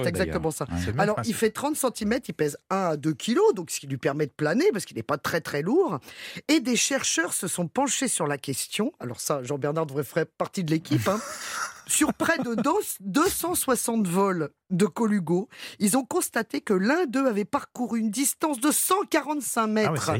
exactement 0.05 0.51
ça. 0.51 0.65
Ouais. 0.69 0.93
Alors, 0.99 1.19
il 1.25 1.33
fait 1.33 1.49
30 1.51 1.75
cm, 1.75 2.19
il 2.27 2.33
pèse 2.33 2.57
1 2.69 2.75
à 2.75 2.97
2 2.97 3.13
kg, 3.13 3.37
donc 3.55 3.71
ce 3.71 3.79
qui 3.79 3.87
lui 3.87 3.97
permet 3.97 4.25
de 4.27 4.31
planer, 4.31 4.65
parce 4.71 4.85
qu'il 4.85 4.97
n'est 4.97 5.03
pas 5.03 5.17
très 5.17 5.41
très 5.41 5.61
lourd. 5.61 5.99
Et 6.47 6.59
des 6.59 6.75
chercheurs 6.75 7.33
se 7.33 7.47
sont 7.47 7.67
penchés 7.67 8.07
sur 8.07 8.27
la 8.27 8.37
question. 8.37 8.91
Alors 8.99 9.19
ça, 9.19 9.41
Jean-Bernard 9.43 9.85
devrait 9.85 10.03
faire 10.03 10.25
partie 10.37 10.63
de 10.63 10.71
l'équipe. 10.71 11.07
hein. 11.07 11.19
Sur 11.87 12.13
près 12.13 12.37
de 12.37 12.55
dos- 12.55 12.79
260 13.01 14.07
vols 14.07 14.49
de 14.69 14.85
Colugo, 14.85 15.49
ils 15.79 15.97
ont 15.97 16.05
constaté 16.05 16.61
que 16.61 16.73
l'un 16.73 17.05
d'eux 17.05 17.25
avait 17.27 17.45
parcouru 17.45 17.99
une 17.99 18.09
distance 18.09 18.59
de 18.59 18.71
145 18.71 19.61
Ah 19.61 19.65
ouais, 19.65 19.71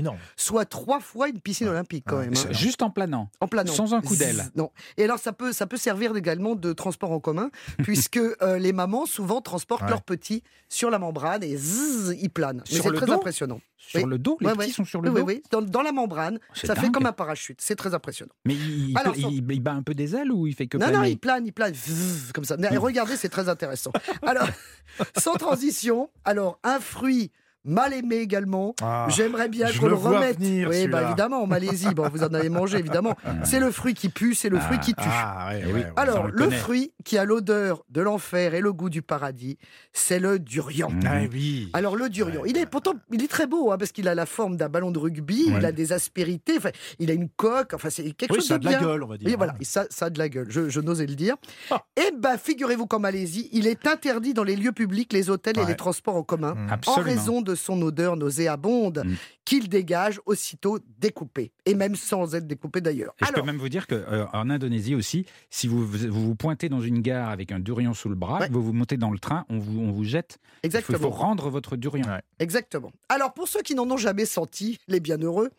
mètres, 0.02 0.13
soit 0.36 0.65
trois 0.65 1.00
fois 1.00 1.30
une 1.30 1.39
piscine 1.39 1.67
olympique 1.69 2.04
quand 2.08 2.17
Ouais. 2.17 2.26
même. 2.28 2.34
hein. 2.38 2.52
Juste 2.52 2.82
en 2.82 2.89
planant. 2.89 3.30
En 3.39 3.47
planant. 3.47 3.71
Sans 3.71 3.93
un 3.93 4.02
coup 4.02 4.15
d'aile. 4.15 4.52
Non. 4.56 4.71
Et 4.97 5.04
alors, 5.06 5.19
ça 5.19 5.32
peut, 5.34 5.54
ça 5.54 5.67
peut 5.67 5.78
servir 5.78 6.15
également 6.17 6.56
de 6.56 6.74
transport 6.74 7.12
en 7.12 7.19
commun, 7.19 7.50
puisque 7.84 8.17
euh, 8.17 8.58
les 8.60 8.74
mamans, 8.74 9.06
souvent, 9.06 9.41
transportent 9.41 9.84
Ouais. 9.84 9.89
leurs 9.89 10.04
petits 10.04 10.43
sur 10.67 10.89
la 10.89 11.00
membrane 11.00 11.43
et 11.43 11.56
zzz, 11.58 12.15
ils 12.21 12.30
planent. 12.30 12.63
Mais 12.71 12.80
c'est 12.82 12.91
très 12.93 13.06
dos? 13.06 13.13
impressionnant. 13.13 13.62
Sur 13.88 14.04
Oui. 14.04 14.10
le 14.10 14.17
dos 14.20 14.38
Les 14.41 14.52
petits 14.54 14.72
sont 14.72 14.86
sur 14.86 15.02
le 15.02 15.10
dos 15.10 15.15
oui, 15.17 15.22
oui. 15.26 15.44
Dans, 15.52 15.62
dans 15.62 15.82
la 15.82 15.91
membrane, 15.91 16.39
ça 16.54 16.76
fait 16.76 16.91
comme 16.91 17.06
un 17.08 17.12
parachute. 17.12 17.60
C'est 17.62 17.76
très 17.76 17.94
impressionnant. 17.94 18.32
Mais 18.46 18.54
il, 18.54 18.94
Alors, 18.98 19.15
il- 19.17 19.22
sans- 19.24 19.30
il- 19.32 19.52
il 19.52 19.60
bat 19.60 19.74
un 19.74 19.82
peu 19.84 19.94
des 19.94 20.15
ailes 20.15 20.32
ou 20.32 20.48
il 20.48 20.54
fait 20.56 20.67
que 20.67 20.78
Non, 20.78 20.91
non, 20.91 21.04
il 21.04 21.17
plane, 21.17 21.46
il 21.46 21.52
plane, 21.52 21.74
zzz, 21.74 22.32
comme 22.34 22.46
ça. 22.46 22.56
Mais 22.58 22.78
regardez, 22.78 23.15
c'est 23.17 23.30
très 23.30 23.50
intéressant. 23.50 23.91
Alors, 24.22 24.48
sans 25.17 25.34
transition, 25.34 26.10
alors, 26.26 26.60
un 26.63 26.80
fruit 26.80 27.32
mal 27.63 27.93
aimé 27.93 28.15
également. 28.17 28.74
Ah, 28.82 29.08
J'aimerais 29.10 29.50
bien 29.50 29.67
qu'on 29.71 29.88
le 29.88 29.93
remette. 29.95 30.38
venir, 30.39 30.69
oui, 30.69 30.88
bah 30.88 31.04
évidemment, 31.04 31.43
en 31.43 31.47
Malaisie, 31.47 31.93
bon, 31.93 32.08
vous 32.10 32.24
en 32.24 32.34
avez 32.34 32.50
mangé, 32.50 32.78
évidemment. 32.80 33.15
C'est 33.43 33.60
le 33.60 33.71
fruit 33.71 33.93
qui 33.93 34.10
pue, 34.10 34.34
c'est 34.36 34.50
le 34.50 34.60
fruit 34.60 34.80
qui 34.80 34.93
tue. 34.93 35.04
Ah, 35.06 35.50
ouais, 35.52 35.62
Eh 35.62 35.65
ouais, 35.67 35.74
oui. 35.74 35.80
ouais. 35.82 35.91
Alors, 35.95 36.28
le 36.28 36.50
fruit 36.50 36.93
qui 37.04 37.17
a 37.17 37.26
l'odeur 37.26 37.84
de 37.89 38.02
l'enfer 38.02 38.54
et 38.54 38.62
le 38.62 38.74
goût 38.74 38.89
du 38.89 39.02
paradis, 39.02 39.58
c'est 39.93 40.19
le 40.19 40.39
durian. 40.39 40.89
Ah 41.06 41.19
oui. 41.32 41.69
Alors 41.74 41.95
le 41.95 42.10
durian, 42.10 42.41
Ouais, 42.41 42.50
il 42.50 42.58
est 42.58 42.65
pourtant 42.65 42.93
il 43.12 43.24
est 43.24 43.28
très 43.28 43.47
beau 43.47 43.71
hein, 43.71 43.78
parce 43.78 43.91
qu'il 43.91 44.08
a 44.08 44.15
la 44.15 44.26
forme 44.26 44.56
d'un 44.58 44.69
ballon 44.69 44.91
de 44.91 45.00
rugby, 45.00 45.45
il 45.47 45.65
a 45.65 45.71
des 45.71 45.91
aspérités, 45.93 46.54
enfin, 46.58 46.69
il 47.00 47.10
a 47.12 47.13
une 47.13 47.30
coque, 47.30 47.74
enfin 47.74 47.89
c'est 47.89 48.04
quelque 48.12 48.32
Oui, 48.34 48.39
chose 48.39 48.47
ça 48.47 48.56
a 48.56 48.58
de 48.58 48.63
de 48.67 48.71
la 48.71 48.78
bien. 48.78 48.88
gueule, 48.88 49.04
on 49.04 49.08
va 49.08 49.17
dire. 49.17 49.36
Voilà, 49.38 49.56
et 49.60 49.65
ça, 49.65 49.86
ça 49.89 50.06
a 50.06 50.10
de 50.10 50.17
la 50.19 50.30
gueule, 50.30 50.47
je, 50.50 50.69
je 50.69 50.80
n'osais 50.80 51.06
le 51.06 51.15
dire. 51.15 51.36
Ah. 51.69 51.84
Et 51.97 52.12
ben, 52.17 52.38
figurez-vous 52.38 52.88
qu'en 52.88 53.00
Malaisie, 53.00 53.50
il 53.52 53.67
est 53.67 53.86
interdit 53.88 54.34
dans 54.34 54.43
les 54.43 54.56
lieux 54.56 54.71
publics, 54.71 55.12
les 55.13 55.30
hôtels 55.30 55.60
et 55.60 55.65
les 55.65 55.76
transports 55.76 56.15
en 56.15 56.24
commun, 56.24 56.56
Mm. 56.56 56.69
en 56.88 56.95
raison 57.02 57.41
de 57.41 57.51
son 57.56 57.82
odeur 57.82 58.16
nauséabonde 58.18 59.04
Mm. 59.06 59.16
Qu'il 59.52 59.68
dégage 59.68 60.22
aussitôt 60.26 60.80
découpé, 61.00 61.52
et 61.66 61.76
même 61.76 61.98
sans 61.98 62.36
être 62.36 62.48
découpé 62.48 62.80
d'ailleurs. 62.80 63.14
Je 63.20 63.26
peux 63.26 63.34
Alors, 63.34 63.46
même 63.46 63.58
vous 63.58 63.68
dire 63.68 63.86
qu'en 63.86 64.50
Indonésie 64.50 64.96
aussi, 64.96 65.26
si 65.50 65.68
vous, 65.68 65.86
vous 65.86 66.10
vous 66.28 66.36
pointez 66.36 66.70
dans 66.70 66.80
une 66.80 67.02
gare 67.02 67.28
avec 67.28 67.52
un 67.52 67.60
durian 67.60 67.94
sous 67.94 68.08
le 68.08 68.16
bras, 68.16 68.40
Ouais. 68.40 68.48
vous 68.50 68.64
vous 68.64 68.72
montez 68.72 68.96
dans 68.96 69.12
le 69.12 69.20
train, 69.20 69.44
on 69.50 69.60
vous, 69.60 69.78
on 69.82 69.92
vous 69.92 70.06
jette. 70.06 70.38
Il 70.40 70.40
faut, 70.40 70.52
il 70.64 70.66
exactement. 70.68 71.00
faut 71.00 71.10
rendre 71.10 71.50
votre 71.50 71.76
durian. 71.76 72.06
Ouais. 72.08 72.22
Exactement. 72.40 72.94
Alors, 73.10 73.34
pour 73.34 73.50
ceux 73.50 73.62
qui 73.62 73.76
n'en 73.76 73.90
ont 73.92 73.98
jamais 73.98 74.24
senti, 74.24 74.80
les 74.88 75.02
bienheureux, 75.02 75.50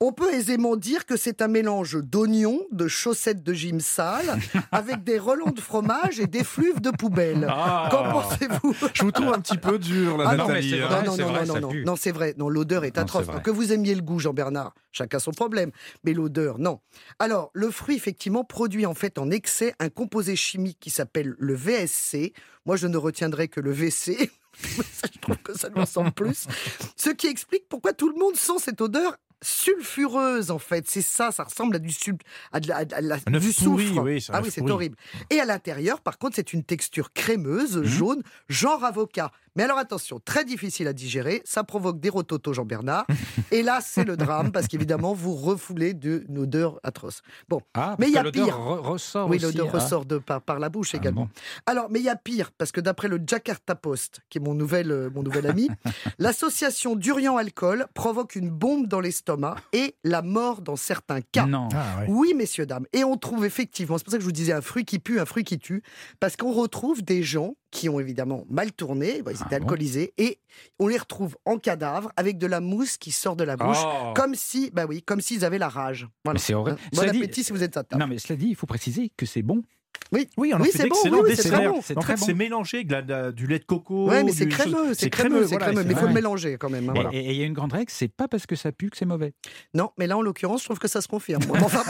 on 0.00 0.10
peut 0.12 0.34
aisément 0.34 0.74
dire 0.74 1.06
que 1.06 1.16
c'est 1.16 1.40
un 1.40 1.46
mélange 1.48 1.96
d'oignons, 2.02 2.62
de 2.72 2.88
chaussettes 2.88 3.44
de 3.44 3.52
gym 3.54 3.78
sale, 3.78 4.40
avec 4.72 5.04
des 5.04 5.20
relents 5.20 5.52
de 5.52 5.60
fromage 5.60 6.18
et 6.18 6.26
d'effluves 6.26 6.80
de 6.80 6.90
poubelle. 6.90 7.46
Ah. 7.48 7.86
Qu'en 7.92 8.10
pensez-vous? 8.10 8.74
Je 8.94 9.02
vous 9.04 9.12
trouve 9.12 9.28
un 9.32 9.38
petit 9.40 9.58
peu 9.58 9.78
dur, 9.78 10.18
là, 10.18 10.24
Ah 10.30 10.36
non, 10.36 10.48
mais 10.48 10.60
c'est 10.60 10.82
hein. 10.82 10.88
vrai. 10.88 11.02
non, 11.04 11.10
non, 11.10 11.16
c'est 11.16 11.22
non, 11.22 11.28
vrai, 11.28 11.46
non, 11.46 11.60
non, 11.60 11.70
non, 11.86 11.96
c'est 11.96 12.10
vrai. 12.10 12.34
Non, 12.36 12.48
l'odeur 12.48 12.84
est 12.84 12.98
atroce. 12.98 13.27
Vrai. 13.32 13.42
Que 13.42 13.50
vous 13.50 13.72
aimiez 13.72 13.94
le 13.94 14.02
goût, 14.02 14.18
Jean-Bernard, 14.18 14.74
chacun 14.92 15.18
son 15.18 15.30
problème. 15.32 15.70
Mais 16.04 16.12
l'odeur, 16.12 16.58
non. 16.58 16.80
Alors, 17.18 17.50
le 17.54 17.70
fruit, 17.70 17.96
effectivement, 17.96 18.44
produit 18.44 18.86
en 18.86 18.94
fait 18.94 19.18
en 19.18 19.30
excès 19.30 19.74
un 19.78 19.88
composé 19.88 20.36
chimique 20.36 20.78
qui 20.80 20.90
s'appelle 20.90 21.34
le 21.38 21.54
VSC. 21.54 22.32
Moi, 22.66 22.76
je 22.76 22.86
ne 22.86 22.96
retiendrai 22.96 23.48
que 23.48 23.60
le 23.60 23.70
VC. 23.72 24.30
Ça, 24.92 25.06
je 25.14 25.18
trouve 25.20 25.36
que 25.38 25.56
ça 25.56 25.68
lui 25.68 25.78
ressemble 25.80 26.10
plus. 26.10 26.48
Ce 26.96 27.10
qui 27.10 27.28
explique 27.28 27.68
pourquoi 27.68 27.92
tout 27.92 28.08
le 28.08 28.18
monde 28.18 28.34
sent 28.34 28.58
cette 28.58 28.80
odeur 28.80 29.16
sulfureuse, 29.40 30.50
en 30.50 30.58
fait. 30.58 30.88
C'est 30.88 31.02
ça, 31.02 31.30
ça 31.30 31.44
ressemble 31.44 31.76
à 31.76 31.78
du, 31.78 31.92
sul... 31.92 32.16
à 32.52 32.58
de 32.60 32.68
la- 32.68 32.78
à 32.78 33.00
la- 33.00 33.18
Un 33.26 33.34
œuf 33.34 33.42
du 33.46 33.52
pourri, 33.64 33.86
soufre. 33.88 34.02
oui, 34.02 34.26
ah 34.32 34.40
oui, 34.42 34.50
c'est 34.50 34.68
horrible. 34.68 34.96
Et 35.30 35.38
à 35.40 35.44
l'intérieur, 35.44 36.00
par 36.00 36.18
contre, 36.18 36.36
c'est 36.36 36.52
une 36.52 36.64
texture 36.64 37.12
crémeuse, 37.12 37.82
jaune, 37.84 38.22
genre 38.48 38.82
avocat. 38.84 39.30
Mais 39.56 39.62
alors 39.64 39.78
attention, 39.78 40.20
très 40.24 40.44
difficile 40.44 40.86
à 40.88 40.92
digérer, 40.92 41.42
ça 41.44 41.64
provoque 41.64 42.00
des 42.00 42.08
rototos, 42.08 42.52
Jean-Bernard. 42.52 43.06
Et 43.50 43.62
là, 43.62 43.80
c'est 43.82 44.04
le 44.04 44.16
drame, 44.16 44.52
parce 44.52 44.66
qu'évidemment, 44.68 45.12
vous 45.14 45.34
refoulez 45.34 45.94
d'une 45.94 46.38
odeur 46.38 46.78
atroce. 46.82 47.22
Bon, 47.48 47.60
Ah, 47.74 47.96
Mais 47.98 48.08
il 48.08 48.12
y 48.14 48.18
a 48.18 48.24
pire. 48.24 48.58
re- 48.58 48.78
ressort 48.80 49.28
oui, 49.28 49.38
l'odeur 49.38 49.68
ah. 49.72 49.78
ressort 49.78 50.04
de, 50.04 50.18
par, 50.18 50.42
par 50.42 50.58
la 50.58 50.68
bouche 50.68 50.90
Ah 50.94 50.98
également. 50.98 51.22
bon. 51.22 51.30
Alors, 51.66 51.88
mais 51.90 51.98
il 52.00 52.04
y 52.04 52.08
a 52.08 52.16
pire, 52.16 52.50
parce 52.56 52.72
que 52.72 52.80
d'après 52.80 53.08
le 53.08 53.20
Jakarta 53.26 53.74
Post, 53.74 54.20
qui 54.30 54.38
est 54.38 54.40
mon 54.40 54.54
nouvel, 54.54 54.90
euh, 54.90 55.10
mon 55.14 55.22
nouvel 55.22 55.46
ami, 55.46 55.68
l'association 56.18 56.96
durian-alcool 56.96 57.86
provoque 57.94 58.34
une 58.36 58.50
bombe 58.50 58.86
dans 58.86 59.00
l'estomac 59.00 59.56
et 59.72 59.94
la 60.04 60.22
mort 60.22 60.60
dans 60.60 60.76
certains 60.76 61.20
cas. 61.20 61.46
Non. 61.46 61.68
Ah, 61.74 62.00
ouais. 62.00 62.06
Oui, 62.08 62.34
messieurs, 62.34 62.66
dames. 62.66 62.86
Et 62.92 63.04
on 63.04 63.16
trouve 63.16 63.44
effectivement, 63.44 63.98
c'est 63.98 64.04
pour 64.04 64.10
ça 64.12 64.16
que 64.18 64.22
je 64.22 64.26
vous 64.26 64.32
disais 64.32 64.52
un 64.52 64.60
fruit 64.60 64.84
qui 64.84 64.98
pue, 64.98 65.20
un 65.20 65.24
fruit 65.26 65.44
qui 65.44 65.58
tue, 65.58 65.82
parce 66.20 66.36
qu'on 66.36 66.52
retrouve 66.52 67.02
des 67.02 67.22
gens 67.22 67.54
qui 67.70 67.88
ont 67.88 68.00
évidemment 68.00 68.44
mal 68.48 68.72
tourné, 68.72 69.20
bon, 69.22 69.30
ils 69.30 69.34
étaient 69.34 69.44
Ah 69.56 69.58
bon 69.58 69.64
alcoolisés, 69.66 70.14
et 70.16 70.38
on 70.78 70.86
les 70.88 70.96
retrouve 70.96 71.36
en 71.44 71.58
cadavre 71.58 72.10
avec 72.16 72.38
de 72.38 72.46
la 72.46 72.60
mousse 72.60 72.96
qui 72.96 73.10
sort 73.12 73.36
de 73.36 73.44
la 73.44 73.56
bouche, 73.56 73.76
Oh. 73.84 74.14
comme 74.16 74.34
si, 74.34 74.70
bah 74.72 74.86
oui, 74.88 75.02
comme 75.02 75.20
s'ils 75.20 75.44
avaient 75.44 75.58
la 75.58 75.68
rage. 75.68 76.08
Voilà. 76.24 76.38
Mais 76.38 76.42
c'est 76.44 76.54
horrible. 76.54 76.78
Bon 76.92 77.00
Cela 77.00 77.12
dit- 77.12 77.18
appétit 77.18 77.44
si 77.44 77.52
vous 77.52 77.62
êtes 77.62 77.76
à 77.76 77.84
table. 77.84 78.00
Non, 78.00 78.08
mais 78.08 78.18
cela 78.18 78.36
dit, 78.36 78.46
il 78.48 78.56
faut 78.56 78.66
préciser 78.66 79.10
que 79.16 79.26
c'est 79.26 79.42
bon. 79.42 79.62
Oui, 80.10 80.26
Oui, 80.38 80.52
on 80.54 80.60
Oui, 80.62 80.70
c'est 80.72 80.88
bon, 80.88 80.94
d'excellents 80.94 81.18
oui, 81.18 81.28
oui, 81.28 81.36
c'est 81.36 81.50
très 81.50 81.68
bon. 81.68 81.78
En 81.78 82.00
très 82.00 82.14
fait, 82.14 82.20
bon. 82.20 82.26
c'est 82.26 82.32
mélangé 82.34 82.78
avec 82.78 82.90
la- 82.90 83.02
la- 83.02 83.30
du 83.30 83.46
lait 83.46 83.58
de 83.58 83.64
coco. 83.64 84.08
Ouais, 84.08 84.24
mais 84.24 84.32
c'est 84.32 84.48
crémeux, 84.48 84.94
c'est 84.94 85.10
crémeux, 85.10 85.46
c'est 85.46 85.58
crémeux, 85.58 85.84
mais 85.84 85.92
il 85.92 85.98
faut 85.98 86.06
le 86.06 86.14
mélanger 86.14 86.56
quand 86.58 86.70
même. 86.70 86.88
hein, 86.88 86.94
Et- 86.94 87.00
voilà. 87.02 87.10
Et 87.14 87.18
et 87.26 87.30
il 87.32 87.36
y 87.36 87.42
a 87.42 87.44
une 87.44 87.52
grande 87.52 87.74
règle, 87.74 87.90
c'est 87.92 88.08
pas 88.08 88.26
parce 88.26 88.46
que 88.46 88.56
ça 88.56 88.72
pue 88.72 88.88
que 88.88 88.96
c'est 88.96 89.04
mauvais. 89.04 89.34
Non, 89.74 89.90
mais 89.98 90.06
là, 90.06 90.16
en 90.16 90.22
l'occurrence, 90.22 90.60
je 90.60 90.64
trouve 90.64 90.78
que 90.78 90.88
ça 90.88 91.02
se 91.02 91.08
confirme. 91.08 91.44
Bon, 91.44 91.56
enfin, 91.62 91.82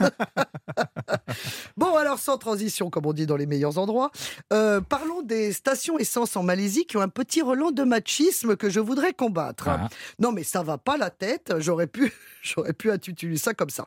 bon. 0.00 0.06
Bon, 1.76 1.96
alors, 1.96 2.18
sans 2.18 2.36
transition, 2.38 2.90
comme 2.90 3.06
on 3.06 3.12
dit 3.12 3.26
dans 3.26 3.36
les 3.36 3.46
meilleurs 3.46 3.78
endroits, 3.78 4.10
euh, 4.52 4.80
parlons 4.80 5.22
des 5.22 5.52
stations 5.52 5.98
essence 5.98 6.36
en 6.36 6.42
Malaisie 6.42 6.84
qui 6.86 6.96
ont 6.96 7.00
un 7.00 7.08
petit 7.08 7.42
relent 7.42 7.70
de 7.70 7.82
machisme 7.82 8.56
que 8.56 8.68
je 8.70 8.80
voudrais 8.80 9.12
combattre. 9.12 9.68
Ah. 9.68 9.88
Non, 10.18 10.32
mais 10.32 10.42
ça 10.42 10.62
va 10.62 10.78
pas 10.78 10.96
la 10.96 11.10
tête. 11.10 11.54
J'aurais 11.58 11.86
pu, 11.86 12.12
j'aurais 12.42 12.72
pu 12.72 12.90
intituler 12.90 13.36
ça 13.36 13.54
comme 13.54 13.70
ça. 13.70 13.86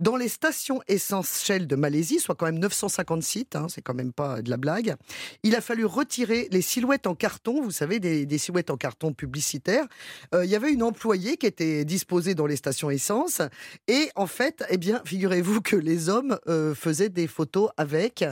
Dans 0.00 0.16
les 0.16 0.28
stations 0.28 0.80
essence 0.88 1.42
Shell 1.44 1.66
de 1.66 1.76
Malaisie, 1.76 2.20
soit 2.20 2.34
quand 2.34 2.46
même 2.46 2.58
950 2.58 2.93
sites, 3.22 3.56
hein, 3.56 3.66
c'est 3.68 3.82
quand 3.82 3.94
même 3.94 4.12
pas 4.12 4.42
de 4.42 4.50
la 4.50 4.56
blague, 4.56 4.94
il 5.42 5.54
a 5.56 5.60
fallu 5.60 5.84
retirer 5.84 6.48
les 6.50 6.62
silhouettes 6.62 7.06
en 7.06 7.14
carton, 7.14 7.62
vous 7.62 7.70
savez, 7.70 7.98
des, 8.00 8.26
des 8.26 8.38
silhouettes 8.38 8.70
en 8.70 8.76
carton 8.76 9.12
publicitaires. 9.12 9.86
Euh, 10.34 10.44
Il 10.44 10.50
y 10.50 10.54
avait 10.56 10.72
une 10.72 10.82
employée 10.82 11.36
qui 11.36 11.46
était 11.46 11.84
disposée 11.84 12.34
dans 12.34 12.46
les 12.46 12.56
stations 12.56 12.90
essence 12.90 13.40
et 13.88 14.10
en 14.14 14.26
fait, 14.26 14.64
eh 14.70 14.76
bien, 14.76 15.00
figurez-vous 15.04 15.60
que 15.60 15.76
les 15.76 16.08
hommes 16.08 16.38
euh, 16.48 16.74
faisaient 16.74 17.08
des 17.08 17.26
photos 17.26 17.70
avec, 17.76 18.24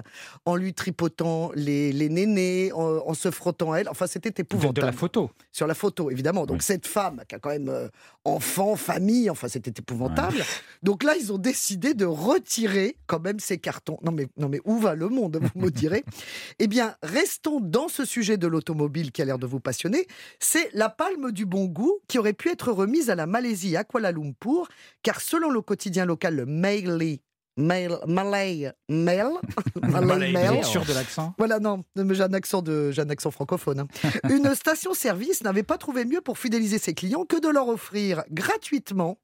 en 0.44 0.56
lui 0.56 0.74
tripotant 0.74 1.50
les, 1.54 1.92
les 1.92 2.08
nénés, 2.08 2.70
en, 2.72 2.82
en 3.06 3.14
se 3.14 3.30
frottant 3.30 3.72
à 3.72 3.78
elle. 3.78 3.88
Enfin, 3.88 4.06
c'était 4.06 4.42
épouvantable 4.42 4.74
de 4.74 4.86
la 4.86 4.92
photo. 4.92 5.30
sur 5.50 5.66
la 5.66 5.74
photo, 5.74 6.10
évidemment. 6.10 6.46
Donc 6.46 6.58
Oui. 6.58 6.64
cette 6.64 6.86
femme 6.86 7.22
qui 7.28 7.34
a 7.34 7.38
quand 7.38 7.50
même 7.50 7.68
euh, 7.68 7.88
enfant, 8.24 8.76
famille, 8.76 9.30
enfin 9.30 9.48
c'était 9.48 9.72
épouvantable. 9.78 10.44
Donc 10.82 11.02
là, 11.02 11.14
ils 11.18 11.32
ont 11.32 11.38
décidé 11.38 11.94
de 11.94 12.04
retirer 12.04 12.96
quand 13.06 13.20
même 13.20 13.38
ces 13.40 13.58
cartons. 13.58 13.98
Non 14.02 14.12
mais, 14.12 14.26
non 14.36 14.48
mais 14.48 14.51
où 14.64 14.78
va 14.78 14.94
le 14.94 15.08
monde, 15.08 15.40
vous 15.54 15.60
me 15.60 15.70
direz 15.70 16.04
Eh 16.58 16.66
bien, 16.66 16.94
restons 17.02 17.60
dans 17.60 17.88
ce 17.88 18.04
sujet 18.04 18.36
de 18.36 18.46
l'automobile 18.46 19.12
qui 19.12 19.22
a 19.22 19.24
l'air 19.24 19.38
de 19.38 19.46
vous 19.46 19.60
passionner. 19.60 20.06
C'est 20.40 20.70
la 20.74 20.88
palme 20.88 21.32
du 21.32 21.46
bon 21.46 21.64
goût 21.66 21.98
qui 22.08 22.18
aurait 22.18 22.32
pu 22.32 22.50
être 22.50 22.72
remise 22.72 23.10
à 23.10 23.14
la 23.14 23.26
Malaisie 23.26 23.76
à 23.76 23.84
Kuala 23.84 24.12
Lumpur, 24.12 24.68
car 25.02 25.20
selon 25.20 25.50
le 25.50 25.60
quotidien 25.60 26.04
local, 26.04 26.36
le 26.36 26.46
Maili, 26.46 27.20
Mail, 27.58 27.98
Malay, 28.06 28.72
Mail, 28.88 29.28
Malay 29.82 30.32
Mail, 30.32 30.64
sûr 30.64 30.84
de 30.86 30.92
l'accent? 30.94 31.34
Voilà, 31.36 31.58
non, 31.60 31.84
mais 31.96 32.14
j'ai 32.14 32.22
un 32.22 32.32
accent 32.32 32.62
de, 32.62 32.90
j'ai 32.92 33.02
un 33.02 33.10
accent 33.10 33.30
francophone. 33.30 33.80
hein. 33.80 33.88
Une 34.30 34.54
station-service 34.54 35.42
n'avait 35.42 35.62
pas 35.62 35.76
trouvé 35.76 36.06
mieux 36.06 36.22
pour 36.22 36.38
fidéliser 36.38 36.78
ses 36.78 36.94
clients 36.94 37.24
que 37.26 37.38
de 37.38 37.48
leur 37.48 37.68
offrir 37.68 38.24
gratuitement, 38.30 39.18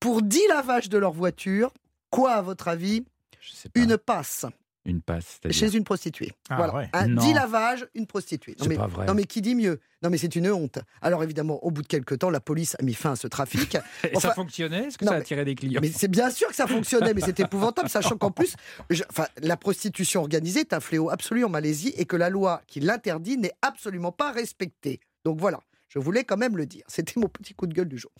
pour 0.00 0.22
10 0.22 0.40
lavages 0.48 0.88
de 0.88 0.96
leur 0.96 1.12
voiture, 1.12 1.70
quoi 2.10 2.32
à 2.32 2.42
votre 2.42 2.68
avis? 2.68 3.04
Une 3.74 3.98
passe 3.98 4.46
Une 4.86 5.02
passe. 5.02 5.38
c'est-à-dire. 5.42 5.58
chez 5.58 5.76
une 5.76 5.84
prostituée. 5.84 6.32
Ah, 6.48 6.56
voilà, 6.56 6.74
ouais. 6.74 6.88
un 6.92 7.08
Non. 7.08 7.20
10 7.22 7.34
lavages, 7.34 7.86
une 7.94 8.06
prostituée. 8.06 8.54
Non 8.58 8.62
C'est 8.64 8.68
mais, 8.70 8.76
pas 8.76 8.86
vrai. 8.86 9.06
non 9.06 9.14
mais 9.14 9.24
qui 9.24 9.42
dit 9.42 9.54
mieux? 9.54 9.80
Non 10.02 10.10
mais 10.10 10.18
c'est 10.18 10.34
une 10.36 10.50
honte. 10.50 10.78
Alors 11.02 11.22
évidemment, 11.24 11.62
au 11.64 11.70
bout 11.70 11.82
de 11.82 11.86
quelques 11.86 12.18
temps, 12.18 12.30
la 12.30 12.40
police 12.40 12.76
a 12.78 12.82
mis 12.82 12.94
fin 12.94 13.12
à 13.12 13.16
ce 13.16 13.26
trafic. 13.26 13.74
Et 14.04 14.10
Enfin, 14.16 14.28
ça 14.28 14.34
fonctionnait? 14.34 14.86
Est-ce 14.86 14.98
que 14.98 15.04
non, 15.04 15.12
ça 15.12 15.18
attirait 15.18 15.44
des 15.44 15.54
clients? 15.54 15.80
Mais 15.82 15.90
c'est 15.90 16.08
bien 16.08 16.30
sûr 16.30 16.48
que 16.48 16.54
ça 16.56 16.66
fonctionnait, 16.66 17.12
mais 17.14 17.20
c'est 17.20 17.40
épouvantable, 17.40 17.88
sachant 17.88 18.16
qu'en 18.16 18.30
plus, 18.30 18.54
je- 18.90 19.02
enfin, 19.10 19.26
la 19.42 19.56
prostitution 19.56 20.20
organisée 20.20 20.60
est 20.60 20.72
un 20.72 20.80
fléau 20.80 21.10
absolu 21.10 21.44
en 21.44 21.48
Malaisie 21.48 21.92
et 21.96 22.04
que 22.04 22.16
la 22.16 22.30
loi 22.30 22.62
qui 22.66 22.80
l'interdit 22.80 23.36
n'est 23.38 23.52
absolument 23.62 24.12
pas 24.12 24.30
respectée. 24.32 25.00
Donc 25.24 25.40
voilà, 25.40 25.60
je 25.88 25.98
voulais 25.98 26.24
quand 26.24 26.36
même 26.36 26.56
le 26.56 26.66
dire. 26.66 26.84
C'était 26.86 27.18
mon 27.18 27.28
petit 27.28 27.54
coup 27.54 27.66
de 27.66 27.74
gueule 27.74 27.88
du 27.88 27.98
jour. 27.98 28.12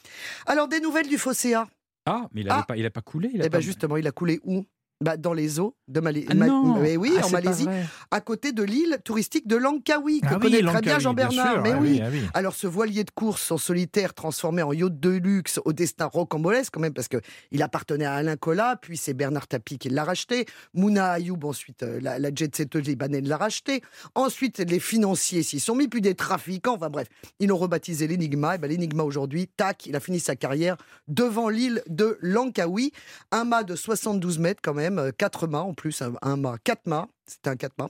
Alors, 0.46 0.66
des 0.68 0.80
nouvelles 0.80 1.08
du 1.08 1.18
Fosséa? 1.18 1.68
Ah, 2.08 2.28
mais 2.32 2.42
il 2.42 2.46
n'a 2.46 2.58
Ah. 2.58 2.62
pas, 2.62 2.76
il 2.76 2.86
a 2.86 2.90
pas 2.90 3.00
coulé. 3.02 3.30
Il 3.34 3.42
a 3.42 3.46
Eh 3.46 3.48
ben 3.48 3.58
pas- 3.58 3.60
justement, 3.60 3.96
il 3.96 4.06
a 4.06 4.12
coulé 4.12 4.40
où? 4.44 4.64
Bah, 5.02 5.16
dans 5.16 5.32
les 5.34 5.60
eaux 5.60 5.76
de 5.88 6.00
Malaisie. 6.00 6.26
Ah 6.30 6.34
non 6.34 6.78
Mais 6.80 6.96
oui, 6.96 7.12
Ah, 7.20 7.26
en 7.26 7.30
Malaisie, 7.30 7.66
à 8.10 8.20
côté 8.20 8.52
de 8.52 8.62
l'île 8.62 8.98
touristique 9.04 9.46
de 9.46 9.56
Langkawi, 9.56 10.20
que 10.20 10.26
Ah 10.30 10.34
oui, 10.34 10.40
connaît 10.40 10.62
très 10.62 10.80
bien 10.80 10.98
Jean-Bernard. 10.98 11.62
Mais 11.62 11.72
ah 11.72 11.78
oui. 11.80 12.00
ah 12.02 12.08
oui. 12.10 12.22
Alors, 12.32 12.54
ce 12.54 12.66
voilier 12.66 13.04
de 13.04 13.10
course 13.10 13.50
en 13.50 13.58
solitaire 13.58 14.14
transformé 14.14 14.62
en 14.62 14.72
yacht 14.72 14.98
de 14.98 15.10
luxe 15.10 15.60
au 15.64 15.72
destin 15.74 16.06
rocambolesque, 16.06 16.72
quand 16.72 16.80
même, 16.80 16.94
parce 16.94 17.08
que 17.08 17.18
il 17.50 17.62
appartenait 17.62 18.06
à 18.06 18.14
Alain 18.14 18.36
Collat, 18.36 18.76
puis 18.80 18.96
c'est 18.96 19.12
Bernard 19.12 19.48
Tapie 19.48 19.78
qui 19.78 19.90
l'a 19.90 20.04
racheté. 20.04 20.46
Mouna 20.72 21.10
Ayoub, 21.12 21.44
ensuite, 21.44 21.82
euh, 21.82 21.98
la, 22.00 22.18
la 22.18 22.30
jet 22.34 22.54
setteuse 22.56 22.86
libanaise 22.86 23.28
l'a 23.28 23.36
racheté. 23.36 23.82
Ensuite, 24.14 24.58
les 24.60 24.80
financiers 24.80 25.42
s'y 25.42 25.60
sont 25.60 25.74
mis, 25.74 25.88
puis 25.88 26.00
des 26.00 26.14
trafiquants. 26.14 26.74
Enfin 26.76 26.88
bref, 26.88 27.08
ils 27.38 27.48
l'ont 27.48 27.58
rebaptisé 27.58 28.06
l'Enigma. 28.06 28.54
Et 28.54 28.58
ben, 28.58 28.68
l'Enigma 28.70 29.02
aujourd'hui, 29.02 29.48
tac, 29.58 29.84
il 29.84 29.94
a 29.94 30.00
fini 30.00 30.20
sa 30.20 30.36
carrière 30.36 30.76
devant 31.06 31.50
l'île 31.50 31.82
de 31.88 32.16
Langkawi. 32.22 32.92
Un 33.30 33.44
mât 33.44 33.62
de 33.62 33.76
72 33.76 34.38
mètres, 34.38 34.60
quand 34.62 34.72
même, 34.74 34.85
euh, 34.98 35.10
quatre 35.16 35.46
mâts 35.46 35.62
en 35.62 35.74
plus, 35.74 36.02
un, 36.02 36.14
un 36.22 36.36
mât, 36.36 36.56
quatre 36.64 36.86
mâts. 36.86 37.08
C'était 37.28 37.50
un 37.50 37.56
quatre 37.56 37.74
mâts. 37.78 37.88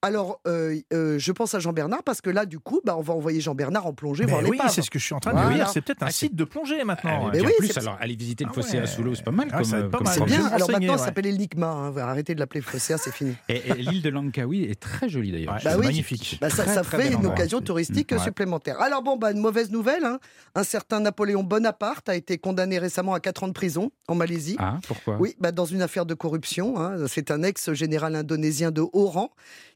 Alors, 0.00 0.40
euh, 0.46 0.76
euh, 0.92 1.18
je 1.18 1.32
pense 1.32 1.54
à 1.54 1.58
Jean-Bernard 1.58 2.04
parce 2.04 2.20
que 2.20 2.30
là, 2.30 2.46
du 2.46 2.60
coup, 2.60 2.80
bah, 2.84 2.94
on 2.96 3.00
va 3.02 3.14
envoyer 3.14 3.40
Jean-Bernard 3.40 3.86
en 3.86 3.92
plongée 3.92 4.24
Mais 4.26 4.30
voir 4.32 4.42
oui, 4.48 4.58
c'est 4.68 4.82
ce 4.82 4.90
que 4.90 4.98
je 5.00 5.04
suis 5.04 5.14
en 5.14 5.18
train 5.18 5.32
de 5.32 5.38
Voilà. 5.40 5.54
dire. 5.56 5.68
C'est 5.70 5.80
peut-être 5.80 6.02
un 6.04 6.06
Ah, 6.06 6.10
site 6.12 6.36
de 6.36 6.44
plongée 6.44 6.78
Ah, 6.80 6.84
maintenant. 6.84 7.26
Mais 7.32 7.38
puis 7.38 7.46
oui, 7.48 7.52
en 7.52 7.56
plus, 7.58 7.78
alors 7.78 7.96
aller 8.00 8.14
visiter 8.14 8.44
le 8.44 8.50
Ah 8.50 8.54
fossé 8.54 8.78
à 8.78 8.82
ouais. 8.82 8.86
Soulot, 8.86 9.14
c'est 9.16 9.24
pas 9.24 9.32
mal 9.32 9.48
Ah, 9.50 9.56
comme, 9.56 9.64
ça 9.64 9.78
va 9.80 9.84
être 9.86 9.90
pas 9.90 9.98
comme 9.98 10.06
mal. 10.06 10.14
C'est 10.16 10.24
bien. 10.24 10.46
Alors 10.46 10.70
maintenant, 10.70 10.92
ça 10.96 11.00
ouais. 11.00 11.04
s'appelle 11.06 11.24
l'Enigma. 11.24 11.66
Hein. 11.66 11.90
Vous 11.90 11.98
Arrêtez 11.98 12.34
de 12.36 12.40
l'appeler 12.40 12.60
Fosséa, 12.60 12.96
c'est 12.96 13.12
fini. 13.12 13.34
Et, 13.48 13.56
et 13.70 13.74
l'île 13.74 14.02
de 14.02 14.08
Langkawi 14.08 14.64
est 14.64 14.78
très 14.80 15.08
jolie 15.08 15.32
d'ailleurs. 15.32 15.54
Ouais, 15.54 15.60
Bah 15.64 15.74
oui. 15.78 15.86
magnifique. 15.86 16.38
Bah, 16.40 16.48
ça, 16.50 16.62
Très, 16.62 16.74
ça 16.74 16.82
très 16.82 17.02
fait 17.02 17.12
une 17.12 17.26
occasion 17.26 17.60
touristique 17.60 18.12
Ouais. 18.12 18.18
supplémentaire. 18.20 18.80
Alors 18.80 19.02
bon, 19.02 19.16
bah, 19.16 19.32
une 19.32 19.40
mauvaise 19.40 19.70
nouvelle. 19.72 20.04
hein. 20.04 20.18
Un 20.54 20.62
certain 20.62 21.00
Napoléon 21.00 21.42
Bonaparte 21.42 22.08
a 22.08 22.14
été 22.14 22.38
condamné 22.38 22.78
récemment 22.78 23.14
à 23.14 23.20
4 23.20 23.42
ans 23.42 23.48
de 23.48 23.52
prison 23.52 23.90
en 24.06 24.14
Malaisie. 24.14 24.54
Ah, 24.60 24.78
pourquoi? 24.86 25.16
Oui, 25.18 25.34
bah, 25.40 25.50
dans 25.50 25.64
une 25.64 25.82
affaire 25.82 26.06
de 26.06 26.14
corruption. 26.14 26.78
hein. 26.80 27.06
C'est 27.08 27.32
un 27.32 27.42
ex-général 27.42 28.14
indonésien 28.14 28.70
de 28.76 28.82
haut 28.92 29.08
rang 29.08 29.30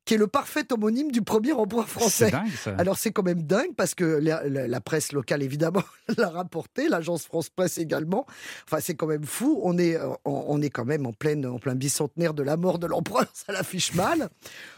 qui 0.05 0.14
est 0.14 0.16
le 0.18 0.26
parfait 0.26 0.64
homonyme 0.72 1.12
du 1.12 1.22
premier 1.22 1.53
empereur 1.53 1.88
français. 1.88 2.30
dingue 2.30 2.48
ça. 2.62 2.74
Alors 2.78 2.98
c'est 2.98 3.11
quand 3.12 3.22
même 3.22 3.42
dingue 3.42 3.74
parce 3.76 3.94
que 3.94 4.05
la, 4.05 4.42
la- 4.48 4.66
la 4.66 4.80
presse 4.80 5.12
locale 5.12 5.42
évidemment 5.42 5.82
l'a 6.16 6.28
rapporté, 6.30 6.88
l'agence 6.88 7.24
France 7.24 7.48
Presse 7.51 7.78
également. 7.78 8.26
Enfin 8.66 8.78
c'est 8.80 8.94
quand 8.94 9.07
même 9.07 9.24
fou. 9.24 9.61
On 9.62 9.78
est, 9.78 9.96
euh, 9.96 10.09
on, 10.24 10.44
on 10.48 10.62
est 10.62 10.70
quand 10.70 10.84
même 10.84 11.07
en 11.07 11.12
pleine, 11.12 11.46
en 11.46 11.59
plein 11.59 11.74
bicentenaire 11.74 12.34
de 12.34 12.42
la 12.42 12.57
mort 12.57 12.78
de 12.78 12.86
l'empereur. 12.86 13.26
Ça 13.34 13.53
l'affiche 13.53 13.94
mal. 13.94 14.28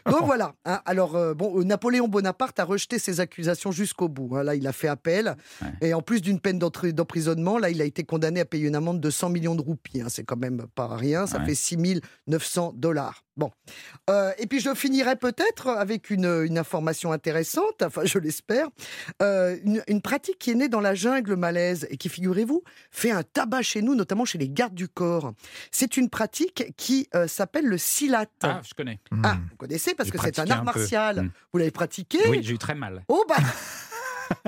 Donc 0.06 0.24
voilà. 0.24 0.54
hein. 0.64 0.80
Alors 0.84 1.16
euh, 1.16 1.34
bon, 1.34 1.58
euh, 1.60 1.64
Napoléon 1.64 2.08
Bonaparte 2.08 2.58
a 2.60 2.64
rejeté 2.64 2.98
ses 2.98 3.20
accusations 3.20 3.72
jusqu'au 3.72 4.08
bout. 4.08 4.36
hein. 4.36 4.42
Là 4.42 4.54
il 4.54 4.66
a 4.66 4.72
fait 4.72 4.88
appel 4.88 5.36
Ouais. 5.62 5.68
et 5.88 5.94
en 5.94 6.02
plus 6.02 6.20
d'une 6.20 6.40
peine 6.40 6.58
d'emprisonnement, 6.58 7.58
là 7.58 7.70
il 7.70 7.80
a 7.80 7.84
été 7.84 8.02
condamné 8.04 8.40
à 8.40 8.44
payer 8.44 8.66
une 8.66 8.74
amende 8.76 9.00
de 9.00 9.10
100 9.10 9.28
millions 9.30 9.54
de 9.54 9.62
roupies. 9.62 10.00
hein. 10.02 10.06
C'est 10.08 10.24
quand 10.24 10.36
même 10.36 10.66
pas 10.74 10.88
rien. 10.94 11.26
Ça 11.26 11.38
Ouais. 11.38 11.46
fait 11.46 11.54
6 11.54 12.00
900 12.26 12.72
dollars. 12.76 13.24
Bon. 13.36 13.50
Euh, 14.10 14.30
et 14.38 14.46
puis 14.46 14.60
je 14.60 14.74
finirai 14.74 15.11
peut-être 15.16 15.68
avec 15.68 16.10
une, 16.10 16.26
une 16.44 16.58
information 16.58 17.12
intéressante, 17.12 17.82
enfin 17.82 18.02
je 18.04 18.18
l'espère, 18.18 18.68
Euh, 19.20 19.56
une, 19.64 19.82
une 19.88 20.00
pratique 20.02 20.38
qui 20.38 20.50
est 20.50 20.54
née 20.54 20.68
dans 20.68 20.80
la 20.80 20.94
jungle 20.94 21.36
malaise 21.36 21.86
et 21.90 21.96
qui, 21.96 22.08
figurez-vous, 22.08 22.62
fait 22.90 23.10
un 23.10 23.22
tabac 23.22 23.62
chez 23.62 23.82
nous, 23.82 23.94
notamment 23.94 24.24
chez 24.24 24.38
les 24.38 24.48
gardes 24.48 24.74
du 24.74 24.88
corps. 24.88 25.32
C'est 25.70 25.96
une 25.96 26.08
pratique 26.10 26.72
qui 26.76 27.08
euh, 27.14 27.26
s'appelle 27.28 27.66
le 27.66 27.78
silat. 27.78 28.26
Ah, 28.42 28.60
je 28.66 28.74
connais. 28.74 29.00
Ah, 29.22 29.34
Hmm. 29.34 29.46
vous 29.50 29.56
connaissez 29.56 29.94
parce 29.94 30.10
que 30.10 30.18
c'est 30.20 30.38
un 30.38 30.50
art 30.50 30.60
un 30.60 30.64
martial. 30.64 31.22
Mm. 31.22 31.30
Vous 31.52 31.58
l'avez 31.58 31.70
pratiqué 31.70 32.18
Oui, 32.28 32.40
j'ai 32.42 32.54
eu 32.54 32.58
très 32.58 32.74
mal. 32.74 33.04
Oh 33.08 33.24
bah. 33.28 33.36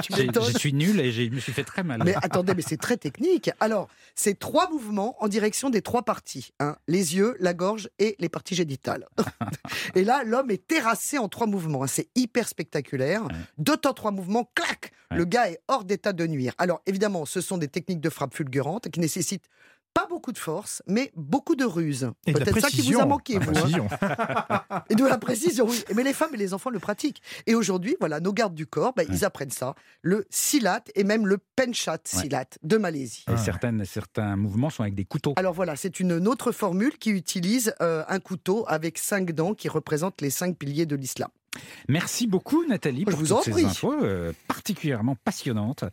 Je 0.08 0.58
suis 0.58 0.72
nul 0.72 1.00
et 1.00 1.12
je 1.12 1.22
me 1.30 1.40
suis 1.40 1.52
fait 1.52 1.64
très 1.64 1.82
mal. 1.82 2.02
Mais 2.04 2.14
attendez, 2.16 2.54
mais 2.54 2.62
c'est 2.62 2.76
très 2.76 2.96
technique. 2.96 3.50
Alors, 3.60 3.88
c'est 4.14 4.38
trois 4.38 4.70
mouvements 4.70 5.16
en 5.22 5.28
direction 5.28 5.70
des 5.70 5.82
trois 5.82 6.02
parties 6.02 6.52
hein. 6.60 6.76
les 6.88 7.16
yeux, 7.16 7.36
la 7.40 7.54
gorge 7.54 7.88
et 7.98 8.16
les 8.18 8.28
parties 8.28 8.54
génitales. 8.54 9.06
et 9.94 10.04
là, 10.04 10.22
l'homme 10.24 10.50
est 10.50 10.66
terrassé 10.66 11.18
en 11.18 11.28
trois 11.28 11.46
mouvements. 11.46 11.82
hein. 11.82 11.86
C'est 11.86 12.08
hyper 12.14 12.48
spectaculaire. 12.48 13.24
Ouais. 13.24 13.32
Deux 13.58 13.76
temps, 13.76 13.92
trois 13.94 14.10
mouvements, 14.10 14.50
clac. 14.54 14.92
Le 15.10 15.24
gars 15.24 15.48
est 15.48 15.60
hors 15.68 15.84
d'état 15.84 16.12
de 16.12 16.26
nuire. 16.26 16.54
Alors, 16.58 16.80
évidemment, 16.86 17.24
ce 17.24 17.40
sont 17.40 17.56
des 17.56 17.68
techniques 17.68 18.00
de 18.00 18.10
frappe 18.10 18.34
fulgurantes 18.34 18.88
qui 18.90 18.98
nécessitent 18.98 19.48
pas 19.94 20.06
beaucoup 20.08 20.32
de 20.32 20.38
force, 20.38 20.82
mais 20.86 21.12
beaucoup 21.14 21.54
de 21.54 21.64
ruse. 21.64 22.10
Peut-être 22.26 22.60
ça 22.60 22.68
qui 22.68 22.82
vous 22.82 22.98
précision. 22.98 23.00
a 23.00 23.06
manqué, 23.06 23.34
La 23.34 23.38
vous. 23.40 23.50
hein. 23.50 23.52
précision. 23.54 23.88
Et 24.90 24.94
de 24.96 25.04
la 25.06 25.18
précision, 25.18 25.66
oui. 25.68 25.84
Mais 25.94 26.02
les 26.02 26.12
femmes 26.12 26.34
et 26.34 26.36
les 26.36 26.52
enfants 26.52 26.70
le 26.70 26.80
pratiquent. 26.80 27.22
Et 27.46 27.54
aujourd'hui, 27.54 27.96
voilà, 28.00 28.20
nos 28.20 28.32
gardes 28.32 28.54
du 28.54 28.66
corps, 28.66 28.92
bah, 28.94 29.04
ils 29.08 29.24
apprennent 29.24 29.50
ça. 29.50 29.74
Le 30.02 30.26
silat 30.30 30.82
et 30.96 31.04
même 31.04 31.26
le 31.26 31.38
penchat 31.56 31.98
silat 32.04 32.46
de 32.62 32.76
Malaisie. 32.76 33.24
Et 33.32 33.36
certaines, 33.36 33.84
certains 33.84 34.36
mouvements 34.36 34.70
sont 34.70 34.82
avec 34.82 34.94
des 34.94 35.04
couteaux. 35.04 35.34
Alors 35.36 35.54
voilà, 35.54 35.76
c'est 35.76 36.00
une 36.00 36.26
autre 36.28 36.50
formule 36.52 36.98
qui 36.98 37.10
utilise 37.10 37.74
euh, 37.80 38.02
un 38.08 38.18
couteau 38.18 38.64
avec 38.66 38.98
cinq 38.98 39.30
dents 39.32 39.54
qui 39.54 39.68
représentent 39.68 40.20
les 40.20 40.30
cinq 40.30 40.56
piliers 40.56 40.86
de 40.86 40.96
l'islam. 40.96 41.28
Merci 41.88 42.26
beaucoup 42.26 42.64
Nathalie 42.66 43.04
Je 43.06 43.10
pour 43.10 43.20
vous 43.20 43.26
toutes 43.26 43.36
en 43.36 43.42
ces 43.42 43.50
prie. 43.50 43.64
infos 43.64 43.92
euh, 44.02 44.32
particulièrement 44.48 45.16
passionnantes. 45.24 45.84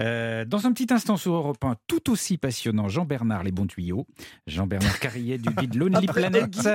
Euh, 0.00 0.44
dans 0.44 0.66
un 0.66 0.72
petit 0.72 0.92
instant 0.92 1.16
sur 1.16 1.34
Europe 1.34 1.62
1, 1.64 1.76
tout 1.86 2.10
aussi 2.10 2.38
passionnant, 2.38 2.88
Jean-Bernard 2.88 3.42
Les 3.42 3.52
Bons 3.52 3.66
Tuyaux, 3.66 4.06
Jean-Bernard 4.46 4.98
Carrier 5.00 5.38
du 5.38 5.50
guide 5.54 5.74
Lonely 5.80 6.06
Planet 6.06 6.68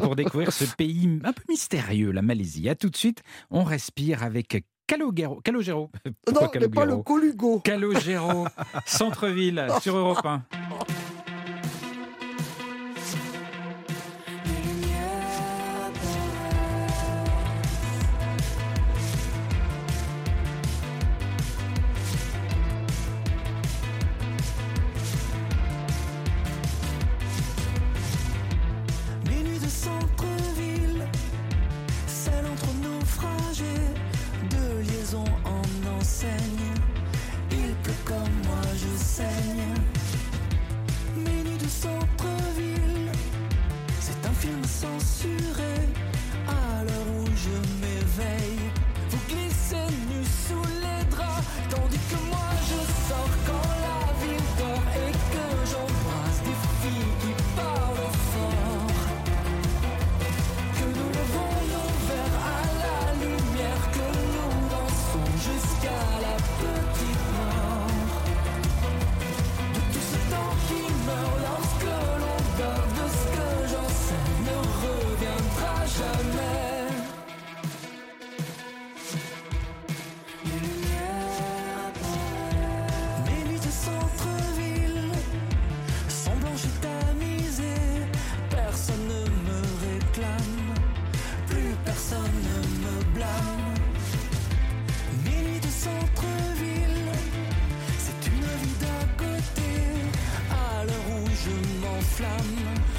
pour 0.00 0.16
découvrir 0.16 0.52
ce 0.52 0.64
pays 0.64 1.20
un 1.24 1.32
peu 1.32 1.42
mystérieux, 1.48 2.10
la 2.10 2.22
Malaisie. 2.22 2.68
À 2.68 2.74
tout 2.74 2.88
de 2.90 2.96
suite, 2.96 3.22
on 3.50 3.62
respire 3.64 4.22
avec 4.22 4.64
Calogero. 4.86 5.40
Calogero. 5.42 5.90
Pourquoi 6.26 6.46
non, 6.46 6.50
mais 6.54 6.60
pas 6.68 6.84
le 6.84 6.96
Calogero 6.96 7.02
colugo. 7.02 7.60
Calogero, 7.60 8.46
centre-ville, 8.86 9.66
sur 9.80 9.96
Europe 9.96 10.24
1. 10.24 10.42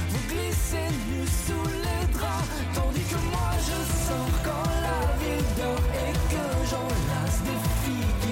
Vous 0.10 0.24
glissez 0.28 0.88
nu 1.10 1.26
sous 1.26 1.68
les 1.86 2.14
draps, 2.14 2.48
tandis 2.74 3.02
que 3.02 3.20
moi 3.32 3.52
je 3.68 3.80
sors 4.08 4.36
quand 4.44 4.70
la 4.82 5.02
ville 5.20 5.52
dort 5.58 5.86
et 6.04 6.14
que 6.32 6.46
j'enlace 6.70 7.40
des 7.48 7.62
filles 7.82 8.23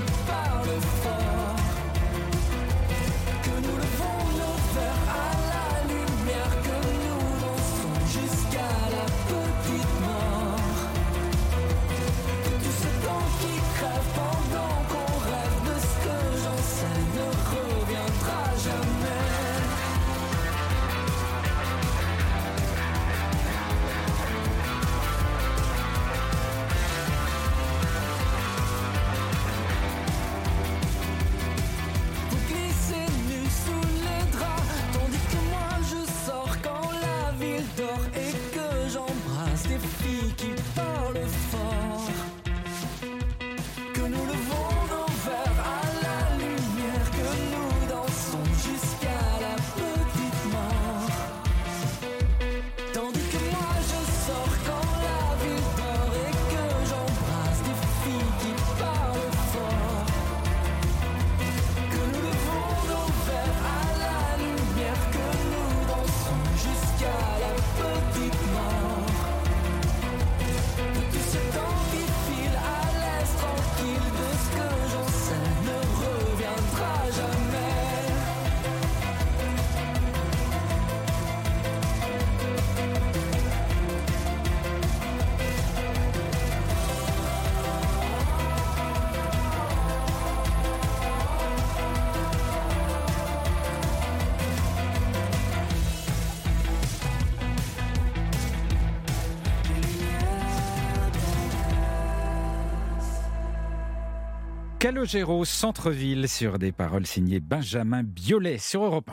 Calogero, 104.91 105.45
centre-ville, 105.45 106.27
sur 106.27 106.59
des 106.59 106.73
paroles 106.73 107.07
signées 107.07 107.39
Benjamin 107.39 108.03
Biolay 108.03 108.57
sur 108.57 108.83
Europe 108.83 109.09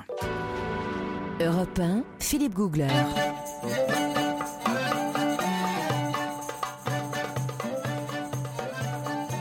1. 1.39 1.45
Europe 1.45 1.79
1, 1.79 2.03
Philippe 2.19 2.55
Googler. 2.55 2.89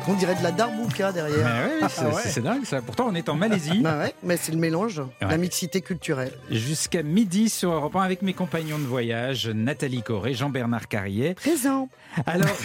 On 0.10 0.14
dirait 0.14 0.36
de 0.36 0.44
la 0.44 0.52
darbouka 0.52 1.12
derrière. 1.12 1.38
Mais 1.46 1.82
ouais, 1.84 1.90
c'est 1.90 2.02
Ah 2.02 2.08
ouais. 2.16 2.22
c'est 2.24 2.42
dingue 2.42 2.64
ça. 2.64 2.82
Pourtant, 2.82 3.08
on 3.10 3.16
est 3.16 3.28
en 3.28 3.36
Malaisie. 3.36 3.82
Bah 3.82 3.98
ouais, 4.00 4.16
mais 4.24 4.38
c'est 4.38 4.54
le 4.54 4.58
mélange, 4.58 5.02
la 5.20 5.38
mixité 5.38 5.82
culturelle. 5.82 6.32
Jusqu'à 6.50 7.04
midi 7.04 7.50
sur 7.50 7.72
Europe 7.72 7.96
1 7.96 8.02
avec 8.04 8.22
mes 8.22 8.34
compagnons 8.34 8.78
de 8.80 8.86
voyage, 8.86 9.48
Nathalie 9.50 10.04
Corré, 10.04 10.34
Jean-Bernard 10.34 10.88
Carrier. 10.88 11.34
Présent. 11.34 11.90
Alors, 12.26 12.56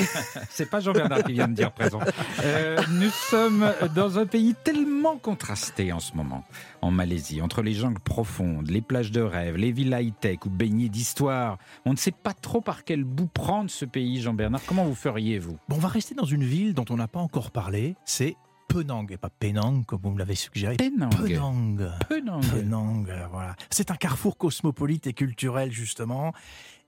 c'est 0.50 0.70
pas 0.70 0.78
Jean-Bernard 0.80 1.24
qui 1.24 1.32
vient 1.32 1.48
de 1.48 1.54
dire 1.54 1.72
présent. 1.72 1.98
Euh, 2.44 2.78
nous 2.90 3.10
sommes 3.10 3.72
dans 3.94 4.18
un 4.18 4.26
pays 4.26 4.54
tellement 4.62 5.16
contrasté 5.16 5.92
en 5.92 5.98
ce 6.00 6.14
moment, 6.14 6.44
en 6.82 6.90
Malaisie, 6.92 7.42
entre 7.42 7.62
les 7.62 7.72
jungles 7.74 8.00
profondes, 8.00 8.70
les 8.70 8.80
plages 8.80 9.10
de 9.10 9.20
rêve, 9.20 9.56
les 9.56 9.72
villes 9.72 9.96
high-tech 9.98 10.38
ou 10.46 10.50
baignées 10.50 10.88
d'histoire. 10.88 11.58
On 11.84 11.92
ne 11.92 11.96
sait 11.98 12.12
pas 12.12 12.32
trop 12.32 12.60
par 12.60 12.84
quel 12.84 13.02
bout 13.04 13.26
prendre 13.26 13.70
ce 13.70 13.84
pays, 13.84 14.20
Jean-Bernard. 14.22 14.60
Comment 14.66 14.84
vous 14.84 14.94
feriez, 14.94 15.38
vous? 15.40 15.58
Bon, 15.68 15.76
on 15.76 15.80
va 15.80 15.88
rester 15.88 16.14
dans 16.14 16.24
une 16.24 16.44
ville 16.44 16.74
dont 16.74 16.84
on 16.90 16.91
n'a 16.96 17.08
pas 17.08 17.20
encore 17.20 17.50
parlé, 17.50 17.96
c'est 18.04 18.36
Penang, 18.68 19.06
et 19.10 19.16
pas 19.16 19.30
Penang 19.30 19.84
comme 19.84 20.00
vous 20.02 20.10
me 20.10 20.18
l'avez 20.18 20.34
suggéré. 20.34 20.76
Penang. 20.76 21.10
Penang. 21.10 21.90
Penang. 22.08 22.40
Penang, 22.40 23.06
voilà. 23.30 23.54
C'est 23.70 23.90
un 23.90 23.96
carrefour 23.96 24.38
cosmopolite 24.38 25.06
et 25.06 25.12
culturel, 25.12 25.70
justement. 25.70 26.32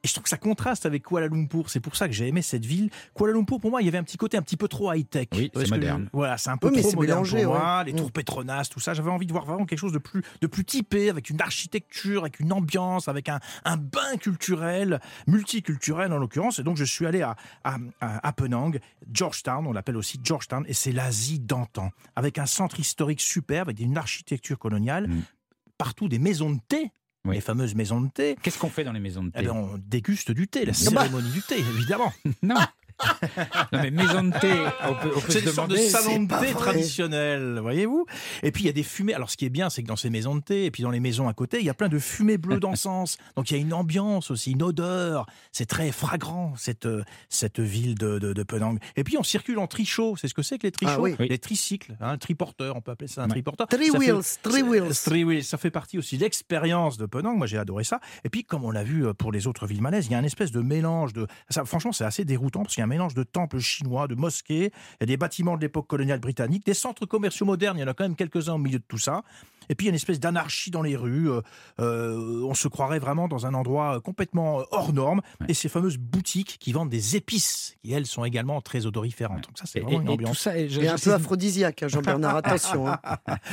Et 0.05 0.07
je 0.07 0.13
trouve 0.13 0.25
que 0.25 0.29
ça 0.29 0.37
contraste 0.37 0.85
avec 0.87 1.03
Kuala 1.03 1.29
Lumpur. 1.29 1.71
C'est 1.71 1.81
pour 1.81 1.97
ça 1.97 2.07
que 2.07 2.13
j'ai 2.15 2.29
aimé 2.29 2.43
cette 2.43 2.65
ville. 2.67 2.91
Kuala 3.15 3.33
Lumpur, 3.33 3.59
pour 3.59 3.71
moi, 3.71 3.81
il 3.81 3.87
y 3.87 3.89
avait 3.89 3.99
un 3.99 4.03
petit 4.05 4.19
côté 4.19 4.37
un 4.37 4.43
petit 4.43 4.57
peu 4.59 4.69
trop 4.69 4.93
high-tech. 4.93 5.29
Oui, 5.33 5.51
c'est 5.55 5.65
je- 5.67 5.71
moderne. 5.75 6.11
Voilà, 6.13 6.37
c'est 6.37 6.51
un 6.51 6.59
peu 6.59 6.69
Oui, 6.69 6.83
trop 6.83 6.93
moderne 6.93 7.21
mélangé, 7.23 7.43
pour 7.45 7.55
moi. 7.55 7.79
ouais. 7.79 7.85
Les 7.87 7.93
Mm. 7.95 7.97
tours 7.97 8.13
Petronas, 8.13 8.69
tout 8.71 8.81
ça. 8.81 8.93
J'avais 8.95 9.11
envie 9.11 9.27
de 9.27 9.33
voir 9.33 9.47
vraiment 9.47 9.65
quelque 9.65 9.79
chose 9.79 9.93
de 9.93 9.99
plus, 9.99 10.23
de 10.43 10.47
plus 10.47 10.65
typé, 10.65 11.09
avec 11.09 11.31
une 11.31 11.41
architecture, 11.41 12.21
avec 12.21 12.39
une 12.39 12.53
ambiance, 12.53 13.09
avec 13.09 13.29
un, 13.31 13.41
un 13.65 13.79
bain 13.79 14.17
culturel, 14.21 15.01
multiculturel 15.27 16.13
en 16.13 16.19
l'occurrence. 16.19 16.59
Et 16.59 16.63
donc, 16.63 16.77
je 16.77 16.85
suis 16.85 17.07
allé 17.07 17.23
à, 17.23 17.35
à, 17.65 17.79
à- 18.01 18.29
à 18.29 18.33
Penang, 18.33 18.79
Georgetown, 19.13 19.67
on 19.67 19.73
l'appelle 19.73 19.97
aussi 19.97 20.21
Georgetown, 20.23 20.65
et 20.69 20.75
c'est 20.75 20.93
l'Asie 20.93 21.41
d'antan, 21.41 21.91
avec 22.15 22.39
un 22.39 22.47
centre 22.47 22.79
historique 22.79 23.21
superbe, 23.21 23.69
avec 23.69 23.81
une 23.81 23.97
architecture 23.97 24.59
coloniale, 24.59 25.09
Mm. 25.09 25.23
partout 25.79 26.09
des 26.09 26.19
maisons 26.19 26.51
de 26.51 26.59
thé, 26.69 26.91
Oui. 27.27 27.37
les 27.37 27.41
fameuses 27.41 27.75
maisons 27.75 28.01
de 28.03 28.09
thé. 28.09 28.37
Qu'est-ce 28.43 28.59
qu'on 28.59 28.69
fait 28.69 28.85
dans 28.85 28.93
les 28.93 29.01
maisons 29.01 29.25
de 29.25 29.31
Eh 29.35 29.41
thé? 29.41 29.47
ben, 29.47 29.53
on 29.55 29.79
déguste 29.79 30.31
du 30.31 30.47
thé, 30.47 30.65
la 30.67 30.73
Ah 30.75 30.91
bah. 30.91 31.01
cérémonie 31.03 31.31
du 31.31 31.41
thé, 31.43 31.59
évidemment. 31.59 32.13
Non. 32.43 32.57
non, 33.73 33.81
mais 33.83 33.91
maison 33.91 34.23
de 34.25 34.39
thé, 34.39 34.53
on 34.89 34.95
peut, 34.95 35.13
on 35.17 35.21
peut 35.21 35.27
C'est 35.33 35.41
se 35.41 35.47
une 35.47 35.53
sorte 35.53 35.71
de 35.71 35.77
salon 35.77 36.23
de 36.23 36.35
thé 36.41 36.53
traditionnel, 36.53 37.59
voyez-vous? 37.61 38.07
Et 38.43 38.53
puis 38.53 38.63
il 38.65 38.67
y 38.67 38.71
a 38.71 38.73
des 38.73 38.83
fumées. 38.83 39.15
Alors 39.15 39.31
ce 39.31 39.37
qui 39.37 39.45
est 39.47 39.51
bien, 39.51 39.69
c'est 39.71 39.83
que 39.83 39.89
dans 39.89 39.97
ces 39.97 40.11
maisons 40.11 40.35
de 40.37 40.41
thé, 40.41 40.65
et 40.67 40.71
puis 40.71 40.83
dans 40.83 40.91
les 40.91 41.01
maisons 41.01 41.29
à 41.29 41.35
côté, 41.35 41.59
il 41.59 41.65
y 41.67 41.71
a 41.71 41.75
plein 41.75 41.89
de 41.89 41.99
fumées 41.99 42.39
bleues 42.39 42.61
d'encens. 42.61 43.17
Donc 43.37 43.51
il 43.51 43.57
y 43.57 43.59
a 43.59 43.61
une 43.61 43.73
ambiance 43.75 44.31
aussi, 44.31 44.53
une 44.53 44.63
odeur. 44.63 45.27
C'est 45.53 45.67
très 45.67 45.91
fragrant 45.93 46.55
cette 46.57 46.87
euh, 46.87 47.03
cette 47.29 47.61
ville 47.61 47.95
de, 47.97 48.19
de, 48.19 48.33
de 48.33 48.43
Penang. 48.43 48.79
Et 48.97 49.05
puis 49.05 49.17
on 49.19 49.23
circule 49.23 49.59
en 49.59 49.67
trichot. 49.67 50.17
C'est 50.17 50.29
ce 50.29 50.35
que 50.35 50.43
c'est 50.43 50.59
que 50.59 50.67
les 50.67 50.73
trichots? 50.73 50.93
Ah 50.95 51.01
oui. 51.01 51.17
Les 51.19 51.39
tricycles, 51.39 51.97
hein, 52.01 52.17
triporteurs, 52.19 52.77
on 52.77 52.81
peut 52.81 52.93
appeler 52.93 53.09
ça 53.09 53.23
un 53.23 53.25
Ouais. 53.25 53.31
triporteur. 53.31 53.67
Three 53.69 53.87
Ça 53.91 53.99
fait- 53.99 54.13
wheels, 54.13 54.23
three 54.43 54.63
wheels. 54.63 54.95
Three 55.05 55.25
wheels, 55.25 55.45
ça 55.45 55.59
fait 55.59 55.71
partie 55.71 55.99
aussi 55.99 56.17
de 56.17 56.23
l'expérience 56.23 56.97
de 56.99 57.07
Penang. 57.07 57.37
Moi, 57.37 57.47
j'ai 57.47 57.59
adoré 57.59 57.85
ça. 57.85 58.01
Et 58.25 58.29
puis, 58.29 58.45
comme 58.45 58.65
on 58.65 58.71
l'a 58.71 58.85
vu 58.85 59.07
euh, 59.07 59.13
pour 59.15 59.33
les 59.33 59.47
autres 59.47 59.67
villes 59.67 59.83
malaises, 59.83 60.07
il 60.07 60.13
y 60.13 60.15
a 60.15 60.19
un 60.19 60.25
espèce 60.25 60.53
de 60.53 60.61
mélange 60.61 61.13
de. 61.13 61.27
Ça, 61.51 61.65
franchement, 61.65 61.93
c'est 61.93 62.05
assez 62.05 62.25
déroutant 62.25 62.63
parce 62.63 62.75
qu'il 62.75 62.83
y 62.83 62.84
a 62.84 62.84
un 62.85 62.87
mélange 62.87 63.15
de 63.15 63.23
temples 63.23 63.59
chinois, 63.59 64.07
de 64.07 64.15
mosquées, 64.15 64.71
il 64.73 65.01
y 65.01 65.05
a 65.05 65.07
des 65.07 65.17
bâtiments 65.17 65.57
de 65.57 65.63
l'époque 65.63 65.87
coloniale 65.87 66.21
britannique, 66.21 66.65
des 66.65 66.75
centres 66.75 67.07
commerciaux 67.07 67.47
modernes. 67.47 67.77
Il 67.79 67.81
y 67.81 67.85
en 67.85 67.89
a 67.89 67.95
quand 67.95 68.05
même 68.05 68.17
quelques-uns 68.17 68.55
au 68.55 68.59
milieu 68.59 68.79
de 68.79 68.85
tout 68.87 68.99
ça. 68.99 69.23
Et 69.69 69.75
puis, 69.75 69.87
il 69.87 69.89
y 69.89 69.91
a 69.91 69.93
une 69.93 69.97
espèce 69.97 70.21
d'anarchie 70.21 70.71
dans 70.71 70.83
les 70.83 70.97
rues. 70.97 71.31
euh, 71.31 71.41
euh, 71.81 72.43
on 72.45 72.55
se 72.55 72.69
croirait 72.69 72.99
vraiment 72.99 73.29
dans 73.29 73.47
un 73.47 73.55
endroit 73.55 73.97
euh, 73.97 74.01
complètement 74.01 74.63
hors 74.71 74.93
norme. 74.93 75.21
Ouais. 75.41 75.47
Et 75.51 75.55
ces 75.55 75.69
fameuses 75.69 75.97
boutiques 75.99 76.57
qui 76.61 76.73
vendent 76.73 76.91
des 76.91 77.17
épices, 77.17 77.77
qui 77.83 77.93
elles 77.93 78.07
sont 78.07 78.25
également 78.25 78.61
très 78.61 78.87
odoriférantes. 78.87 79.45
Donc, 79.47 79.59
ça, 79.59 79.65
c'est 79.67 79.79
Et, 79.79 79.83
vraiment 79.83 80.01
une 80.03 80.09
et- 80.09 80.13
et 80.13 80.17
tout 80.17 80.23
ambiance. 80.23 80.39
ça, 80.39 80.57
et 80.59 80.69
je- 80.69 80.81
Et 80.81 80.89
un 80.89 80.97
peu 80.97 81.13
aphrodisiaque, 81.13 81.83
hein, 81.83 81.89
Jean-Bernard, 81.89 82.37
attention. 82.45 82.89
hein. 82.89 82.99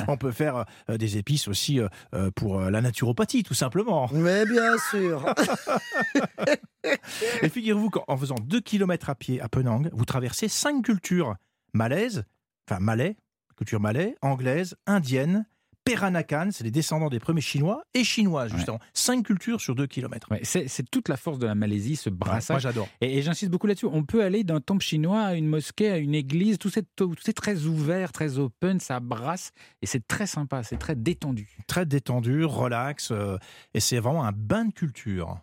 On 0.07 0.18
peut 0.18 0.32
faire 0.32 0.66
euh, 0.89 0.97
des 0.97 1.18
épices 1.18 1.47
aussi 1.47 1.80
euh, 1.80 2.32
pour 2.36 2.59
euh, 2.59 2.70
la 2.70 2.82
naturopathie, 2.82 3.43
tout 3.43 3.53
simplement. 3.53 4.09
Mais 4.14 4.45
bien 4.45 4.78
sûr. 4.89 5.26
Et 7.41 7.49
figurez-vous 7.49 7.89
qu'en 7.89 8.18
faisant 8.18 8.36
2 8.41 8.59
km 8.62 9.09
à 9.09 9.16
pied 9.16 9.39
à 9.41 9.47
Penang, 9.49 9.89
vous 9.93 10.05
traversez 10.05 10.47
cinq 10.47 10.84
cultures 10.84 11.36
malaises, 11.74 12.24
enfin 12.70 12.80
malais, 12.80 13.18
culture 13.55 13.80
malais, 13.80 14.16
anglaise, 14.22 14.76
indienne, 14.88 15.45
Peranakan, 15.84 16.49
c'est 16.51 16.63
les 16.63 16.71
descendants 16.71 17.09
des 17.09 17.19
premiers 17.19 17.41
Chinois, 17.41 17.84
et 17.93 18.03
chinoises, 18.03 18.51
Ouais. 18.51 18.57
justement. 18.57 18.79
Cinq 18.93 19.25
cultures 19.25 19.59
sur 19.61 19.73
2 19.75 19.88
km. 19.88 20.27
Ouais, 20.32 20.41
c'est 20.43 20.89
toute 20.91 21.09
la 21.09 21.17
force 21.17 21.39
de 21.39 21.47
la 21.47 21.55
Malaisie, 21.55 21.95
ce 21.95 22.09
moi, 22.09 22.17
brassage. 22.19 22.61
j'adore. 22.61 22.88
Et, 23.01 23.17
et 23.17 23.21
j'insiste 23.21 23.51
beaucoup 23.51 23.67
là-dessus. 23.67 23.88
On 23.91 24.03
peut 24.03 24.23
aller 24.23 24.43
d'un 24.43 24.59
temple 24.61 24.84
chinois 24.84 25.21
à 25.21 25.34
une 25.34 25.47
mosquée, 25.47 25.89
à 25.91 25.97
une 25.97 26.13
église. 26.15 26.57
Tout 26.59 26.69
c'est 26.69 26.86
tout 26.95 27.15
très 27.36 27.65
ouvert, 27.65 28.11
très 28.11 28.38
open, 28.38 28.79
ça 28.79 28.99
brasse 28.99 29.51
et 29.82 29.86
c'est 29.86 30.07
très 30.07 30.27
sympa, 30.27 30.63
c'est 30.63 30.77
très 30.77 30.95
détendu. 30.95 31.49
Très 31.67 31.86
détendu, 31.86 32.45
relax, 32.45 33.09
euh, 33.11 33.38
et 33.73 33.79
c'est 33.79 33.99
vraiment 33.99 34.23
un 34.25 34.32
bain 34.32 34.65
de 34.65 34.73
culture. 34.73 35.39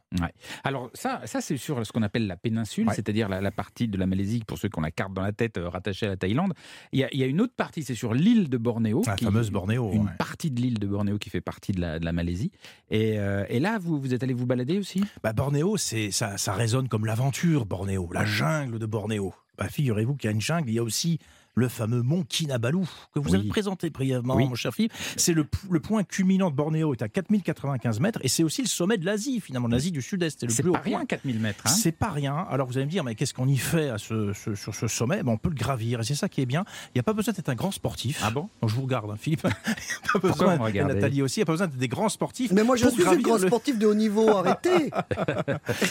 Alors 0.64 0.90
ça, 0.94 1.22
ça 1.24 1.40
c'est 1.40 1.56
sur 1.56 1.84
ce 1.84 1.92
qu'on 1.92 2.02
appelle 2.02 2.26
la 2.26 2.36
péninsule, 2.36 2.88
c'est-à-dire 2.94 3.28
la, 3.28 3.40
la 3.40 3.50
partie 3.50 3.88
de 3.88 3.98
la 3.98 4.06
Malaisie, 4.06 4.42
pour 4.46 4.58
ceux 4.58 4.68
qui 4.68 4.78
ont 4.78 4.82
la 4.82 4.90
carte 4.90 5.12
dans 5.12 5.22
la 5.22 5.32
tête 5.32 5.58
euh, 5.58 5.68
rattachée 5.68 6.06
à 6.06 6.10
la 6.10 6.16
Thaïlande. 6.16 6.52
Il 6.92 7.00
y 7.00 7.04
a, 7.04 7.08
il 7.12 7.18
y 7.18 7.22
a 7.22 7.26
une 7.26 7.40
autre 7.40 7.54
partie, 7.56 7.82
c'est 7.82 7.94
sur 7.94 8.14
l'île 8.14 8.48
de 8.48 8.56
Bornéo. 8.56 9.02
La 9.06 9.16
qui- 9.16 9.24
fameuse 9.24 9.50
Bornéo. 9.50 9.90
Une. 9.92 10.10
Partie 10.28 10.50
de 10.50 10.60
l'île 10.60 10.78
de 10.78 10.86
Bornéo 10.86 11.18
qui 11.18 11.30
fait 11.30 11.40
partie 11.40 11.72
de 11.72 11.80
la, 11.80 12.12
Malaisie. 12.12 12.50
Et, 12.90 13.18
euh, 13.18 13.46
et 13.48 13.60
là, 13.60 13.78
vous, 13.78 13.98
vous 13.98 14.12
êtes 14.12 14.22
allé 14.22 14.34
vous 14.34 14.44
balader 14.44 14.78
aussi? 14.78 15.02
Bah, 15.22 15.32
Bornéo, 15.32 15.78
ça, 15.78 16.36
ça 16.36 16.52
résonne 16.52 16.88
comme 16.88 17.06
l'aventure, 17.06 17.64
Bornéo, 17.64 18.10
la 18.12 18.26
jungle 18.26 18.78
de 18.78 18.84
Bornéo. 18.84 19.32
Bah, 19.56 19.68
figurez-vous 19.68 20.16
qu'il 20.16 20.28
y 20.28 20.32
a 20.32 20.34
une 20.34 20.40
jungle, 20.40 20.68
il 20.68 20.74
y 20.74 20.78
a 20.78 20.82
aussi 20.82 21.18
le 21.58 21.68
fameux 21.68 22.02
mont 22.02 22.24
Kinabalu, 22.28 22.78
que 23.14 23.18
vous 23.18 23.30
Oui. 23.30 23.38
avez 23.40 23.48
présenté 23.48 23.90
brièvement, 23.90 24.36
Oui. 24.36 24.46
mon 24.48 24.54
cher 24.54 24.72
Philippe. 24.74 24.92
C'est 25.16 25.32
le, 25.34 25.44
point 25.44 26.04
culminant 26.04 26.50
de 26.50 26.56
Bornéo, 26.56 26.92
est 26.94 27.02
à 27.02 27.08
4095 27.08 28.00
mètres, 28.00 28.18
et 28.22 28.28
c'est 28.28 28.42
aussi 28.42 28.62
le 28.62 28.68
sommet 28.68 28.96
de 28.98 29.04
l'Asie, 29.04 29.40
finalement, 29.40 29.68
de 29.68 29.74
l'Asie 29.74 29.90
du 29.92 30.02
Sud-Est. 30.02 30.40
C'est 30.40 30.46
le 30.46 30.54
plus 30.54 30.68
haut 30.70 30.72
pas 30.72 30.80
rien, 30.80 30.98
point. 30.98 31.06
4000 31.06 31.38
mètres. 31.40 31.62
hein 31.66 31.68
C'est 31.70 31.92
pas 31.92 32.10
rien. 32.10 32.46
Alors 32.50 32.66
vous 32.66 32.76
allez 32.78 32.86
me 32.86 32.90
dire, 32.90 33.04
mais 33.04 33.14
qu'est-ce 33.14 33.34
qu'on 33.34 33.48
y 33.48 33.56
fait 33.56 33.88
à 33.90 33.98
ce, 33.98 34.32
ce- 34.32 34.54
sur 34.54 34.74
ce 34.74 34.86
sommet? 34.88 35.22
Ben, 35.22 35.32
On 35.32 35.36
peut 35.38 35.48
le 35.50 35.54
gravir, 35.54 36.00
et 36.00 36.04
c'est 36.04 36.14
ça 36.14 36.28
qui 36.28 36.40
est 36.40 36.46
bien. 36.46 36.64
Il 36.88 36.90
n'y 36.96 37.00
a 37.00 37.02
pas 37.02 37.12
besoin 37.12 37.32
d'être 37.34 37.48
un 37.48 37.54
grand 37.54 37.70
sportif. 37.70 38.20
Ah 38.24 38.30
bon? 38.30 38.48
Donc, 38.60 38.70
je 38.70 38.74
vous 38.74 38.82
regarde, 38.82 39.10
hein, 39.10 39.16
Philippe. 39.18 39.42
Il 39.66 39.70
n'y 39.70 40.08
a 40.08 40.12
pas 40.12 40.18
besoin, 40.28 40.68
et 40.68 40.84
Nathalie 40.84 41.22
aussi, 41.22 41.40
il 41.40 41.40
n'y 41.40 41.42
a 41.42 41.46
pas 41.46 41.52
besoin 41.52 41.66
d'être 41.66 41.78
des 41.78 41.88
grands 41.88 42.08
sportifs. 42.08 42.50
Mais 42.52 42.62
moi, 42.64 42.76
je 42.76 42.88
suis 42.88 43.02
grande 43.02 43.40
le- 43.40 43.46
sportive 43.48 43.78
de 43.78 43.86
haut 43.86 43.94
niveau, 43.94 44.28
arrêtez. 44.36 44.90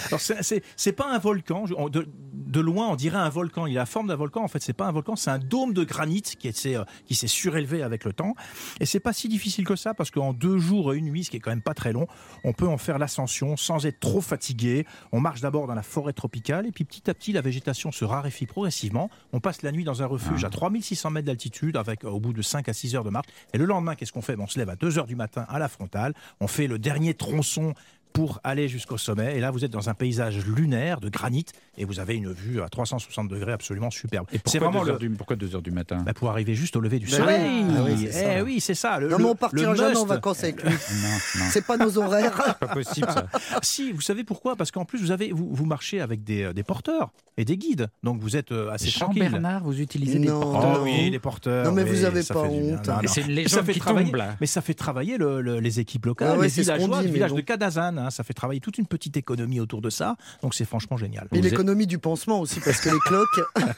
alors, 0.07 0.19
c'est- 0.21 0.91
pas 0.93 1.13
un 1.13 1.19
volcan. 1.19 1.65
De, 1.89 2.07
de 2.33 2.59
loin, 2.59 2.87
on 2.87 2.95
dirait 2.95 3.17
un 3.17 3.29
volcan. 3.29 3.67
Il 3.67 3.77
a 3.77 3.81
la 3.81 3.85
forme 3.85 4.07
d'un 4.07 4.15
volcan. 4.15 4.43
En 4.43 4.47
fait, 4.47 4.61
c'est 4.61 4.73
pas 4.73 4.87
un 4.87 4.91
volcan, 4.91 5.15
c'est 5.15 5.29
un 5.29 5.37
dôme 5.39 5.56
de 5.65 5.83
granit 5.83 6.21
qui 6.21 6.53
s'est 6.53 6.75
euh, 6.75 6.83
qui 7.05 7.15
s'est 7.15 7.27
surélevé 7.27 7.81
avec 7.81 8.05
le 8.05 8.13
temps. 8.13 8.35
Et 8.79 8.85
c'est 8.85 8.99
pas 8.99 9.13
si 9.13 9.27
difficile 9.27 9.65
que 9.65 9.75
ça 9.75 9.93
parce 9.93 10.11
qu'en 10.11 10.33
deux 10.33 10.59
jours 10.59 10.93
et 10.93 10.97
une 10.97 11.05
nuit, 11.05 11.23
ce 11.23 11.31
qui 11.31 11.37
est 11.37 11.39
quand 11.39 11.49
même 11.49 11.61
pas 11.61 11.73
très 11.73 11.93
long, 11.93 12.07
on 12.43 12.53
peut 12.53 12.67
en 12.67 12.77
faire 12.77 12.99
l'ascension 12.99 13.57
sans 13.57 13.85
être 13.85 13.99
trop 13.99 14.21
fatigué. 14.21 14.85
On 15.11 15.19
marche 15.19 15.41
d'abord 15.41 15.67
dans 15.67 15.75
la 15.75 15.81
forêt 15.81 16.13
tropicale 16.13 16.67
et 16.67 16.71
puis 16.71 16.83
petit 16.83 17.09
à 17.09 17.13
petit, 17.13 17.31
la 17.31 17.41
végétation 17.41 17.91
se 17.91 18.05
raréfie 18.05 18.45
progressivement. 18.45 19.09
On 19.33 19.39
passe 19.39 19.63
la 19.63 19.71
nuit 19.71 19.83
dans 19.83 20.03
un 20.03 20.05
refuge 20.05 20.43
à 20.43 20.49
3600 20.49 21.09
mètres 21.09 21.27
d'altitude 21.27 21.77
avec 21.77 22.03
euh, 22.03 22.09
au 22.09 22.19
bout 22.19 22.33
de 22.33 22.41
5 22.41 22.69
à 22.69 22.73
6 22.73 22.95
heures 22.95 23.03
de 23.03 23.09
marche. 23.09 23.27
Et 23.53 23.57
le 23.57 23.65
lendemain, 23.65 23.95
qu'est-ce 23.95 24.11
qu'on 24.11 24.21
fait? 24.21 24.35
On 24.37 24.47
se 24.47 24.59
lève 24.59 24.69
à 24.69 24.75
2 24.75 24.99
heures 24.99 25.07
du 25.07 25.15
matin 25.15 25.45
à 25.49 25.59
la 25.59 25.67
frontale. 25.67 26.13
On 26.39 26.47
fait 26.47 26.67
le 26.67 26.77
dernier 26.77 27.13
tronçon 27.13 27.73
pour 28.13 28.39
aller 28.43 28.67
jusqu'au 28.67 28.97
sommet. 28.97 29.37
Et 29.37 29.39
là, 29.39 29.51
vous 29.51 29.63
êtes 29.63 29.71
dans 29.71 29.89
un 29.89 29.93
paysage 29.93 30.45
lunaire 30.45 30.99
de 30.99 31.09
granit 31.09 31.45
et 31.77 31.85
vous 31.85 31.99
avez 31.99 32.15
une 32.15 32.31
vue 32.31 32.61
à 32.61 32.69
360 32.69 33.27
degrés 33.27 33.51
absolument 33.51 33.91
superbe. 33.91 34.25
C'est 34.31 34.59
pourquoi 34.59 34.59
vraiment 34.69 34.79
2 34.81 34.85
le. 34.87 34.91
heures 34.93 34.99
du, 34.99 35.09
pourquoi 35.11 35.35
2 35.35 35.55
heures 35.55 35.61
du 35.61 35.71
matin 35.71 35.97
Bah, 36.05 36.13
pour 36.13 36.29
arriver 36.29 36.55
juste 36.55 36.75
au 36.75 36.79
lever 36.79 36.97
du 36.99 37.05
Ben 37.05 37.17
soleil. 37.17 37.63
oui. 37.63 37.75
Ah 37.77 37.81
oui, 37.85 37.97
c'est 37.99 38.11
ça. 38.11 38.37
eh 38.37 38.41
oui, 38.41 38.59
c'est 38.59 38.73
ça. 38.73 38.99
Le, 38.99 39.09
Non, 39.09 39.17
le- 39.17 39.23
mais 39.23 39.29
on 39.29 39.35
partira 39.35 39.75
jamais 39.75 39.95
en 39.97 40.05
vacances 40.05 40.43
avec 40.43 40.63
lui. 40.63 40.71
C'est 41.51 41.65
pas 41.65 41.77
nos 41.77 41.97
horaires. 41.97 42.55
pas 42.59 42.67
possible 42.67 43.07
ça. 43.11 43.27
Si, 43.61 43.91
vous 43.91 44.01
savez 44.01 44.23
pourquoi? 44.23 44.55
Parce 44.55 44.71
qu'en 44.71 44.85
plus, 44.85 44.99
vous, 44.99 45.11
avez, 45.11 45.31
vous, 45.31 45.49
vous 45.53 45.65
marchez 45.65 46.01
avec 46.01 46.23
des, 46.23 46.43
euh, 46.43 46.53
des 46.53 46.63
porteurs 46.63 47.11
et 47.37 47.45
des 47.45 47.57
guides. 47.57 47.87
Donc 48.03 48.19
vous 48.21 48.35
êtes 48.35 48.51
euh, 48.51 48.71
assez 48.71 48.91
tranquille. 48.91 49.23
Jean-Bernard, 49.23 49.63
vous 49.63 49.79
utilisez 49.79 50.19
des 50.19 50.27
Non. 50.27 50.39
Oh 50.43 50.51
porteurs? 50.51 50.73
Non. 50.79 50.83
oui, 50.83 51.09
les 51.11 51.19
porteurs. 51.19 51.65
Non, 51.65 51.71
mais 51.71 51.83
oui, 51.83 51.89
vous 51.91 52.03
avez 52.05 52.23
ça 52.23 52.33
pas 52.33 52.41
honte. 52.43 52.89
C'est 53.05 53.21
une 53.21 53.27
légende 53.31 53.65
fait 53.65 53.73
qui 53.73 53.79
travailler- 53.79 54.07
tombe 54.07 54.15
là. 54.15 54.35
Mais 54.41 54.47
ça 54.47 54.61
fait 54.61 54.73
travailler 54.73 55.17
le- 55.17 55.41
le- 55.41 55.59
les 55.59 55.79
équipes 55.79 56.05
locales, 56.07 56.31
Ah 56.33 56.37
ouais, 56.37 56.45
les 56.45 56.49
c'est 56.49 56.63
ce 56.63 56.69
qu'on 56.71 56.75
villageois 56.77 57.01
dit, 57.01 57.07
du 57.07 57.13
village 57.13 57.33
de 57.33 57.41
Kadazan. 57.41 57.96
Personnes. 57.97 58.07
hein. 58.07 58.09
Ça 58.11 58.23
fait 58.23 58.33
travailler 58.33 58.59
toute 58.59 58.77
une 58.77 58.87
petite 58.87 59.17
économie 59.17 59.59
autour 59.59 59.81
de 59.81 59.89
ça. 59.89 60.15
Donc 60.41 60.53
c'est 60.53 60.65
franchement 60.65 60.97
génial. 60.97 61.27
Et 61.33 61.37
êtes- 61.39 61.43
l'économie 61.43 61.87
du 61.87 61.97
pansement 61.99 62.39
aussi, 62.39 62.59
parce 62.59 62.79
que 62.81 62.89
les 62.89 62.99
cloques. 62.99 63.27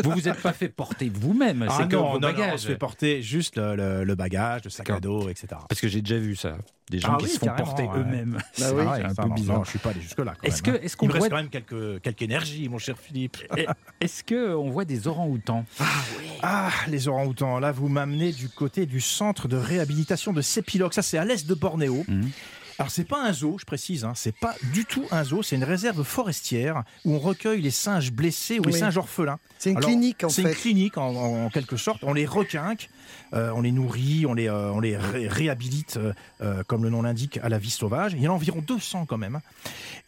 Vous 0.04 0.10
vous 0.12 0.28
êtes 0.28 0.40
pas 0.40 0.52
fait 0.52 0.68
porter 0.68 1.10
vous-même, 1.12 1.66
Ah 1.68 1.74
c'est 1.78 1.92
non, 1.92 2.12
vos 2.12 2.18
non, 2.18 2.32
non, 2.32 2.44
on 2.54 2.56
se 2.58 2.66
fait 2.68 2.76
porter 2.76 3.22
juste 3.22 3.56
le, 3.56 3.76
le- 3.76 4.04
le 4.04 4.14
bagage, 4.14 4.62
le 4.64 4.70
sac 4.70 4.90
à 4.90 5.00
dos, 5.00 5.28
etc. 5.28 5.48
Parce 5.68 5.80
que 5.80 5.88
j'ai 5.88 6.00
déjà 6.02 6.18
vu 6.18 6.36
ça, 6.36 6.56
des 6.90 6.98
gens 6.98 7.12
Ah 7.14 7.16
qui 7.18 7.24
oui, 7.24 7.30
se 7.30 7.38
font 7.38 7.46
porter 7.56 7.82
ouais. 7.84 7.98
eux-mêmes. 7.98 8.34
Bah 8.38 8.42
C'est 8.52 8.72
oui. 8.72 8.82
un 8.86 9.14
peu 9.14 9.28
bizarre. 9.34 9.58
non, 9.58 9.64
je 9.64 9.70
suis 9.70 9.78
pas 9.78 9.90
allé 9.90 10.00
jusque-là. 10.00 10.34
Est-ce 10.42 10.62
que- 10.62 10.70
hein. 10.72 10.78
est-ce 10.82 10.96
qu'on 10.96 11.06
Il 11.06 11.08
me 11.08 11.12
reste 11.14 11.22
voit- 11.26 11.30
quand 11.30 11.42
même 11.42 11.48
quelques, 11.50 12.00
quelques 12.02 12.22
énergies, 12.22 12.68
mon 12.68 12.78
cher 12.78 12.96
Philippe. 12.98 13.38
Et- 13.56 13.66
Est-ce 14.00 14.22
que 14.24 14.54
on 14.54 14.70
voit 14.70 14.84
des 14.84 15.06
orang-outans? 15.08 15.64
Ah, 16.42 16.70
les 16.88 17.08
orang-outans, 17.08 17.58
là, 17.58 17.72
vous 17.72 17.88
m'amenez 17.88 18.32
du 18.32 18.48
côté 18.48 18.86
du 18.86 19.00
centre 19.00 19.48
de 19.48 19.56
réhabilitation 19.56 20.32
de 20.32 20.40
Sépiloc. 20.42 20.94
Ça, 20.94 21.02
c'est 21.02 21.18
à 21.18 21.24
l'est 21.24 21.46
de 21.46 21.54
Bornéo. 21.54 22.04
Mhm. 22.08 22.30
Alors, 22.80 22.90
c'est 22.90 23.04
pas 23.04 23.22
un 23.22 23.32
zoo, 23.34 23.58
je 23.60 23.66
précise, 23.66 24.06
hein. 24.06 24.14
c'est 24.16 24.34
pas 24.34 24.54
du 24.72 24.86
tout 24.86 25.04
un 25.10 25.22
zoo, 25.22 25.42
c'est 25.42 25.54
une 25.56 25.64
réserve 25.64 26.02
forestière 26.02 26.82
où 27.04 27.14
on 27.14 27.18
recueille 27.18 27.60
les 27.60 27.70
singes 27.70 28.10
blessés 28.10 28.58
ou 28.58 28.62
les 28.64 28.72
Oui. 28.72 28.78
singes 28.78 28.96
orphelins. 28.96 29.38
C'est 29.58 29.68
une 29.72 29.76
Alors, 29.76 29.90
clinique, 29.90 30.24
en 30.24 30.30
C'est 30.30 30.40
fait. 30.40 30.48
une 30.48 30.54
clinique, 30.54 30.96
en, 30.96 31.14
en- 31.14 31.44
en 31.44 31.50
quelque 31.50 31.76
sorte. 31.76 32.02
On 32.04 32.14
les 32.14 32.24
requinque, 32.24 32.88
euh, 33.34 33.50
on 33.54 33.60
les 33.62 33.72
nourrit, 33.72 34.26
on 34.26 34.34
les, 34.34 34.48
euh, 34.48 34.70
on 34.72 34.80
les 34.80 34.96
ré- 34.96 35.28
réhabilite, 35.28 35.98
euh, 36.40 36.62
comme 36.66 36.82
le 36.82 36.90
nom 36.90 37.02
l'indique, 37.02 37.38
à 37.42 37.48
la 37.48 37.58
vie 37.58 37.70
sauvage. 37.70 38.12
Il 38.14 38.22
y 38.22 38.28
en 38.28 38.32
a 38.32 38.34
environ 38.34 38.62
200 38.66 39.06
quand 39.06 39.18
même. 39.18 39.36
hein. 39.36 39.42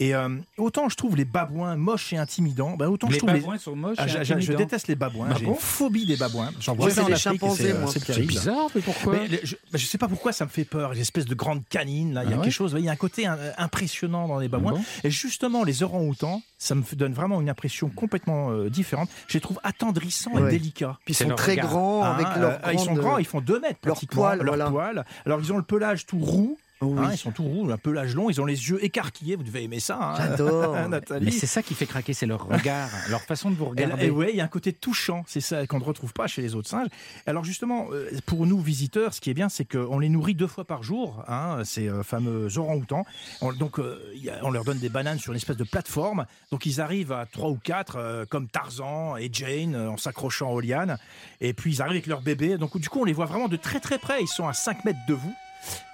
Et 0.01 0.13
autant 0.59 0.89
je 0.89 0.97
trouve 0.97 1.17
les 1.17 1.25
babouins 1.25 1.77
moches 1.77 2.13
et 2.13 2.17
intimidants, 2.17 2.77
bah, 2.77 2.89
autant 2.91 3.09
Les 3.09 3.15
je 3.15 3.19
trouve 3.19 3.33
babouins 3.33 3.59
sont 3.59 3.77
moches 3.77 3.97
Ah, 3.99 4.07
et 4.07 4.41
je, 4.41 4.53
déteste 4.53 4.89
les 4.89 4.95
babouins. 4.97 5.29
Bah 5.29 5.37
J'ai 5.39 5.45
bon 5.47 5.53
une 5.53 5.59
phobie 5.61 6.07
des 6.07 6.17
babouins. 6.17 6.51
J'en 6.61 6.75
vois 6.75 6.91
c'est 6.91 7.01
en 7.01 7.13
Afrique 7.13 7.41
c'est, 7.57 8.21
bizarre, 8.23 8.67
mais 8.75 8.81
pourquoi 8.81 9.13
Mais 9.15 9.41
je, 9.45 9.55
je 9.73 9.87
sais 9.87 9.99
pas 9.99 10.09
pourquoi 10.09 10.33
ça 10.33 10.45
me 10.45 10.51
fait 10.51 10.65
peur. 10.65 10.95
Les 10.95 11.01
espèces 11.01 11.27
de 11.27 11.35
grandes 11.35 11.63
canines, 11.69 12.15
là, 12.15 12.25
il 12.25 12.31
y 12.31 12.33
a 12.33 12.37
Ah 12.37 12.39
ouais 12.39 12.45
quelque 12.45 12.53
chose. 12.53 12.75
Il 12.79 12.85
y 12.85 12.89
a 12.89 12.93
un 12.93 12.97
côté 12.97 13.27
impressionnant 13.59 14.27
dans 14.29 14.39
les 14.39 14.49
babouins. 14.49 14.73
bon 14.73 14.85
Et 15.05 15.11
justement, 15.11 15.63
les 15.65 15.83
orang-outans, 15.83 16.43
ça 16.63 16.77
me 16.77 16.83
donne 16.95 17.13
vraiment 17.13 17.41
une 17.41 17.51
impression 17.51 17.89
complètement 17.89 18.51
euh, 18.51 18.71
différente. 18.71 19.11
Je 19.27 19.35
les 19.35 19.41
trouve 19.41 19.59
attendrissants 19.65 20.47
et 20.47 20.49
délicats. 20.49 20.97
Puis 21.05 21.13
ils 21.15 21.17
sont 21.17 21.29
leur 21.29 21.37
très 21.37 21.53
regard. 21.53 21.69
grands, 21.69 22.05
Hein, 22.05 22.11
avec 22.13 22.27
euh, 22.29 22.41
leurs 22.41 22.61
ah, 22.63 22.73
ils 22.73 22.79
sont 22.79 22.95
grands, 22.95 23.19
ils 23.19 23.27
font 23.27 23.41
2 23.41 23.61
mètres 23.61 23.81
leurs 23.85 23.99
voilà. 24.45 24.71
poils. 24.71 25.05
Alors 25.27 25.41
ils 25.41 25.53
ont 25.53 25.57
le 25.57 25.65
pelage 25.65 26.07
tout 26.07 26.19
roux. 26.19 26.59
Oui. 26.83 26.99
hein, 27.05 27.11
ils 27.13 27.17
sont 27.19 27.31
tout 27.31 27.45
roux, 27.45 27.71
un 27.71 27.77
pelage 27.79 28.15
long, 28.15 28.29
ils 28.31 28.41
ont 28.41 28.45
les 28.45 28.69
yeux 28.69 28.85
écarquillés. 28.85 29.37
Vous 29.37 29.43
devez 29.43 29.63
aimer 29.65 29.81
ça, 29.81 29.99
hein, 30.01 30.15
J'adore. 30.17 30.77
Nathalie. 30.89 31.27
Mais 31.27 31.31
c'est 31.31 31.47
ça 31.47 31.63
qui 31.63 31.75
fait 31.75 31.87
craquer, 31.87 32.13
c'est 32.13 32.27
leur 32.27 32.47
regard, 32.47 32.89
leur 33.09 33.23
façon 33.23 33.51
de 33.51 33.55
vous 33.57 33.65
Et, 33.67 33.69
regarder. 33.85 34.07
et 34.07 34.11
ouais, 34.11 34.31
il 34.31 34.37
y 34.37 34.41
a 34.41 34.45
un 34.45 34.49
côté 34.49 34.73
touchant, 34.73 35.25
c'est 35.27 35.41
ça 35.41 35.67
qu'on 35.67 35.79
ne 35.79 35.85
retrouve 35.85 36.13
pas 36.13 36.27
chez 36.27 36.43
les 36.43 36.55
autres 36.55 36.69
singes. 36.69 36.89
Alors 37.27 37.45
justement, 37.45 37.87
euh, 37.93 38.11
pour 38.27 38.47
nous 38.47 38.61
visiteurs, 38.61 39.15
ce 39.15 39.21
qui 39.21 39.31
est 39.31 39.35
bien, 39.35 39.49
c'est 39.49 39.65
qu'on 39.65 39.99
les 39.99 40.09
nourrit 40.09 40.35
deux 40.35 40.47
fois 40.47 40.65
par 40.65 40.83
jour, 40.83 41.23
hein, 41.29 41.59
ces 41.65 41.89
euh, 41.89 42.03
fameux 42.03 42.49
orang-outans. 42.59 43.05
On- 43.41 43.53
Donc, 43.53 43.79
euh, 43.79 43.99
on 44.43 44.51
leur 44.51 44.65
donne 44.65 44.79
des 44.79 44.89
bananes 44.89 45.19
sur 45.19 45.33
une 45.33 45.37
espèce 45.37 45.57
de 45.57 45.65
plateforme. 45.65 46.27
Donc, 46.51 46.67
ils 46.67 46.81
arrivent 46.81 47.13
à 47.13 47.27
trois 47.27 47.51
ou 47.51 47.57
quatre, 47.63 48.25
comme 48.29 48.49
Tarzan 48.49 49.17
et 49.17 49.29
Jane, 49.33 49.77
en 49.77 49.97
s'accrochant 49.97 50.51
aux 50.51 50.61
lianes. 50.61 50.99
Et 51.41 51.53
puis, 51.53 51.75
ils 51.75 51.83
arrivent 51.83 51.93
avec 51.93 52.07
leur 52.07 52.23
bébé. 52.23 52.59
Donc, 52.59 52.77
du 52.79 52.89
coup, 52.89 53.01
on 53.01 53.05
les 53.05 53.13
voit 53.13 53.27
vraiment 53.27 53.49
de 53.49 53.57
très 53.57 53.79
très 53.81 53.99
près. 53.99 54.21
Ils 54.23 54.27
sont 54.29 54.49
à 54.49 54.53
5 54.53 54.85
mètres 54.85 54.99
de 55.09 55.15
vous. 55.15 55.35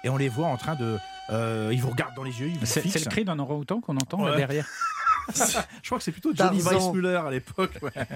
Et 0.03 0.09
on 0.09 0.17
les 0.17 0.29
voit 0.29 0.47
en 0.47 0.57
train 0.57 0.75
de... 0.75 0.97
euh, 1.31 1.69
ils 1.71 1.81
vous 1.81 1.89
regardent 1.89 2.15
dans 2.15 2.23
les 2.23 2.39
yeux, 2.39 2.47
ils 2.47 2.57
vous 2.59 2.65
C'est 2.65 2.81
fixent. 2.81 2.93
c'est 2.97 3.05
le 3.05 3.11
cri 3.11 3.25
d'un 3.25 3.39
orang-outan 3.39 3.81
qu'on 3.81 3.97
entend 3.97 4.25
là 4.25 4.35
derrière. 4.35 4.67
Je 5.31 5.85
crois 5.85 5.99
que 5.99 6.03
c'est 6.03 6.11
plutôt 6.11 6.31
Johnny. 6.33 6.59
Weissmuller 6.59 7.13
à 7.23 7.29
l'époque. 7.29 7.77
ouais. 7.83 7.91
Donc, 7.93 8.09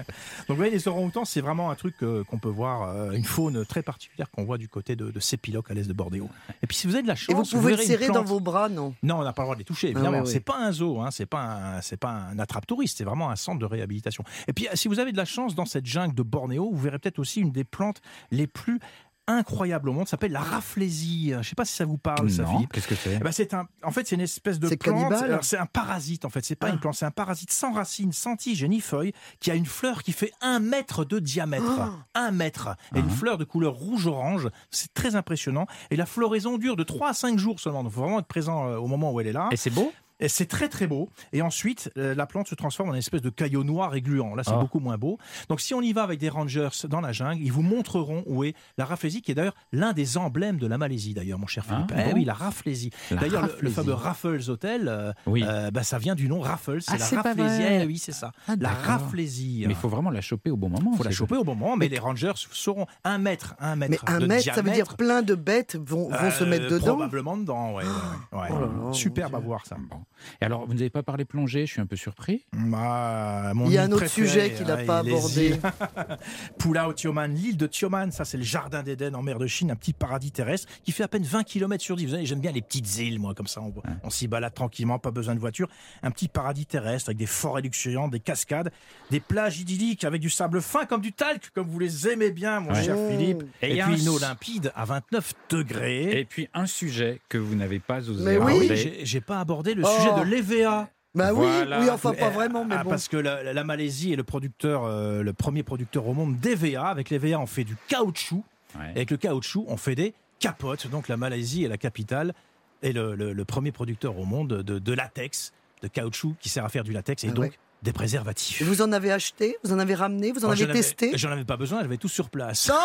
vous 0.48 0.56
voyez, 0.56 0.72
les 0.72 0.88
orang-outans, 0.88 1.24
c'est 1.24 1.40
vraiment 1.40 1.70
un 1.70 1.76
truc 1.76 1.94
euh, 2.02 2.24
qu'on 2.24 2.38
peut 2.38 2.48
voir, 2.48 2.88
euh, 2.88 3.12
une 3.12 3.22
faune 3.24 3.64
très 3.64 3.82
particulière 3.82 4.28
qu'on 4.32 4.42
voit 4.44 4.58
du 4.58 4.68
côté 4.68 4.96
de, 4.96 5.12
de 5.12 5.20
Sépiloc 5.20 5.70
à 5.70 5.74
l'est 5.74 5.86
de 5.86 5.92
Bornéo. 5.92 6.28
Et 6.60 6.66
puis, 6.66 6.76
si 6.76 6.88
vous 6.88 6.94
avez 6.94 7.04
de 7.04 7.08
la 7.08 7.14
chance, 7.14 7.52
Et 7.52 7.56
vous 7.56 7.60
pouvez 7.62 7.74
le 7.76 7.82
une 7.82 7.86
serrer 7.86 8.08
dans 8.08 8.24
vos 8.24 8.40
bras, 8.40 8.68
non? 8.68 8.94
Non, 9.04 9.20
on 9.20 9.22
n'a 9.22 9.32
pas 9.32 9.42
le 9.42 9.46
droit 9.46 9.54
de 9.54 9.60
les 9.60 9.64
toucher, 9.64 9.90
évidemment. 9.90 10.08
Ah 10.08 10.10
ouais, 10.22 10.26
ouais. 10.26 10.32
C'est 10.32 10.40
pas 10.40 10.58
un 10.58 10.72
zoo, 10.72 11.00
hein, 11.02 11.10
c'est 11.12 11.26
pas 11.26 11.42
un, 11.76 11.80
c'est 11.82 11.98
pas 11.98 12.10
un 12.10 12.38
attrape-touriste, 12.40 12.98
c'est 12.98 13.04
vraiment 13.04 13.30
un 13.30 13.36
centre 13.36 13.60
de 13.60 13.66
réhabilitation. 13.66 14.24
Et 14.48 14.52
puis, 14.52 14.66
si 14.74 14.88
vous 14.88 14.98
avez 14.98 15.12
de 15.12 15.16
la 15.16 15.24
chance 15.24 15.54
dans 15.54 15.66
cette 15.66 15.86
jungle 15.86 16.16
de 16.16 16.22
Bornéo, 16.24 16.68
vous 16.72 16.80
verrez 16.80 16.98
peut-être 16.98 17.20
aussi 17.20 17.40
une 17.40 17.52
des 17.52 17.64
plantes 17.64 18.00
les 18.32 18.48
plus 18.48 18.80
incroyables 19.26 19.88
au 19.88 19.92
monde, 19.92 20.06
ça 20.06 20.12
s'appelle 20.12 20.32
la 20.32 20.40
raflésie. 20.40 21.32
Je 21.40 21.48
sais 21.48 21.54
pas 21.54 21.64
si 21.64 21.74
ça 21.74 21.84
vous 21.84 21.96
parle, 21.98 22.30
ça, 22.30 22.44
qu'est-ce 22.72 22.88
que 22.88 22.94
c'est 22.94 23.14
Eh 23.14 23.18
ben, 23.18 23.32
c'est 23.32 23.54
un, 23.54 23.66
en 23.82 23.90
fait, 23.90 24.06
c'est 24.06 24.14
une 24.16 24.20
espèce 24.20 24.58
de 24.58 24.68
C'est 24.68 24.76
plante. 24.76 25.12
C'est 25.42 25.58
un 25.58 25.66
parasite, 25.66 26.24
en 26.24 26.30
fait. 26.30 26.44
C'est 26.44 26.56
pas 26.56 26.68
Ah. 26.68 26.72
une 26.72 26.78
plante, 26.80 26.94
c'est 26.94 27.06
un 27.06 27.10
parasite 27.10 27.50
sans 27.50 27.72
racines, 27.72 28.12
sans 28.12 28.36
tige 28.36 28.62
et 28.62 28.68
ni 28.68 28.80
feuilles, 28.80 29.12
qui 29.40 29.50
a 29.50 29.54
une 29.54 29.66
fleur 29.66 30.02
qui 30.02 30.12
fait 30.12 30.32
un 30.40 30.58
mètre 30.58 31.04
de 31.04 31.18
diamètre. 31.18 31.64
Oh. 31.78 31.90
Un 32.14 32.30
mètre. 32.30 32.76
Et 32.94 33.00
une 33.00 33.10
fleur 33.10 33.38
de 33.38 33.44
couleur 33.44 33.74
rouge-orange. 33.74 34.48
C'est 34.70 34.92
très 34.94 35.16
impressionnant. 35.16 35.66
Et 35.90 35.96
la 35.96 36.06
floraison 36.06 36.58
dure 36.58 36.76
de 36.76 36.82
3 36.84 37.10
à 37.10 37.12
5 37.14 37.38
jours 37.38 37.60
seulement. 37.60 37.82
Donc, 37.82 37.92
il 37.92 37.94
faut 37.94 38.00
vraiment 38.02 38.18
être 38.20 38.26
présent 38.26 38.66
euh, 38.68 38.76
au 38.76 38.86
moment 38.86 39.12
où 39.12 39.20
elle 39.20 39.26
est 39.28 39.32
là. 39.32 39.48
Et 39.52 39.56
c'est 39.56 39.70
beau 39.70 39.92
c'est 40.28 40.46
très 40.46 40.68
très 40.68 40.86
beau. 40.86 41.08
Et 41.32 41.42
ensuite, 41.42 41.90
euh, 41.96 42.14
la 42.14 42.26
plante 42.26 42.48
se 42.48 42.54
transforme 42.54 42.90
en 42.90 42.92
une 42.92 42.98
espèce 42.98 43.22
de 43.22 43.30
caillot 43.30 43.64
noir 43.64 43.94
et 43.94 44.00
gluant. 44.02 44.34
Là, 44.34 44.42
c'est 44.44 44.52
Ah. 44.52 44.58
beaucoup 44.58 44.80
moins 44.80 44.96
beau. 44.98 45.18
Donc, 45.48 45.60
si 45.60 45.74
on 45.74 45.80
y 45.80 45.92
va 45.92 46.02
avec 46.02 46.18
des 46.20 46.28
rangers 46.28 46.68
dans 46.88 47.00
la 47.00 47.12
jungle, 47.12 47.42
ils 47.42 47.52
vous 47.52 47.62
montreront 47.62 48.22
où 48.26 48.44
est 48.44 48.54
la 48.78 48.84
raflésie, 48.84 49.22
qui 49.22 49.32
est 49.32 49.34
d'ailleurs 49.34 49.54
l'un 49.72 49.92
des 49.92 50.16
emblèmes 50.18 50.58
de 50.58 50.66
la 50.66 50.78
Malaisie, 50.78 51.14
d'ailleurs, 51.14 51.38
mon 51.38 51.46
cher 51.46 51.64
Ah, 51.68 51.74
Philippe. 51.74 51.92
eh 51.96 52.10
bon 52.10 52.16
oui, 52.18 52.24
la 52.24 52.34
raflésie. 52.34 52.90
La 53.10 53.16
D'ailleurs, 53.18 53.48
le- 53.60 53.70
fameux 53.70 53.92
Raffles 53.94 54.42
Hotel, 54.48 54.88
euh, 54.88 55.12
Oui. 55.26 55.44
euh, 55.46 55.70
bah, 55.70 55.82
ça 55.82 55.98
vient 55.98 56.14
du 56.14 56.28
nom 56.28 56.40
Raffles. 56.40 56.82
C'est 56.82 56.92
Ah, 56.92 56.98
la 56.98 57.04
c'est 57.04 57.16
pas 57.16 57.22
raflésie. 57.34 57.62
Eh 57.62 57.86
oui, 57.86 57.98
c'est 57.98 58.12
ça. 58.12 58.32
Ah, 58.48 58.54
la 58.58 58.70
raflésie. 58.70 59.64
Mais 59.66 59.72
il 59.72 59.76
faut 59.76 59.88
vraiment 59.88 60.10
la 60.10 60.20
choper 60.20 60.50
au 60.50 60.56
bon 60.56 60.68
moment. 60.68 60.92
faut 60.96 61.02
la 61.04 61.10
choper 61.10 61.36
au 61.36 61.44
bon 61.44 61.54
moment, 61.54 61.76
mais 61.76 61.88
les 61.88 61.98
rangers 61.98 62.32
sauront 62.52 62.86
un 63.04 63.18
mètre, 63.18 63.54
un 63.58 63.76
mètre 63.76 64.04
Mais 64.06 64.12
un 64.14 64.18
de 64.20 64.26
mètre, 64.26 64.54
ça 64.54 64.62
veut 64.62 64.70
dire 64.70 64.96
plein 64.96 65.22
de 65.22 65.34
bêtes 65.34 65.76
vont, 65.76 66.08
vont 66.10 66.30
se 66.30 66.44
mettre 66.44 66.68
dedans 66.68 66.84
Probablement 66.94 67.36
dedans, 67.36 67.74
ouais. 67.74 67.84
ouais, 67.84 68.38
ouais. 68.40 68.48
Oh 68.50 68.54
là 68.54 68.60
là, 68.60 68.66
mon 68.66 68.92
Superbe 68.92 69.34
à 69.34 69.38
voir 69.38 69.66
ça. 69.66 69.76
Bon. 69.90 70.00
Et 70.40 70.44
alors, 70.44 70.66
vous 70.66 70.74
n'avez 70.74 70.90
pas 70.90 71.02
parlé 71.02 71.24
plongée, 71.24 71.66
je 71.66 71.72
suis 71.72 71.80
un 71.80 71.86
peu 71.86 71.96
surpris. 71.96 72.44
Bah, 72.52 73.52
mon 73.54 73.66
Il 73.66 73.72
y 73.72 73.78
a 73.78 73.82
un 73.84 73.92
autre 73.92 74.06
sujet 74.08 74.52
qu'il 74.52 74.66
n'a 74.66 74.74
hein, 74.74 74.84
pas 74.86 74.98
abordé. 75.00 75.56
Pulau 76.58 76.92
Tioman, 76.92 77.34
l'île 77.34 77.56
de 77.56 77.66
Tioman, 77.66 78.10
ça 78.10 78.24
c'est 78.24 78.36
le 78.36 78.42
jardin 78.42 78.82
d'Éden 78.82 79.14
en 79.14 79.22
mer 79.22 79.38
de 79.38 79.46
Chine, 79.46 79.70
un 79.70 79.76
petit 79.76 79.92
paradis 79.92 80.30
terrestre 80.32 80.68
qui 80.82 80.92
fait 80.92 81.02
à 81.02 81.08
peine 81.08 81.22
20 81.24 81.44
km 81.44 81.82
sur 81.82 81.96
10. 81.96 82.04
Vous 82.06 82.10
savez, 82.12 82.26
j'aime 82.26 82.40
bien 82.40 82.52
les 82.52 82.62
petites 82.62 82.96
îles, 82.98 83.18
moi, 83.18 83.34
comme 83.34 83.46
ça, 83.46 83.60
on, 83.60 83.72
on 84.02 84.10
s'y 84.10 84.28
balade 84.28 84.54
tranquillement, 84.54 84.98
pas 84.98 85.10
besoin 85.10 85.34
de 85.34 85.40
voiture. 85.40 85.68
Un 86.02 86.10
petit 86.10 86.28
paradis 86.28 86.66
terrestre 86.66 87.08
avec 87.10 87.18
des 87.18 87.26
forêts 87.26 87.62
luxuriantes, 87.62 88.10
des 88.10 88.20
cascades, 88.20 88.70
des 89.10 89.20
plages 89.20 89.60
idylliques 89.60 90.04
avec 90.04 90.20
du 90.20 90.30
sable 90.30 90.60
fin 90.60 90.84
comme 90.86 91.00
du 91.00 91.12
talc, 91.12 91.50
comme 91.54 91.68
vous 91.68 91.78
les 91.78 92.08
aimez 92.08 92.30
bien, 92.30 92.60
mon 92.60 92.72
Ouais. 92.72 92.82
cher 92.82 92.96
Oh. 92.98 93.10
Philippe. 93.10 93.42
Et 93.62 93.70
puis 93.72 93.80
un 93.82 93.94
une 93.94 94.18
limpide 94.20 94.72
à 94.74 94.84
29 94.84 95.34
degrés. 95.50 96.20
Et 96.20 96.24
puis 96.24 96.48
un 96.54 96.66
sujet 96.66 97.20
que 97.28 97.38
vous 97.38 97.54
n'avez 97.54 97.78
pas 97.80 98.08
osé 98.08 98.24
Mais 98.24 98.36
oui. 98.38 98.42
Ah 98.44 98.46
oui, 98.46 98.64
aborder. 98.66 98.76
j'ai 98.76 99.04
j'ai 99.04 99.20
pas 99.20 99.40
abordé 99.40 99.74
le 99.74 99.82
Oh. 99.84 99.88
sujet 99.96 100.03
de 100.12 100.22
l'EVA. 100.22 100.88
Bah 101.14 101.32
oui, 101.32 101.46
Voilà. 101.46 101.80
oui, 101.80 101.90
enfin 101.90 102.12
pas 102.12 102.26
Euh, 102.26 102.30
vraiment, 102.30 102.64
mais 102.64 102.74
ah, 102.76 102.82
bon. 102.84 102.90
Parce 102.90 103.06
que 103.08 103.16
la, 103.16 103.52
la 103.52 103.64
Malaisie 103.64 104.12
est 104.12 104.16
le 104.16 104.24
producteur, 104.24 104.84
euh, 104.84 105.22
le 105.22 105.32
premier 105.32 105.62
producteur 105.62 106.06
au 106.08 106.12
monde 106.12 106.36
d'EVA. 106.38 106.86
Avec 106.88 107.10
l'EVA, 107.10 107.38
on 107.38 107.46
fait 107.46 107.62
du 107.64 107.76
caoutchouc. 107.88 108.42
Ouais. 108.76 108.86
Et 108.94 108.96
avec 108.96 109.10
le 109.12 109.16
caoutchouc, 109.16 109.64
on 109.68 109.76
fait 109.76 109.94
des 109.94 110.12
capotes. 110.40 110.88
Donc 110.88 111.06
la 111.08 111.16
Malaisie 111.16 111.64
est 111.64 111.68
la 111.68 111.78
capitale 111.78 112.34
et 112.82 112.92
le, 112.92 113.14
le- 113.14 113.32
le 113.32 113.44
premier 113.44 113.70
producteur 113.70 114.18
au 114.18 114.24
monde 114.24 114.48
de, 114.62 114.78
de 114.80 114.92
latex, 114.92 115.52
de 115.82 115.88
caoutchouc 115.88 116.34
qui 116.40 116.48
sert 116.48 116.64
à 116.64 116.68
faire 116.68 116.82
du 116.84 116.92
latex 116.92 117.22
et 117.22 117.28
Ah 117.28 117.32
donc 117.32 117.44
ouais. 117.44 117.52
Des 117.84 117.92
préservatifs. 117.92 118.60
Et 118.60 118.64
vous 118.64 118.82
en 118.82 118.90
avez 118.92 119.12
acheté 119.12 119.56
Vous 119.62 119.72
en 119.72 119.78
avez 119.78 119.94
ramené 119.94 120.32
Vous 120.32 120.44
en 120.44 120.48
Oh, 120.48 120.52
avez 120.52 120.64
j'en 120.64 120.70
avais- 120.70 120.72
testé? 120.80 121.12
J'en 121.14 121.30
avais 121.30 121.44
pas 121.44 121.56
besoin, 121.56 121.82
j'avais 121.82 121.98
tout 121.98 122.08
sur 122.08 122.30
place. 122.30 122.70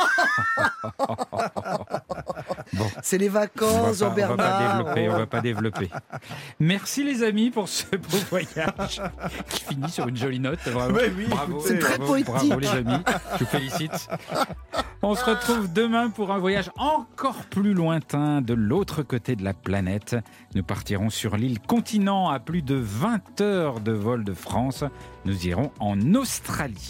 C'est 3.01 3.17
les 3.17 3.29
On 3.29 3.33
va 3.33 3.39
vacances, 3.41 3.99
pas- 3.99 4.05
on 4.07 4.35
va 4.35 4.35
pas 4.37 4.59
développer, 4.77 5.09
on 5.09 5.17
va 5.17 5.25
pas 5.25 5.41
développer. 5.41 5.89
Merci 6.59 7.03
les 7.03 7.23
amis 7.23 7.49
pour 7.49 7.67
ce 7.69 7.85
beau 7.95 8.17
voyage 8.29 9.01
qui 9.49 9.63
finit 9.63 9.89
sur 9.89 10.07
une 10.07 10.17
jolie 10.17 10.39
note. 10.39 10.59
Bravo. 10.71 10.97
Oui, 11.17 11.25
bravo, 11.27 11.59
C'est 11.65 11.79
très 11.79 11.97
bravo, 11.97 12.11
poétique. 12.13 12.33
Bravo 12.49 12.59
les 12.59 12.67
amis, 12.67 13.03
je 13.33 13.37
vous 13.43 13.49
félicite. 13.49 14.09
On 15.01 15.15
se 15.15 15.23
retrouve 15.23 15.71
demain 15.71 16.09
pour 16.09 16.31
un 16.31 16.37
voyage 16.39 16.69
encore 16.77 17.43
plus 17.45 17.73
lointain 17.73 18.41
de 18.41 18.53
l'autre 18.53 19.01
côté 19.01 19.35
de 19.37 19.43
la 19.43 19.53
planète. 19.53 20.15
Nous 20.55 20.63
partirons 20.63 21.09
sur 21.09 21.37
l'île 21.37 21.59
continent 21.61 22.29
à 22.29 22.39
plus 22.39 22.61
de 22.61 22.75
20 22.75 23.41
heures 23.41 23.79
de 23.79 23.91
vol 23.93 24.23
de 24.25 24.33
France. 24.33 24.83
Nous 25.25 25.47
irons 25.47 25.71
en 25.79 26.15
Australie. 26.15 26.87